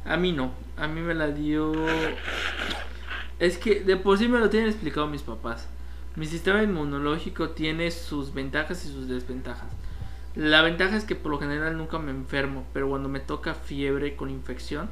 A 0.06 0.18
mí 0.18 0.32
no, 0.32 0.52
a 0.78 0.88
mí 0.88 1.02
me 1.02 1.14
la 1.14 1.28
dio... 1.28 1.74
Es 3.40 3.58
que 3.58 3.82
de 3.82 3.98
por 3.98 4.18
sí 4.18 4.28
me 4.28 4.40
lo 4.40 4.50
tienen 4.50 4.70
explicado 4.70 5.08
mis 5.08 5.22
papás. 5.22 5.68
Mi 6.16 6.28
sistema 6.28 6.62
inmunológico 6.62 7.52
tiene 7.52 7.90
sus 7.90 8.34
ventajas 8.34 8.86
y 8.86 8.90
sus 8.90 9.08
desventajas. 9.08 9.70
La 10.36 10.62
ventaja 10.62 10.96
es 10.96 11.06
que 11.06 11.16
por 11.16 11.32
lo 11.32 11.40
general 11.40 11.78
nunca 11.78 12.00
me 12.00 12.12
enfermo, 12.12 12.66
pero 12.74 12.90
cuando 12.90 13.10
me 13.10 13.20
toca 13.20 13.54
fiebre 13.54 14.16
con 14.16 14.30
infección, 14.30 14.90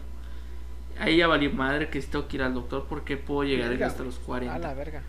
ahí 0.99 1.18
ya 1.18 1.28
valió 1.28 1.51
madre 1.51 1.89
que 1.89 2.01
tengo 2.01 2.28
que 2.28 2.38
ir 2.38 2.43
al 2.43 2.53
doctor 2.53 2.86
porque 2.89 3.18
puedo 3.18 3.43
llegar 3.43 3.70
Verga, 3.70 3.88
hasta 3.88 4.03
los 4.03 4.18
A 4.18 4.22
40. 4.26 4.60
la 4.60 4.74
verga. 4.74 5.01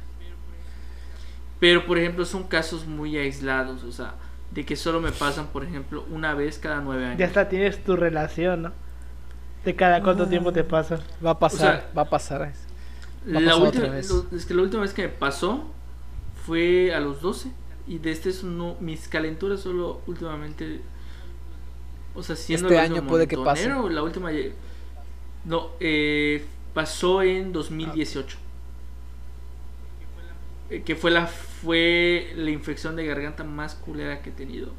Pero 1.59 1.85
por 1.87 1.99
ejemplo 1.99 2.25
son 2.25 2.45
casos 2.45 2.87
muy 2.87 3.17
aislados, 3.17 3.85
o 3.85 3.93
sea, 3.93 4.15
de 4.51 4.65
que 4.65 4.77
solo 4.77 5.01
me 5.01 5.13
pasan, 5.13 5.49
por 5.49 5.65
ejemplo, 5.65 6.05
una 6.11 6.35
vez 6.35 6.59
cada 6.59 6.81
nueve 6.81 7.05
años. 7.05 7.19
Ya 7.19 7.27
hasta 7.27 7.49
tienes 7.49 7.83
tu 7.85 7.97
relación, 7.97 8.63
¿no? 8.63 8.73
De 9.65 9.77
cada 9.77 10.03
cuánto 10.03 10.27
tiempo 10.29 10.53
te 10.53 10.65
pasa. 10.65 11.01
Va 11.25 11.31
a 11.33 11.39
pasar, 11.39 11.81
sea, 11.83 11.91
va 11.97 12.03
a 12.03 12.11
pasar. 12.11 12.41
Va 12.41 13.39
a 13.39 13.41
La 13.43 13.51
pasar 13.51 13.63
última, 13.63 13.85
otra 13.85 13.97
vez. 13.97 14.11
lo- 14.11 14.27
es 14.37 14.47
que 14.47 14.55
la 14.55 14.63
última 14.63 14.83
vez 14.83 14.95
que 14.95 15.03
me 15.03 15.09
pasó 15.09 15.65
fue 16.47 16.95
a 16.95 17.01
los 17.01 17.21
12 17.21 17.51
y 17.87 17.99
de 17.99 18.11
este 18.13 18.31
es 18.31 18.43
no 18.45 18.77
mis 18.81 19.09
calenturas 19.09 19.61
solo 19.61 20.01
últimamente 20.07 20.81
o 22.15 22.23
sea, 22.23 22.35
siendo 22.37 22.69
Este 22.69 22.79
el 22.79 22.93
año 22.93 23.07
puede 23.07 23.29
que 23.29 23.37
pase. 23.37 23.69
la 23.69 24.03
última 24.03 24.31
no, 25.45 25.71
eh, 25.81 26.45
pasó 26.75 27.23
en 27.23 27.53
2018. 27.53 28.37
Eh, 30.71 30.83
que 30.83 30.95
fue 30.97 31.11
la 31.11 31.27
fue 31.27 32.33
la 32.37 32.51
infección 32.51 32.97
de 32.97 33.05
garganta 33.07 33.45
más 33.45 33.75
culera 33.75 34.23
que 34.23 34.31
he 34.31 34.33
tenido. 34.33 34.73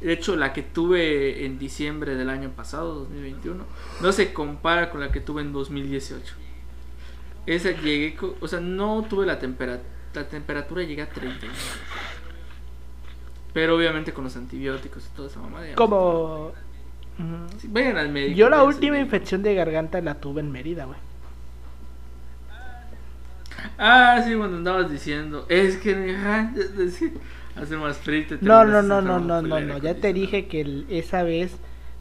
De 0.00 0.12
hecho, 0.12 0.34
la 0.36 0.52
que 0.52 0.62
tuve 0.62 1.44
en 1.44 1.58
diciembre 1.58 2.14
del 2.14 2.30
año 2.30 2.50
pasado, 2.50 2.94
2021, 3.00 3.64
no 4.00 4.12
se 4.12 4.32
compara 4.32 4.90
con 4.90 5.00
la 5.00 5.12
que 5.12 5.20
tuve 5.20 5.42
en 5.42 5.52
2018. 5.52 6.34
Esa 7.46 7.70
llegué, 7.72 8.16
o 8.40 8.48
sea, 8.48 8.60
no 8.60 9.04
tuve 9.08 9.26
la 9.26 9.38
temperatura, 9.38 9.88
la 10.14 10.28
temperatura 10.28 10.82
llegué 10.82 11.02
a 11.02 11.08
39. 11.10 11.54
Pero 13.52 13.76
obviamente 13.76 14.12
con 14.12 14.24
los 14.24 14.36
antibióticos 14.36 15.06
y 15.06 15.16
toda 15.16 15.28
esa 15.28 15.40
no 15.40 15.50
Como... 15.74 16.52
Sí, 17.58 17.68
vayan 17.70 17.98
al 17.98 18.08
médico. 18.10 18.36
Yo 18.36 18.48
la 18.48 18.62
última 18.62 18.92
médico. 18.92 19.06
infección 19.14 19.42
de 19.42 19.54
garganta 19.54 20.00
la 20.00 20.14
tuve 20.14 20.40
en 20.40 20.50
Mérida, 20.50 20.86
güey. 20.86 20.98
Ah, 23.76 24.22
sí, 24.24 24.34
cuando 24.34 24.56
andabas 24.56 24.90
diciendo, 24.90 25.44
es 25.48 25.76
que 25.76 25.90
es 26.78 26.98
que 26.98 27.12
hace 27.62 27.76
más 27.76 27.96
frío. 27.98 28.20
y 28.20 28.24
te 28.24 28.38
No, 28.40 28.64
no, 28.64 28.82
no, 28.82 29.00
no, 29.00 29.18
no, 29.20 29.40
por 29.40 29.48
no, 29.48 29.60
no. 29.60 29.78
Ya 29.78 29.94
te 29.94 30.08
acondicionado. 30.08 30.14
dije 30.14 30.46
que 30.46 30.60
el- 30.60 30.86
esa 30.90 31.22
vez 31.22 31.56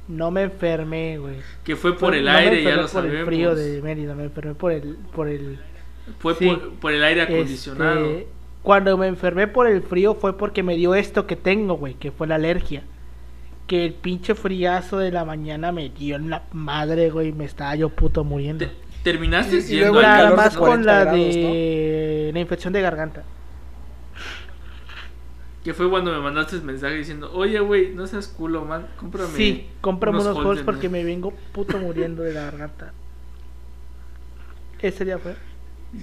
no 0.08 0.32
me 0.32 0.44
enfermé, 0.44 1.18
güey. 1.20 1.36
Que 1.64 1.76
fue 1.76 1.92
por 1.92 2.10
Fue- 2.10 2.20
el 2.20 2.26
no 2.26 2.32
me 2.32 2.38
aire, 2.38 2.64
ya 2.64 2.76
lo 2.76 2.82
por 2.82 2.90
sabemos. 2.90 3.20
el 3.20 3.26
frío 3.26 3.56
de 3.56 3.82
Mérida, 3.82 4.16
me 4.16 4.24
enfermé 4.24 4.56
por 4.56 4.72
el, 4.72 4.96
por 5.14 5.28
el, 5.28 5.60
Fue 6.20 6.34
sí. 6.36 6.46
por, 6.48 6.70
por 6.76 6.92
el 6.94 7.04
aire 7.04 7.22
acondicionado. 7.22 8.06
este, 8.06 8.28
cuando 8.64 8.98
me 8.98 9.08
enfermé 9.08 9.48
por 9.48 9.68
el 9.68 9.82
frío 9.84 10.16
fue 10.16 10.38
porque 10.38 10.64
me 10.64 10.76
dio 10.76 10.96
esto 10.96 11.28
que 11.28 11.36
tengo, 11.36 11.76
güey, 11.76 11.94
que 11.94 12.12
fue 12.12 12.28
la 12.28 12.36
alergia. 12.36 12.84
Que 13.68 13.86
el 13.86 13.94
pinche 13.94 14.34
friazo 14.34 14.98
de 14.98 15.12
la 15.12 15.26
mañana 15.26 15.72
me 15.72 15.90
dio 15.90 16.16
en 16.16 16.32
la 16.32 16.42
madre, 16.54 17.12
güey, 17.12 17.32
me 17.32 17.46
estaba 17.46 17.76
yo 17.76 17.90
puto 17.90 18.24
muriendo. 18.24 18.66
Te- 18.66 18.72
terminaste 19.04 19.58
Y- 19.58 19.60
y 19.60 19.62
siendo 19.62 19.94
luego 19.94 20.02
Nada 20.02 20.36
más 20.36 20.58
con 20.58 20.68
40 20.70 20.92
la 20.92 21.00
grados, 21.06 21.20
de 21.36 22.32
la 22.34 22.40
infección 22.40 22.74
de 22.74 22.82
garganta. 22.82 23.24
Que 25.64 25.74
fue 25.74 25.90
cuando 25.90 26.12
me 26.12 26.20
mandaste 26.20 26.56
el 26.56 26.64
mensaje 26.64 26.96
diciendo, 26.96 27.32
oye, 27.34 27.60
güey, 27.60 27.94
no 27.94 28.08
seas 28.08 28.28
culo, 28.28 28.64
man, 28.64 28.88
cómprame. 28.98 29.36
Sí, 29.36 29.68
cómprame 29.82 30.20
unos 30.20 30.38
halls 30.38 30.60
de 30.60 30.64
porque 30.64 30.90
nuez". 30.90 31.04
me 31.04 31.10
vengo 31.12 31.34
puto 31.52 31.78
muriendo 31.78 32.24
de 32.24 32.34
la 32.34 32.46
garganta. 32.46 32.94
Ese 34.82 35.04
día 35.04 35.18
fue. 35.20 35.36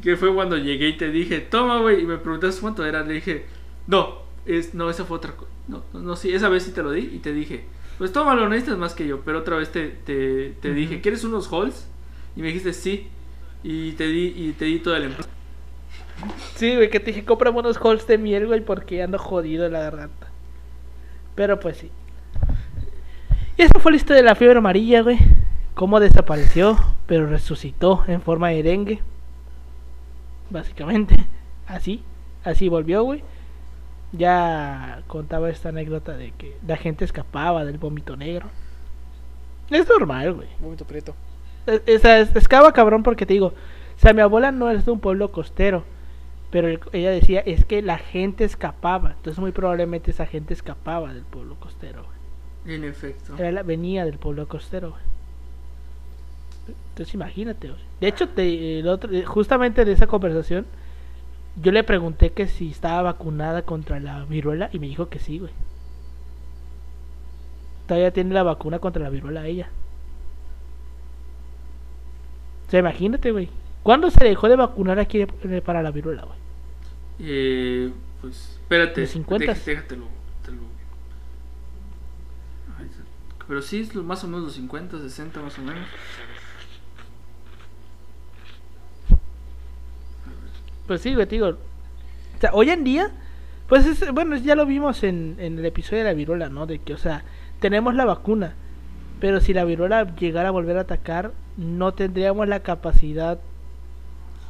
Que 0.02 0.16
fue 0.16 0.34
cuando 0.34 0.58
llegué 0.58 0.88
y 0.88 0.96
te 0.96 1.10
dije, 1.10 1.40
toma, 1.40 1.80
güey, 1.80 2.02
y 2.02 2.06
me 2.06 2.18
preguntaste 2.18 2.60
cuánto 2.60 2.84
era. 2.84 3.02
Le 3.02 3.14
dije, 3.14 3.46
no, 3.86 4.18
es, 4.44 4.74
no, 4.74 4.90
esa 4.90 5.04
fue 5.04 5.16
otra 5.16 5.32
cosa. 5.32 5.50
No, 5.68 5.82
no, 5.92 6.00
no, 6.00 6.16
sí, 6.16 6.32
esa 6.32 6.48
vez 6.48 6.64
sí 6.64 6.72
te 6.72 6.82
lo 6.82 6.92
di 6.92 7.10
y 7.14 7.18
te 7.20 7.32
dije, 7.32 7.64
pues 7.96 8.12
tómalo, 8.12 8.42
no 8.42 8.50
necesitas 8.50 8.78
más 8.78 8.94
que 8.94 9.06
yo. 9.06 9.20
Pero 9.20 9.38
otra 9.38 9.56
vez 9.56 9.72
te, 9.72 9.88
te, 9.88 10.54
te 10.60 10.74
dije. 10.74 11.00
¿quieres 11.00 11.24
unos 11.24 11.50
halls? 11.52 11.88
Y 12.36 12.40
me 12.40 12.48
dijiste, 12.48 12.72
sí. 12.72 13.08
Y 13.62 13.92
te 13.92 14.06
di, 14.08 14.34
y 14.36 14.52
te 14.52 14.66
di 14.66 14.80
todo 14.80 14.96
el 14.96 15.04
empleo. 15.04 15.26
Sí, 16.54 16.74
güey, 16.74 16.88
que 16.90 17.00
te 17.00 17.06
dije, 17.06 17.24
cómprame 17.24 17.58
unos 17.58 17.78
halls 17.78 18.06
de 18.06 18.18
miel, 18.18 18.46
güey, 18.46 18.60
porque 18.60 19.02
ando 19.02 19.18
jodido 19.18 19.68
la 19.68 19.80
garganta. 19.80 20.28
Pero 21.34 21.60
pues 21.60 21.76
sí. 21.76 21.90
Y 23.56 23.62
esa 23.62 23.78
fue 23.78 23.92
la 23.92 23.96
historia 23.96 24.22
de 24.22 24.28
la 24.28 24.34
fiebre 24.34 24.58
amarilla, 24.58 25.02
güey. 25.02 25.18
Cómo 25.74 26.00
desapareció, 26.00 26.78
pero 27.06 27.26
resucitó 27.26 28.04
en 28.08 28.22
forma 28.22 28.48
de 28.50 28.62
dengue. 28.62 29.00
Básicamente. 30.50 31.16
Así. 31.66 32.02
Así 32.44 32.68
volvió, 32.68 33.02
güey. 33.02 33.22
Ya 34.12 35.02
contaba 35.08 35.50
esta 35.50 35.70
anécdota 35.70 36.16
de 36.16 36.30
que 36.32 36.56
la 36.66 36.76
gente 36.76 37.04
escapaba 37.04 37.64
del 37.64 37.78
vómito 37.78 38.16
negro. 38.16 38.46
Es 39.70 39.88
normal, 39.88 40.32
güey. 40.34 40.48
Vómito 40.60 40.84
prieto. 40.86 41.14
Es- 41.66 41.82
Esa 41.86 42.18
es, 42.20 42.48
cabrón 42.48 43.02
porque 43.02 43.26
te 43.26 43.34
digo, 43.34 43.48
o 43.48 43.98
sea, 43.98 44.12
mi 44.12 44.20
abuela 44.22 44.52
no 44.52 44.70
es 44.70 44.84
de 44.86 44.92
un 44.92 45.00
pueblo 45.00 45.32
costero, 45.32 45.84
pero 46.50 46.68
el- 46.68 46.80
ella 46.92 47.10
decía, 47.10 47.40
es 47.40 47.64
que 47.64 47.82
la 47.82 47.98
gente 47.98 48.44
escapaba, 48.44 49.12
entonces 49.12 49.38
muy 49.38 49.52
probablemente 49.52 50.10
esa 50.10 50.26
gente 50.26 50.54
escapaba 50.54 51.12
del 51.12 51.24
pueblo 51.24 51.56
costero, 51.60 52.04
güey. 52.04 52.76
En 52.76 52.84
efecto. 52.84 53.36
Era 53.38 53.52
la- 53.52 53.62
venía 53.62 54.04
del 54.04 54.18
pueblo 54.18 54.46
costero, 54.48 54.90
güey. 54.90 55.02
Entonces 56.90 57.14
imagínate, 57.14 57.68
güey. 57.68 57.80
De 58.00 58.08
hecho, 58.08 58.28
te- 58.28 58.80
el 58.80 58.88
otro- 58.88 59.12
eh, 59.12 59.24
justamente 59.24 59.84
de 59.84 59.92
esa 59.92 60.06
conversación, 60.06 60.66
yo 61.62 61.72
le 61.72 61.84
pregunté 61.84 62.32
que 62.32 62.46
si 62.48 62.70
estaba 62.70 63.02
vacunada 63.02 63.62
contra 63.62 64.00
la 64.00 64.24
viruela 64.24 64.68
y 64.72 64.78
me 64.78 64.86
dijo 64.88 65.08
que 65.08 65.18
sí, 65.18 65.38
güey. 65.38 65.52
Todavía 67.86 68.12
tiene 68.12 68.34
la 68.34 68.42
vacuna 68.42 68.78
contra 68.80 69.02
la 69.02 69.10
viruela 69.10 69.46
ella. 69.46 69.68
O 72.66 72.70
sea, 72.70 72.80
imagínate, 72.80 73.30
güey. 73.30 73.48
¿Cuándo 73.86 74.10
se 74.10 74.24
dejó 74.24 74.48
de 74.48 74.56
vacunar 74.56 74.98
aquí 74.98 75.20
eh, 75.22 75.62
para 75.64 75.80
la 75.80 75.92
viruela, 75.92 76.24
güey? 76.24 76.36
Eh, 77.20 77.92
pues, 78.20 78.58
espérate. 78.60 79.02
Los 79.02 79.10
50. 79.10 79.46
deja- 79.52 79.64
déjatelo. 79.64 80.06
te 80.44 80.50
lo- 80.50 80.58
Pero 83.46 83.62
sí, 83.62 83.82
es 83.82 83.94
más 83.94 84.24
o 84.24 84.26
menos 84.26 84.42
los 84.46 84.54
50, 84.54 84.98
60 84.98 85.40
más 85.40 85.56
o 85.60 85.62
menos. 85.62 85.86
Pues 90.88 91.00
sí, 91.00 91.14
güey, 91.14 91.26
te 91.26 91.36
digo. 91.36 91.50
O 91.50 92.40
sea, 92.40 92.50
hoy 92.54 92.70
en 92.70 92.82
día, 92.82 93.12
pues 93.68 93.86
es, 93.86 94.10
bueno, 94.12 94.34
ya 94.36 94.56
lo 94.56 94.66
vimos 94.66 95.04
en, 95.04 95.36
en 95.38 95.60
el 95.60 95.64
episodio 95.64 95.98
de 96.02 96.08
la 96.10 96.14
viruela, 96.14 96.48
¿no? 96.48 96.66
De 96.66 96.80
que, 96.80 96.92
o 96.92 96.98
sea, 96.98 97.22
tenemos 97.60 97.94
la 97.94 98.04
vacuna, 98.04 98.54
pero 99.20 99.40
si 99.40 99.54
la 99.54 99.64
viruela 99.64 100.12
llegara 100.16 100.48
a 100.48 100.50
volver 100.52 100.76
a 100.76 100.80
atacar, 100.80 101.30
no 101.56 101.94
tendríamos 101.94 102.48
la 102.48 102.64
capacidad 102.64 103.38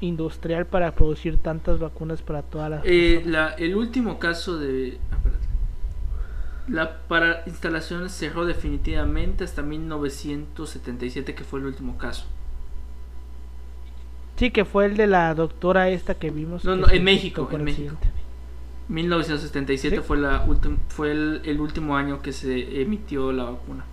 industrial 0.00 0.66
para 0.66 0.94
producir 0.94 1.38
tantas 1.38 1.78
vacunas 1.78 2.22
para 2.22 2.42
todas 2.42 2.70
las 2.70 2.82
Eh, 2.84 3.22
la, 3.26 3.50
el 3.54 3.74
último 3.76 4.18
caso 4.18 4.58
de... 4.58 5.00
ah. 5.10 5.18
La 6.68 7.06
para 7.08 7.42
instalación 7.46 8.08
cerró 8.10 8.44
definitivamente 8.46 9.44
hasta 9.44 9.62
1977, 9.62 11.34
que 11.34 11.44
fue 11.44 11.60
el 11.60 11.66
último 11.66 11.96
caso. 11.98 12.26
Sí, 14.36 14.50
que 14.50 14.64
fue 14.64 14.86
el 14.86 14.96
de 14.96 15.06
la 15.06 15.34
doctora 15.34 15.88
esta 15.88 16.14
que 16.18 16.30
vimos. 16.30 16.64
No, 16.64 16.74
que 16.74 16.76
no, 16.76 16.88
en 16.90 17.04
México, 17.04 17.48
en 17.50 17.64
México. 17.64 17.98
accidente. 17.98 18.12
1977 18.88 20.00
Sí. 20.00 20.02
fue, 20.02 20.18
la 20.18 20.46
fue 20.88 21.12
el, 21.12 21.42
el 21.44 21.60
último 21.60 21.96
año 21.96 22.22
que 22.22 22.32
se 22.32 22.82
emitió 22.82 23.32
la 23.32 23.44
vacuna. 23.44 23.86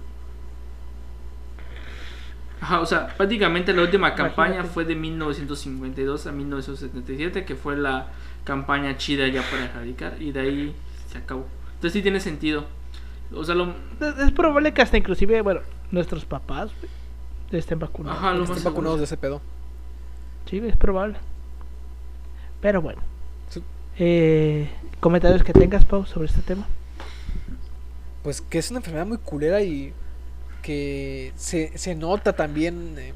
Ajá, 2.64 2.80
o 2.80 2.86
sea, 2.86 3.10
prácticamente 3.10 3.74
la 3.74 3.82
última 3.82 4.16
campaña 4.16 4.54
Imagínate. 4.56 4.74
fue 4.74 4.86
de 4.86 4.96
1952 4.96 6.28
a 6.28 6.32
1977, 6.32 7.44
que 7.44 7.56
fue 7.56 7.76
la 7.76 8.08
campaña 8.46 8.96
chida 8.96 9.28
ya 9.28 9.42
para 9.52 9.66
erradicar 9.66 10.22
y 10.22 10.32
de 10.32 10.40
ahí 10.40 10.76
se 11.12 11.18
acabó. 11.18 11.46
Entonces 11.76 11.92
sí 11.92 12.02
tiene 12.02 12.22
sentido. 12.22 12.64
O 13.36 13.44
sea, 13.44 13.54
lo... 13.54 13.76
Es, 14.00 14.18
es 14.18 14.32
probable 14.32 14.74
que 14.74 14.82
hasta 14.82 14.98
inclusive, 14.98 15.42
bueno, 15.42 15.60
nuestros 15.92 16.24
papás 16.24 16.72
estén 17.52 17.80
vacunados. 17.80 18.18
Ajá, 18.18 18.34
lo 18.34 18.44
Estén 18.44 18.56
más 18.56 18.64
vacunados 18.64 19.00
de 19.00 19.06
ese 19.06 19.18
pedo. 19.18 19.42
Sí, 20.50 20.60
es 20.66 20.78
probable. 20.78 21.18
Pero 22.62 22.82
bueno. 22.82 23.02
Sí. 23.50 23.62
Eh, 24.00 24.70
comentarios 25.02 25.44
que 25.44 25.52
tengas, 25.52 25.84
Pau, 25.84 26.06
sobre 26.06 26.28
este 26.28 26.42
tema. 26.42 26.66
Pues 28.24 28.40
que 28.40 28.58
es 28.58 28.70
una 28.72 28.80
enfermedad 28.80 29.06
muy 29.06 29.18
culera 29.18 29.62
y 29.62 29.94
que 30.64 31.32
se, 31.36 31.78
se 31.78 31.94
nota 31.94 32.34
también 32.34 32.96
eh, 32.98 33.14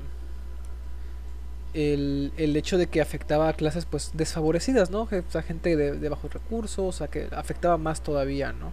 el, 1.73 2.31
el 2.37 2.55
hecho 2.55 2.77
de 2.77 2.87
que 2.87 3.01
afectaba 3.01 3.49
a 3.49 3.53
clases 3.53 3.85
pues 3.85 4.11
desfavorecidas, 4.13 4.89
¿no? 4.89 5.01
O 5.03 5.41
gente 5.41 5.75
de, 5.75 5.93
de 5.93 6.09
bajos 6.09 6.33
recursos, 6.33 6.79
o 6.79 6.91
sea, 6.91 7.07
que 7.07 7.27
afectaba 7.31 7.77
más 7.77 8.01
todavía, 8.01 8.51
¿no? 8.53 8.71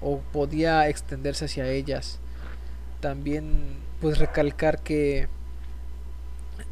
O 0.00 0.20
podía 0.32 0.88
extenderse 0.88 1.46
hacia 1.46 1.68
ellas. 1.68 2.18
También 3.00 3.76
pues 4.00 4.18
recalcar 4.18 4.80
que 4.82 5.28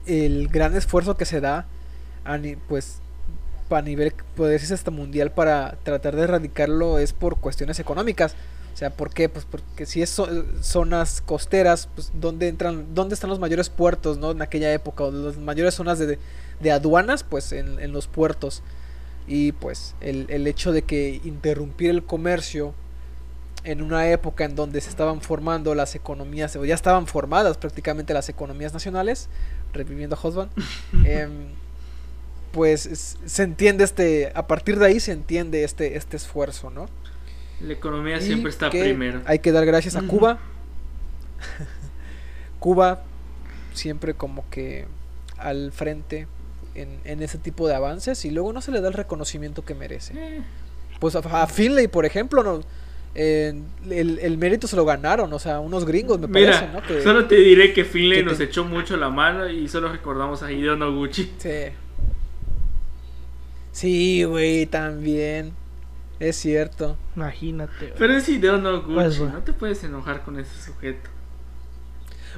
el 0.06 0.48
gran 0.48 0.76
esfuerzo 0.76 1.16
que 1.16 1.24
se 1.24 1.40
da 1.40 1.66
a 2.24 2.38
ni- 2.38 2.56
pues 2.56 2.98
a 3.70 3.82
nivel 3.82 4.12
decirse 4.36 4.74
hasta 4.74 4.90
mundial 4.90 5.32
para 5.32 5.76
tratar 5.82 6.14
de 6.14 6.22
erradicarlo 6.22 6.98
es 6.98 7.12
por 7.12 7.38
cuestiones 7.38 7.78
económicas. 7.80 8.36
O 8.74 8.76
sea, 8.76 8.90
¿por 8.90 9.10
qué? 9.14 9.28
Pues 9.28 9.44
porque 9.48 9.86
si 9.86 10.02
es 10.02 10.18
zo- 10.18 10.44
zonas 10.60 11.20
costeras, 11.20 11.88
pues 11.94 12.10
¿dónde 12.14 12.48
entran, 12.48 12.92
dónde 12.94 13.14
están 13.14 13.30
los 13.30 13.38
mayores 13.38 13.70
puertos, 13.70 14.18
¿no? 14.18 14.32
En 14.32 14.42
aquella 14.42 14.72
época, 14.72 15.04
o 15.04 15.12
las 15.12 15.36
mayores 15.38 15.74
zonas 15.74 15.98
de, 16.00 16.18
de 16.60 16.72
aduanas, 16.72 17.22
pues 17.22 17.52
en, 17.52 17.78
en 17.78 17.92
los 17.92 18.08
puertos. 18.08 18.62
Y 19.28 19.52
pues 19.52 19.94
el, 20.00 20.26
el 20.28 20.46
hecho 20.48 20.72
de 20.72 20.82
que 20.82 21.20
interrumpir 21.24 21.90
el 21.90 22.04
comercio 22.04 22.74
en 23.62 23.80
una 23.80 24.10
época 24.10 24.44
en 24.44 24.56
donde 24.56 24.80
se 24.80 24.90
estaban 24.90 25.20
formando 25.22 25.74
las 25.74 25.94
economías, 25.94 26.54
o 26.56 26.64
ya 26.64 26.74
estaban 26.74 27.06
formadas 27.06 27.56
prácticamente 27.56 28.12
las 28.12 28.28
economías 28.28 28.72
nacionales, 28.74 29.28
reviviendo 29.72 30.16
a 30.16 30.18
Hosban, 30.20 30.50
em, 31.04 31.30
pues 32.52 32.86
es- 32.86 33.16
se 33.24 33.42
entiende 33.42 33.84
este, 33.84 34.32
a 34.34 34.46
partir 34.46 34.78
de 34.78 34.86
ahí 34.86 35.00
se 35.00 35.12
entiende 35.12 35.64
este, 35.64 35.96
este 35.96 36.16
esfuerzo, 36.16 36.70
¿no? 36.70 36.86
La 37.60 37.72
economía 37.72 38.20
siempre 38.20 38.50
está 38.50 38.70
primero. 38.70 39.20
Hay 39.26 39.38
que 39.38 39.52
dar 39.52 39.64
gracias 39.66 39.96
a. 39.96 40.02
Cuba. 40.02 40.38
Cuba 42.58 43.02
siempre 43.72 44.14
como 44.14 44.48
que 44.50 44.86
al 45.36 45.72
frente 45.72 46.26
en, 46.74 47.00
en 47.04 47.22
ese 47.22 47.38
tipo 47.38 47.68
de 47.68 47.74
avances 47.74 48.24
y 48.24 48.30
luego 48.30 48.52
no 48.52 48.60
se 48.60 48.72
le 48.72 48.80
da 48.80 48.88
el 48.88 48.94
reconocimiento 48.94 49.64
que 49.64 49.74
merece. 49.74 50.14
Eh, 50.16 50.42
Pues 51.00 51.16
a, 51.16 51.42
a 51.42 51.46
Finlay, 51.46 51.88
por 51.88 52.04
ejemplo, 52.04 52.42
no, 52.42 52.60
Eh, 53.16 53.54
el, 53.90 54.18
el 54.18 54.38
mérito 54.38 54.66
se 54.66 54.74
lo 54.74 54.84
ganaron, 54.84 55.32
o 55.32 55.38
sea, 55.38 55.60
unos 55.60 55.84
gringos 55.84 56.18
me 56.18 56.26
Mira, 56.26 56.52
parece, 56.52 56.72
¿no? 56.72 56.82
Que, 56.82 57.00
solo 57.02 57.26
te 57.26 57.36
diré 57.36 57.72
que 57.72 57.84
Finlay 57.84 58.18
que 58.20 58.24
nos 58.24 58.38
te- 58.38 58.44
echó 58.44 58.64
mucho 58.64 58.96
la 58.96 59.08
mano 59.08 59.48
y 59.48 59.68
solo 59.68 59.88
recordamos 59.92 60.42
a 60.42 60.50
Hideo 60.50 60.76
Noguchi. 60.76 61.32
Sí. 61.38 61.50
Sí, 63.72 64.24
güey, 64.24 64.66
también. 64.66 65.52
Es 66.20 66.36
cierto. 66.36 66.96
Imagínate. 67.16 67.72
güey. 67.86 67.92
Pero 67.98 68.12
es 68.16 68.28
Hideo 68.28 68.56
Noguchi, 68.58 68.94
Pues, 68.94 69.18
bueno. 69.18 69.34
no 69.34 69.42
te 69.42 69.52
puedes 69.52 69.82
enojar 69.84 70.22
con 70.22 70.38
ese 70.38 70.60
sujeto. 70.62 71.10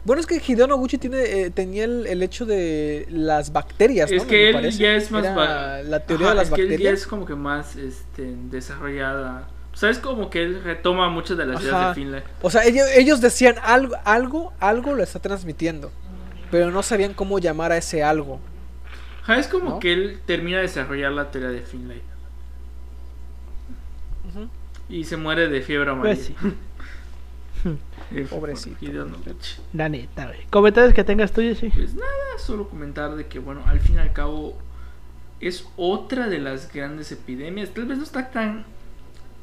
Bueno, 0.05 0.21
es 0.21 0.27
que 0.27 0.41
Hideo 0.47 0.67
Noguchi 0.67 0.99
tiene, 0.99 1.23
eh, 1.23 1.51
tenía 1.51 1.85
el, 1.85 2.07
el 2.07 2.23
hecho 2.23 2.47
de 2.47 3.07
las 3.11 3.53
bacterias, 3.53 4.11
¿no? 4.11 4.17
Es 4.19 4.23
Me 4.25 4.29
que 4.29 4.49
él 4.49 4.55
parece. 4.55 4.79
ya 4.79 4.95
es 4.95 5.11
más... 5.11 5.25
Era 5.25 5.83
La 5.83 6.01
teoría 6.01 6.27
Ajá, 6.29 6.35
de 6.35 6.41
las 6.43 6.49
es 6.49 6.55
que 6.55 6.61
él 6.63 6.69
ya 6.69 6.73
bacterias. 6.75 7.01
es 7.01 7.07
como 7.07 7.27
que 7.27 7.35
más 7.35 7.77
este, 7.77 8.35
desarrollada. 8.51 9.49
¿Sabes? 9.75 9.99
Como 9.99 10.31
que 10.31 10.43
él 10.43 10.63
retoma 10.63 11.09
muchas 11.11 11.37
de 11.37 11.47
las 11.47 11.61
ideas 11.61 11.75
Ajá. 11.75 11.89
de 11.89 11.95
Finlay. 11.95 12.23
O 12.43 12.51
sea, 12.51 12.65
ellos, 12.65 12.87
ellos 12.95 13.21
decían 13.21 13.57
algo, 13.63 13.95
algo, 14.05 14.53
algo 14.61 14.95
lo 14.95 15.03
está 15.03 15.19
transmitiendo. 15.19 15.91
Pero 16.51 16.71
no 16.71 16.83
sabían 16.83 17.13
cómo 17.13 17.39
llamar 17.39 17.73
a 17.73 17.77
ese 17.77 18.03
algo. 18.05 18.39
Ajá, 19.23 19.39
es 19.39 19.49
como 19.49 19.71
¿No? 19.71 19.79
que 19.81 19.93
él 19.93 20.21
termina 20.25 20.59
de 20.59 20.63
desarrollar 20.65 21.13
la 21.13 21.31
teoría 21.31 21.51
de 21.51 21.63
Finlay. 21.63 22.01
Y 24.89 25.05
se 25.05 25.17
muere 25.17 25.49
de 25.49 25.63
fiebre 25.63 25.91
amarilla. 25.91 26.35
Pues 26.41 26.53
sí. 26.53 26.57
Pobrecito. 28.31 29.07
La 29.73 29.89
neta, 29.89 30.27
güey. 30.27 30.47
Comentarios 30.51 30.95
que 30.95 31.05
tengas 31.05 31.33
tú, 31.33 31.41
sí. 31.55 31.71
Pues 31.75 31.95
nada, 31.95 32.39
solo 32.39 32.69
comentar 32.69 33.17
de 33.17 33.27
que, 33.27 33.39
bueno, 33.39 33.63
al 33.67 33.81
fin 33.81 33.97
y 33.97 33.99
al 33.99 34.13
cabo 34.13 34.57
es 35.41 35.67
otra 35.77 36.29
de 36.29 36.39
las 36.39 36.73
grandes 36.73 37.11
epidemias. 37.13 37.71
Tal 37.71 37.87
vez 37.87 37.99
no 37.99 38.05
está 38.05 38.31
tan. 38.31 38.65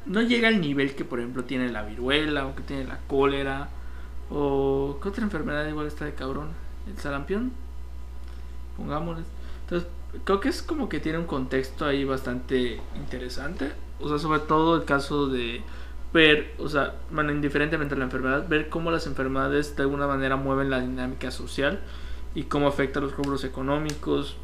No 0.06 0.22
llega 0.22 0.48
al 0.48 0.60
nivel 0.60 0.94
que, 0.94 1.04
por 1.04 1.18
ejemplo, 1.18 1.44
tiene 1.44 1.70
la 1.70 1.82
viruela 1.82 2.46
o 2.46 2.54
que 2.54 2.62
tiene 2.62 2.84
la 2.84 2.98
cólera. 3.06 3.68
O. 4.30 4.98
¿Qué 5.02 5.08
otra 5.08 5.24
enfermedad 5.24 5.68
igual 5.68 5.86
está 5.86 6.06
de 6.06 6.14
cabrón? 6.14 6.48
¿El 6.88 6.98
sarampión? 6.98 7.52
Pongámosles. 8.76 9.26
Entonces, 9.62 9.88
creo 10.24 10.40
que 10.40 10.48
es 10.48 10.62
como 10.62 10.88
que 10.88 11.00
tiene 11.00 11.18
un 11.18 11.26
contexto 11.26 11.84
ahí 11.84 12.04
bastante 12.04 12.80
interesante. 12.96 13.72
O 14.00 14.08
sea, 14.08 14.18
sobre 14.18 14.40
todo 14.40 14.76
el 14.76 14.84
caso 14.84 15.28
de 15.28 15.62
ver, 16.12 16.54
o 16.58 16.68
sea, 16.68 16.94
bueno, 17.10 17.32
indiferentemente 17.32 17.94
de 17.94 17.98
la 17.98 18.04
enfermedad, 18.04 18.48
ver 18.48 18.68
cómo 18.68 18.90
las 18.90 19.06
enfermedades 19.06 19.76
de 19.76 19.82
alguna 19.82 20.06
manera 20.06 20.36
mueven 20.36 20.70
la 20.70 20.80
dinámica 20.80 21.30
social 21.30 21.80
y 22.34 22.44
cómo 22.44 22.68
afecta 22.68 23.00
a 23.00 23.02
los 23.02 23.16
rubros 23.16 23.44
económicos. 23.44 24.36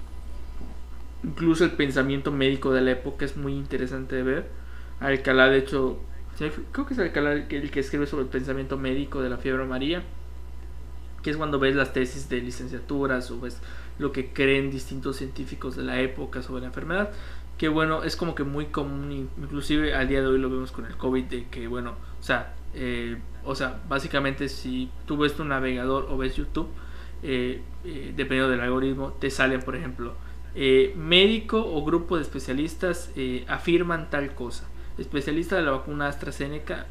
Incluso 1.23 1.65
el 1.65 1.73
pensamiento 1.73 2.33
médico 2.33 2.73
de 2.73 2.81
la 2.81 2.93
época 2.93 3.25
es 3.25 3.37
muy 3.37 3.53
interesante 3.53 4.17
de 4.17 4.23
ver. 4.23 4.51
Alcalá, 4.99 5.49
de 5.49 5.59
hecho, 5.59 6.01
creo 6.73 6.87
que 6.87 6.95
es 6.95 7.01
Alcalá 7.01 7.33
el 7.33 7.47
que, 7.47 7.59
el 7.59 7.71
que 7.71 7.81
escribe 7.81 8.07
sobre 8.07 8.25
el 8.25 8.31
pensamiento 8.31 8.77
médico 8.77 9.23
de 9.23 9.31
la 9.31 9.37
fiebre 9.37 9.63
amarilla, 9.63 10.03
que 11.23 11.31
es 11.31 11.37
cuando 11.37 11.59
ves 11.59 11.77
las 11.77 11.93
tesis 11.93 12.29
de 12.29 12.41
licenciaturas 12.41 13.31
o 13.31 13.41
ves 13.41 13.61
lo 13.99 14.13
que 14.13 14.33
creen 14.33 14.71
distintos 14.71 15.17
científicos 15.17 15.77
de 15.77 15.83
la 15.85 16.01
época 16.01 16.43
sobre 16.43 16.63
la 16.63 16.69
enfermedad 16.69 17.13
que 17.61 17.69
bueno, 17.69 18.05
es 18.05 18.17
como 18.17 18.35
que 18.35 18.43
muy 18.43 18.67
común, 18.69 19.13
in- 19.13 19.29
inclusive 19.37 19.95
al 19.95 20.09
día 20.09 20.23
de 20.23 20.29
hoy 20.29 20.39
lo 20.39 20.49
vemos 20.49 20.73
con 20.73 20.87
el 20.87 20.97
COVID, 20.97 21.25
de 21.25 21.47
que 21.49 21.69
bueno, 21.69 21.91
o 22.19 22.23
sea, 22.23 22.55
eh, 22.73 23.19
o 23.45 23.55
sea, 23.55 23.83
básicamente 23.87 24.49
si 24.49 24.89
tú 25.05 25.19
ves 25.19 25.35
tu 25.35 25.45
navegador 25.45 26.07
o 26.09 26.17
ves 26.17 26.37
YouTube, 26.37 26.69
eh, 27.23 27.61
eh, 27.85 28.15
dependiendo 28.17 28.49
del 28.49 28.63
algoritmo, 28.63 29.13
te 29.21 29.29
salen, 29.29 29.61
por 29.61 29.77
ejemplo, 29.77 30.15
médico 30.97 31.59
o 31.63 31.85
grupo 31.85 32.17
de 32.17 32.23
especialistas 32.23 33.11
afirman 33.47 34.09
tal 34.09 34.35
cosa. 34.35 34.67
Especialista 34.97 35.57
de 35.57 35.63
la 35.63 35.73
vacuna 35.73 36.09
AstraZeneca 36.09 36.87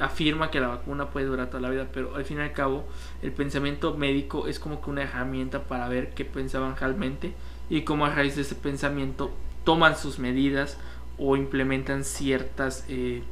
afirma 0.00 0.50
que 0.50 0.60
la 0.60 0.68
vacuna 0.68 1.08
puede 1.08 1.24
durar 1.24 1.46
toda 1.48 1.62
la 1.62 1.70
vida, 1.70 1.86
pero 1.94 2.14
al 2.14 2.26
fin 2.26 2.36
y 2.36 2.40
al 2.42 2.52
cabo 2.52 2.86
el 3.22 3.32
pensamiento 3.32 3.96
médico 3.96 4.48
es 4.48 4.58
como 4.60 4.82
que 4.82 4.90
una 4.90 5.02
herramienta 5.04 5.62
para 5.64 5.88
ver 5.88 6.10
qué 6.10 6.26
pensaban 6.26 6.76
realmente 6.76 7.32
y 7.70 7.84
cómo 7.84 8.04
a 8.04 8.10
raíz 8.14 8.36
de 8.36 8.42
ese 8.42 8.54
pensamiento 8.54 9.32
toman 9.64 9.96
sus 9.96 10.18
medidas 10.18 10.76
o 11.18 11.36
implementan 11.36 12.04
ciertas 12.04 12.84
eh, 12.88 13.22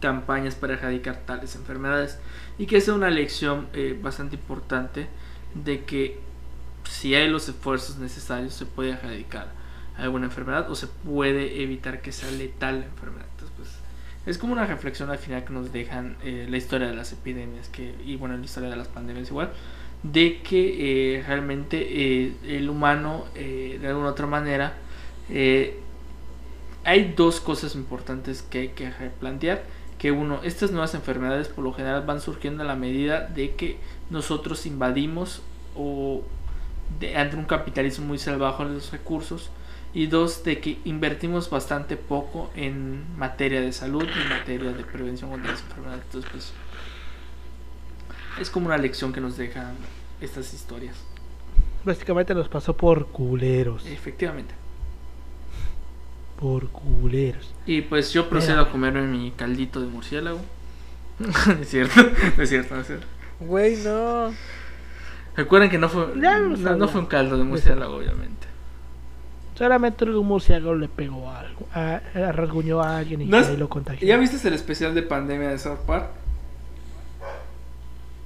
campañas 0.00 0.54
para 0.54 0.74
erradicar 0.74 1.20
tales 1.26 1.56
enfermedades. 1.56 2.18
Y 2.58 2.66
que 2.66 2.76
es 2.76 2.88
una 2.88 3.10
lección 3.10 3.68
eh, 3.72 3.98
bastante 4.00 4.36
importante 4.36 5.08
de 5.54 5.84
que 5.84 6.20
si 6.84 7.14
hay 7.14 7.28
los 7.28 7.48
esfuerzos 7.48 7.98
necesarios 7.98 8.54
se 8.54 8.66
puede 8.66 8.90
erradicar 8.90 9.52
alguna 9.96 10.26
enfermedad 10.26 10.70
o 10.70 10.74
se 10.74 10.86
puede 10.86 11.62
evitar 11.62 12.00
que 12.00 12.12
sea 12.12 12.30
letal 12.30 12.80
la 12.80 12.86
enfermedad. 12.86 13.26
Entonces 13.32 13.56
pues 13.56 13.68
es 14.26 14.38
como 14.38 14.52
una 14.52 14.66
reflexión 14.66 15.10
al 15.10 15.18
final 15.18 15.44
que 15.44 15.52
nos 15.52 15.72
dejan 15.72 16.16
eh, 16.22 16.46
la 16.48 16.56
historia 16.56 16.88
de 16.88 16.94
las 16.94 17.12
epidemias 17.12 17.68
que 17.68 17.94
y 18.04 18.16
bueno 18.16 18.36
la 18.36 18.44
historia 18.44 18.70
de 18.70 18.76
las 18.76 18.88
pandemias 18.88 19.28
igual 19.28 19.52
de 20.02 20.40
que 20.42 21.18
eh, 21.18 21.22
realmente 21.26 21.78
eh, 21.78 22.32
el 22.46 22.70
humano 22.70 23.26
eh, 23.34 23.78
de 23.80 23.88
alguna 23.88 24.08
otra 24.08 24.26
manera 24.26 24.74
eh, 25.30 25.78
hay 26.84 27.12
dos 27.16 27.40
cosas 27.40 27.74
importantes 27.74 28.42
que 28.42 28.58
hay 28.60 28.68
que 28.68 28.90
replantear 28.90 29.62
que 29.98 30.12
uno 30.12 30.40
estas 30.42 30.70
nuevas 30.70 30.94
enfermedades 30.94 31.48
por 31.48 31.62
lo 31.62 31.74
general 31.74 32.04
van 32.06 32.20
surgiendo 32.20 32.62
a 32.62 32.66
la 32.66 32.74
medida 32.74 33.26
de 33.26 33.54
que 33.54 33.78
nosotros 34.08 34.64
invadimos 34.64 35.42
o 35.76 36.22
de, 36.98 37.16
ante 37.16 37.36
un 37.36 37.44
capitalismo 37.44 38.06
muy 38.06 38.18
salvaje 38.18 38.64
de 38.64 38.70
los 38.70 38.90
recursos 38.92 39.50
y 39.92 40.06
dos 40.06 40.42
de 40.42 40.60
que 40.60 40.78
invertimos 40.84 41.50
bastante 41.50 41.96
poco 41.96 42.50
en 42.56 43.04
materia 43.18 43.60
de 43.60 43.72
salud 43.72 44.04
y 44.04 44.22
en 44.22 44.28
materia 44.28 44.72
de 44.72 44.84
prevención 44.84 45.30
contra 45.30 45.52
las 45.52 45.60
enfermedades 45.60 46.02
entonces 46.06 46.30
pues 46.30 46.52
es 48.40 48.48
como 48.48 48.66
una 48.66 48.78
lección 48.78 49.12
que 49.12 49.20
nos 49.20 49.36
dejan 49.36 49.74
estas 50.20 50.54
historias. 50.54 50.96
Básicamente 51.84 52.34
nos 52.34 52.48
pasó 52.48 52.76
por 52.76 53.08
culeros. 53.08 53.86
Efectivamente. 53.86 54.54
Por 56.40 56.68
culeros. 56.68 57.52
Y 57.66 57.82
pues 57.82 58.12
yo 58.12 58.28
procedo 58.28 58.56
Mira. 58.58 58.68
a 58.68 58.72
comerme 58.72 59.02
mi 59.02 59.30
caldito 59.32 59.80
de 59.80 59.86
murciélago. 59.88 60.40
es 61.60 61.68
cierto, 61.68 62.00
no 62.36 62.42
es 62.42 62.48
cierto, 62.48 62.80
es 62.80 62.86
cierto. 62.86 63.06
Güey, 63.40 63.76
no. 63.84 64.32
Recuerden 65.36 65.70
que 65.70 65.78
no 65.78 65.88
fue, 65.88 66.08
no, 66.16 66.88
fue 66.88 67.00
un 67.00 67.06
caldo 67.06 67.36
de 67.38 67.44
murciélago, 67.44 67.96
obviamente. 67.96 68.46
Solamente 69.54 70.04
un 70.06 70.26
murciélago 70.26 70.74
le 70.74 70.88
pegó 70.88 71.28
a 71.28 71.40
algo, 71.40 71.66
a, 71.74 72.00
a- 72.14 72.32
rasguñó 72.32 72.80
a 72.80 72.96
alguien 72.96 73.20
y 73.22 73.26
¿No 73.26 73.38
es- 73.38 73.58
lo 73.58 73.68
contagió. 73.68 74.06
¿Ya 74.08 74.16
viste 74.16 74.46
el 74.48 74.54
especial 74.54 74.94
de 74.94 75.02
pandemia 75.02 75.50
de 75.50 75.58
South 75.58 75.80
Park? 75.86 76.08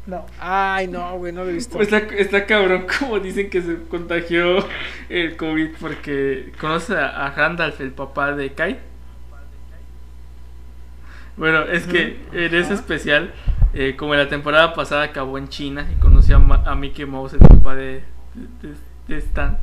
No. 0.06 0.26
Ay, 0.38 0.86
no, 0.88 1.16
güey, 1.16 1.32
no 1.32 1.44
lo 1.44 1.50
he 1.50 1.54
visto. 1.54 1.80
Está, 1.80 1.98
está 1.98 2.44
cabrón 2.46 2.86
como 2.98 3.20
dicen 3.20 3.48
que 3.48 3.62
se 3.62 3.78
contagió 3.88 4.58
el 5.08 5.36
COVID 5.36 5.70
porque 5.80 6.52
conoce 6.60 6.94
a, 6.96 7.26
a 7.26 7.30
Randolph, 7.34 7.80
el 7.80 7.92
papá 7.92 8.32
de 8.32 8.52
Kai. 8.52 8.78
Bueno, 11.36 11.62
es 11.62 11.86
que 11.86 12.20
en 12.32 12.54
ese 12.54 12.74
especial, 12.74 13.32
eh, 13.72 13.96
como 13.96 14.14
la 14.14 14.28
temporada 14.28 14.72
pasada 14.74 15.02
acabó 15.02 15.36
en 15.38 15.48
China 15.48 15.86
y 15.92 15.98
conoció 16.00 16.36
a, 16.36 16.38
Ma- 16.38 16.62
a 16.64 16.74
Mickey 16.76 17.06
Mouse, 17.06 17.32
el 17.34 17.40
papá 17.40 17.74
de, 17.74 18.04
de, 18.62 18.74
de 19.08 19.18
Stan. 19.18 19.58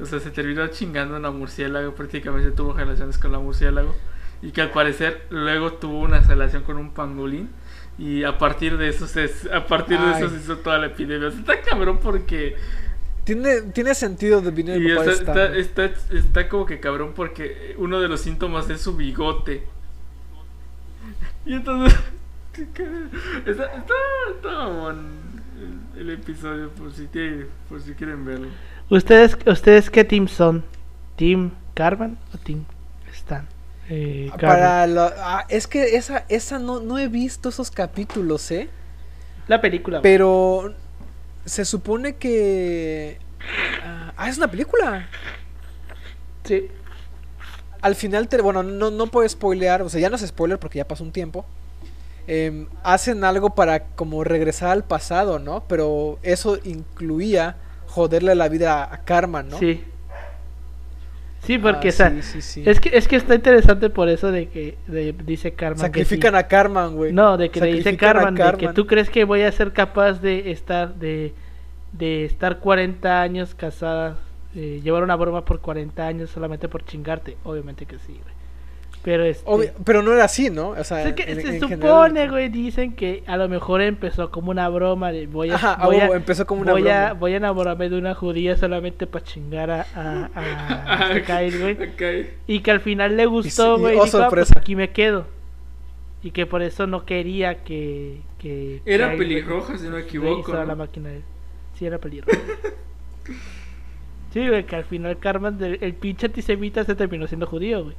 O 0.00 0.04
sea, 0.04 0.20
se 0.20 0.30
terminó 0.30 0.66
chingando 0.66 1.14
a 1.16 1.18
una 1.18 1.30
murciélago, 1.30 1.94
prácticamente 1.94 2.50
tuvo 2.50 2.74
relaciones 2.74 3.16
con 3.16 3.32
la 3.32 3.38
murciélago. 3.38 3.94
Y 4.42 4.50
que 4.50 4.60
al 4.60 4.70
parecer 4.72 5.24
luego 5.30 5.72
tuvo 5.72 6.00
una 6.00 6.20
relación 6.20 6.64
con 6.64 6.76
un 6.76 6.90
pangolín. 6.90 7.48
Y 7.98 8.24
a 8.24 8.36
partir 8.36 8.76
de 8.76 8.88
eso 8.88 9.06
se, 9.06 9.30
a 9.52 9.66
partir 9.66 9.98
de 9.98 10.10
eso 10.18 10.28
se 10.28 10.36
hizo 10.36 10.58
toda 10.58 10.78
la 10.78 10.86
epidemia. 10.86 11.28
O 11.28 11.30
sea, 11.30 11.40
está 11.40 11.60
cabrón 11.62 11.98
porque 12.02 12.56
Tiene, 13.24 13.62
tiene 13.72 13.94
sentido 13.94 14.40
de 14.42 14.50
venir 14.50 14.82
y 14.82 14.90
está, 14.92 15.10
está, 15.12 15.56
está, 15.56 15.84
está 16.14 16.48
como 16.48 16.66
que 16.66 16.78
cabrón 16.78 17.12
porque 17.16 17.74
uno 17.78 17.98
de 18.00 18.08
los 18.08 18.20
síntomas 18.20 18.68
es 18.70 18.80
su 18.82 18.96
bigote. 18.96 19.62
Y 21.44 21.54
entonces. 21.54 21.98
está, 23.46 23.64
está, 23.64 23.94
está 24.34 24.48
mamón 24.50 25.16
el, 25.96 26.00
el 26.00 26.10
episodio 26.10 26.70
por 26.70 26.92
si, 26.92 27.06
tiene- 27.06 27.46
por 27.68 27.80
si 27.80 27.92
quieren 27.94 28.24
verlo. 28.24 28.48
¿Ustedes, 28.90 29.36
¿Ustedes 29.46 29.90
qué 29.90 30.04
team 30.04 30.28
son? 30.28 30.64
¿Team 31.16 31.50
Carvan 31.74 32.18
o 32.34 32.38
Team 32.38 32.64
Stan? 33.12 33.46
Eh, 33.88 34.30
Carvan. 34.36 34.58
Para 34.58 34.86
lo- 34.86 35.12
ah, 35.18 35.44
es 35.48 35.66
que 35.66 35.96
esa, 35.96 36.24
esa 36.28 36.58
no, 36.58 36.80
no 36.80 36.98
he 36.98 37.08
visto 37.08 37.48
esos 37.48 37.70
capítulos, 37.70 38.50
¿eh? 38.50 38.68
La 39.48 39.60
película. 39.60 40.02
Pero 40.02 40.74
se 41.44 41.64
supone 41.64 42.16
que... 42.16 43.18
ah, 43.84 44.12
Ah, 44.16 44.28
es 44.30 44.38
una 44.38 44.50
película. 44.50 45.08
Sí. 46.44 46.68
Al 47.82 47.94
final, 47.94 48.28
te, 48.28 48.40
bueno, 48.40 48.62
no, 48.62 48.90
no 48.90 49.06
puedo 49.08 49.28
spoilear, 49.28 49.82
o 49.82 49.88
sea, 49.88 50.00
ya 50.00 50.08
no 50.08 50.16
es 50.16 50.26
spoiler 50.26 50.58
porque 50.58 50.78
ya 50.78 50.88
pasó 50.88 51.04
un 51.04 51.12
tiempo. 51.12 51.44
Em, 52.26 52.66
hacen 52.82 53.22
algo 53.24 53.50
para 53.54 53.84
como 53.88 54.24
regresar 54.24 54.70
al 54.70 54.84
pasado, 54.84 55.38
¿no? 55.38 55.64
Pero 55.68 56.18
eso 56.22 56.58
incluía 56.64 57.56
joderle 57.86 58.34
la 58.34 58.48
vida 58.48 58.82
a 58.92 59.04
Carmen, 59.04 59.48
¿no? 59.48 59.58
Sí. 59.58 59.84
Sí, 61.46 61.58
porque 61.58 61.88
Ah, 61.88 61.90
o 61.90 61.92
sea, 61.92 62.10
sí, 62.10 62.22
sí, 62.22 62.40
sí. 62.42 62.62
Es, 62.66 62.80
que, 62.80 62.90
es 62.96 63.06
que 63.08 63.16
está 63.16 63.34
interesante 63.34 63.88
por 63.90 64.08
eso 64.08 64.30
de 64.32 64.48
que 64.48 64.76
de- 64.86 65.12
dice 65.12 65.52
Carmen. 65.54 65.78
Sacrifican 65.78 66.34
a 66.34 66.48
Carmen, 66.48 66.94
güey. 66.96 67.12
No, 67.12 67.36
de 67.36 67.50
que 67.50 67.60
le 67.60 67.66
dice 67.74 67.96
Carmen, 67.96 68.34
de 68.34 68.42
que 68.58 68.68
tú 68.74 68.86
crees 68.86 69.10
que 69.10 69.24
voy 69.24 69.42
a 69.42 69.52
ser 69.52 69.72
capaz 69.72 70.20
de 70.20 70.50
estar 70.50 70.94
de, 70.96 71.32
de 71.92 72.24
estar 72.24 72.58
40 72.58 73.22
años 73.22 73.54
casada, 73.54 74.18
eh, 74.54 74.80
llevar 74.82 75.02
una 75.02 75.16
broma 75.16 75.44
por 75.44 75.60
40 75.60 76.06
años 76.06 76.30
solamente 76.30 76.68
por 76.68 76.84
chingarte. 76.84 77.36
Obviamente 77.44 77.86
que 77.86 77.98
sí, 77.98 78.18
güey. 78.22 78.35
Pero 79.06 79.22
este, 79.24 79.48
Obvio- 79.48 79.72
pero 79.84 80.02
no 80.02 80.12
era 80.12 80.24
así, 80.24 80.50
¿no? 80.50 80.70
O 80.70 80.82
sea, 80.82 81.04
sé 81.04 81.14
que 81.14 81.22
en- 81.30 81.40
se 81.40 81.48
en 81.54 81.60
supone, 81.60 81.78
general- 81.78 82.30
güey, 82.32 82.48
dicen 82.48 82.96
que 82.96 83.22
a 83.28 83.36
lo 83.36 83.48
mejor 83.48 83.80
empezó 83.80 84.32
como 84.32 84.50
una 84.50 84.68
broma 84.68 85.12
de 85.12 85.28
voy 85.28 85.50
a, 85.50 85.54
Ajá, 85.54 85.78
voy, 85.86 85.98
oh, 85.98 86.12
a, 86.12 86.16
empezó 86.16 86.44
como 86.44 86.62
una 86.62 86.72
voy, 86.72 86.88
a, 86.88 87.12
voy 87.12 87.32
a 87.34 87.36
enamorarme 87.36 87.88
de 87.88 87.96
una 87.98 88.16
judía 88.16 88.56
solamente 88.56 89.06
para 89.06 89.24
chingar 89.24 89.70
a, 89.70 89.86
a, 89.94 90.30
a, 90.34 91.12
a 91.14 91.22
Kyle, 91.24 91.56
güey. 91.60 92.30
Y 92.48 92.58
que 92.60 92.70
al 92.72 92.80
final 92.80 93.16
le 93.16 93.26
gustó, 93.26 93.78
güey. 93.78 93.94
oh, 93.96 94.02
y 94.02 94.06
dijo, 94.06 94.18
"Ah, 94.18 94.28
pues 94.28 94.50
aquí 94.56 94.74
me 94.74 94.90
quedo. 94.90 95.28
Y 96.24 96.32
que 96.32 96.44
por 96.44 96.62
eso 96.62 96.88
no 96.88 97.04
quería 97.04 97.62
que. 97.62 98.22
que 98.40 98.82
Era 98.84 99.10
Kyle, 99.10 99.18
pelirroja, 99.18 99.78
si 99.78 99.84
no 99.84 99.90
me 99.92 100.00
equivoco. 100.00 100.52
la 100.52 100.74
máquina 100.74 101.10
de. 101.10 101.20
Sí, 101.78 101.86
era 101.86 101.98
pelirroja. 101.98 102.36
sí, 104.32 104.48
güey, 104.48 104.64
que 104.66 104.76
al 104.76 104.84
final 104.84 105.16
Carmen, 105.18 105.58
del- 105.58 105.78
el 105.80 105.94
pinche 105.94 106.26
antisemita 106.26 106.84
se 106.84 106.96
terminó 106.96 107.28
siendo 107.28 107.46
judío, 107.46 107.84
güey. 107.84 107.96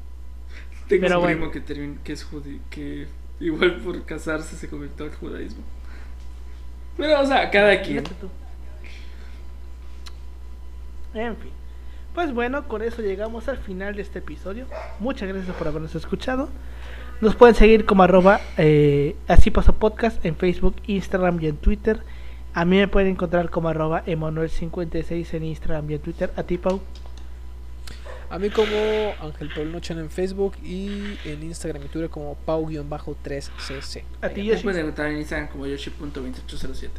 Tengo 0.87 1.01
Pero 1.01 1.15
un 1.19 1.23
bueno. 1.23 1.37
primo 1.37 1.51
que, 1.51 1.63
termin- 1.63 1.97
que 2.03 2.13
es 2.13 2.23
judío, 2.23 2.59
que 2.69 3.07
igual 3.39 3.75
por 3.81 4.03
casarse 4.05 4.55
se 4.55 4.69
convirtió 4.69 5.05
al 5.05 5.13
judaísmo. 5.15 5.63
Pero, 6.95 7.21
o 7.21 7.25
sea, 7.25 7.49
cada 7.51 7.81
quien. 7.81 8.03
En 11.13 11.35
fin. 11.37 11.51
Pues 12.13 12.33
bueno, 12.33 12.67
con 12.67 12.81
eso 12.81 13.01
llegamos 13.01 13.47
al 13.47 13.57
final 13.57 13.95
de 13.95 14.01
este 14.01 14.19
episodio. 14.19 14.65
Muchas 14.99 15.27
gracias 15.29 15.55
por 15.55 15.67
habernos 15.67 15.93
escuchado. 15.95 16.49
Nos 17.21 17.35
pueden 17.35 17.55
seguir 17.55 17.85
como 17.85 18.03
arroba 18.03 18.39
eh, 18.57 19.15
así 19.27 19.49
pasó 19.51 19.73
podcast 19.73 20.23
en 20.25 20.35
Facebook, 20.35 20.75
Instagram 20.87 21.39
y 21.41 21.47
en 21.47 21.57
Twitter. 21.57 22.01
A 22.53 22.65
mí 22.65 22.77
me 22.77 22.87
pueden 22.87 23.09
encontrar 23.09 23.49
como 23.49 23.69
arroba 23.69 24.03
Emanuel56 24.05 25.33
en 25.35 25.43
Instagram 25.43 25.89
y 25.91 25.93
en 25.95 25.99
Twitter. 26.01 26.31
A 26.35 26.43
ti, 26.43 26.57
Pau. 26.57 26.81
A 28.29 28.39
mí 28.39 28.49
como 28.49 28.67
Ángel 29.21 29.49
Pablo 29.55 29.71
Nochen 29.71 29.99
en 29.99 30.09
Facebook 30.09 30.53
y 30.61 31.17
en 31.23 31.43
Instagram 31.43 31.83
y 31.83 31.87
Twitter 31.87 32.09
como 32.09 32.35
Pau-3cc. 32.45 34.03
A 34.21 34.29
ti, 34.29 34.41
Me 34.41 34.47
Yoshi. 34.47 34.63
pueden 34.63 34.81
encontrar 34.81 35.11
en 35.11 35.17
Instagram 35.19 35.47
como 35.49 35.65
yoshi.2807. 35.65 36.89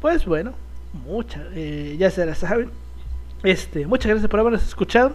Pues 0.00 0.26
bueno, 0.26 0.52
muchas, 0.92 1.42
eh, 1.54 1.96
ya 1.98 2.10
se 2.10 2.26
la 2.26 2.34
saben. 2.34 2.70
Este, 3.42 3.86
muchas 3.86 4.10
gracias 4.10 4.30
por 4.30 4.40
habernos 4.40 4.66
escuchado. 4.66 5.14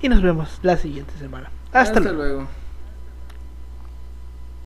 Y 0.00 0.08
nos 0.08 0.20
vemos 0.20 0.58
la 0.62 0.76
siguiente 0.76 1.12
semana. 1.18 1.50
Hasta 1.72 2.00
luego. 2.00 2.16
luego. 2.18 2.48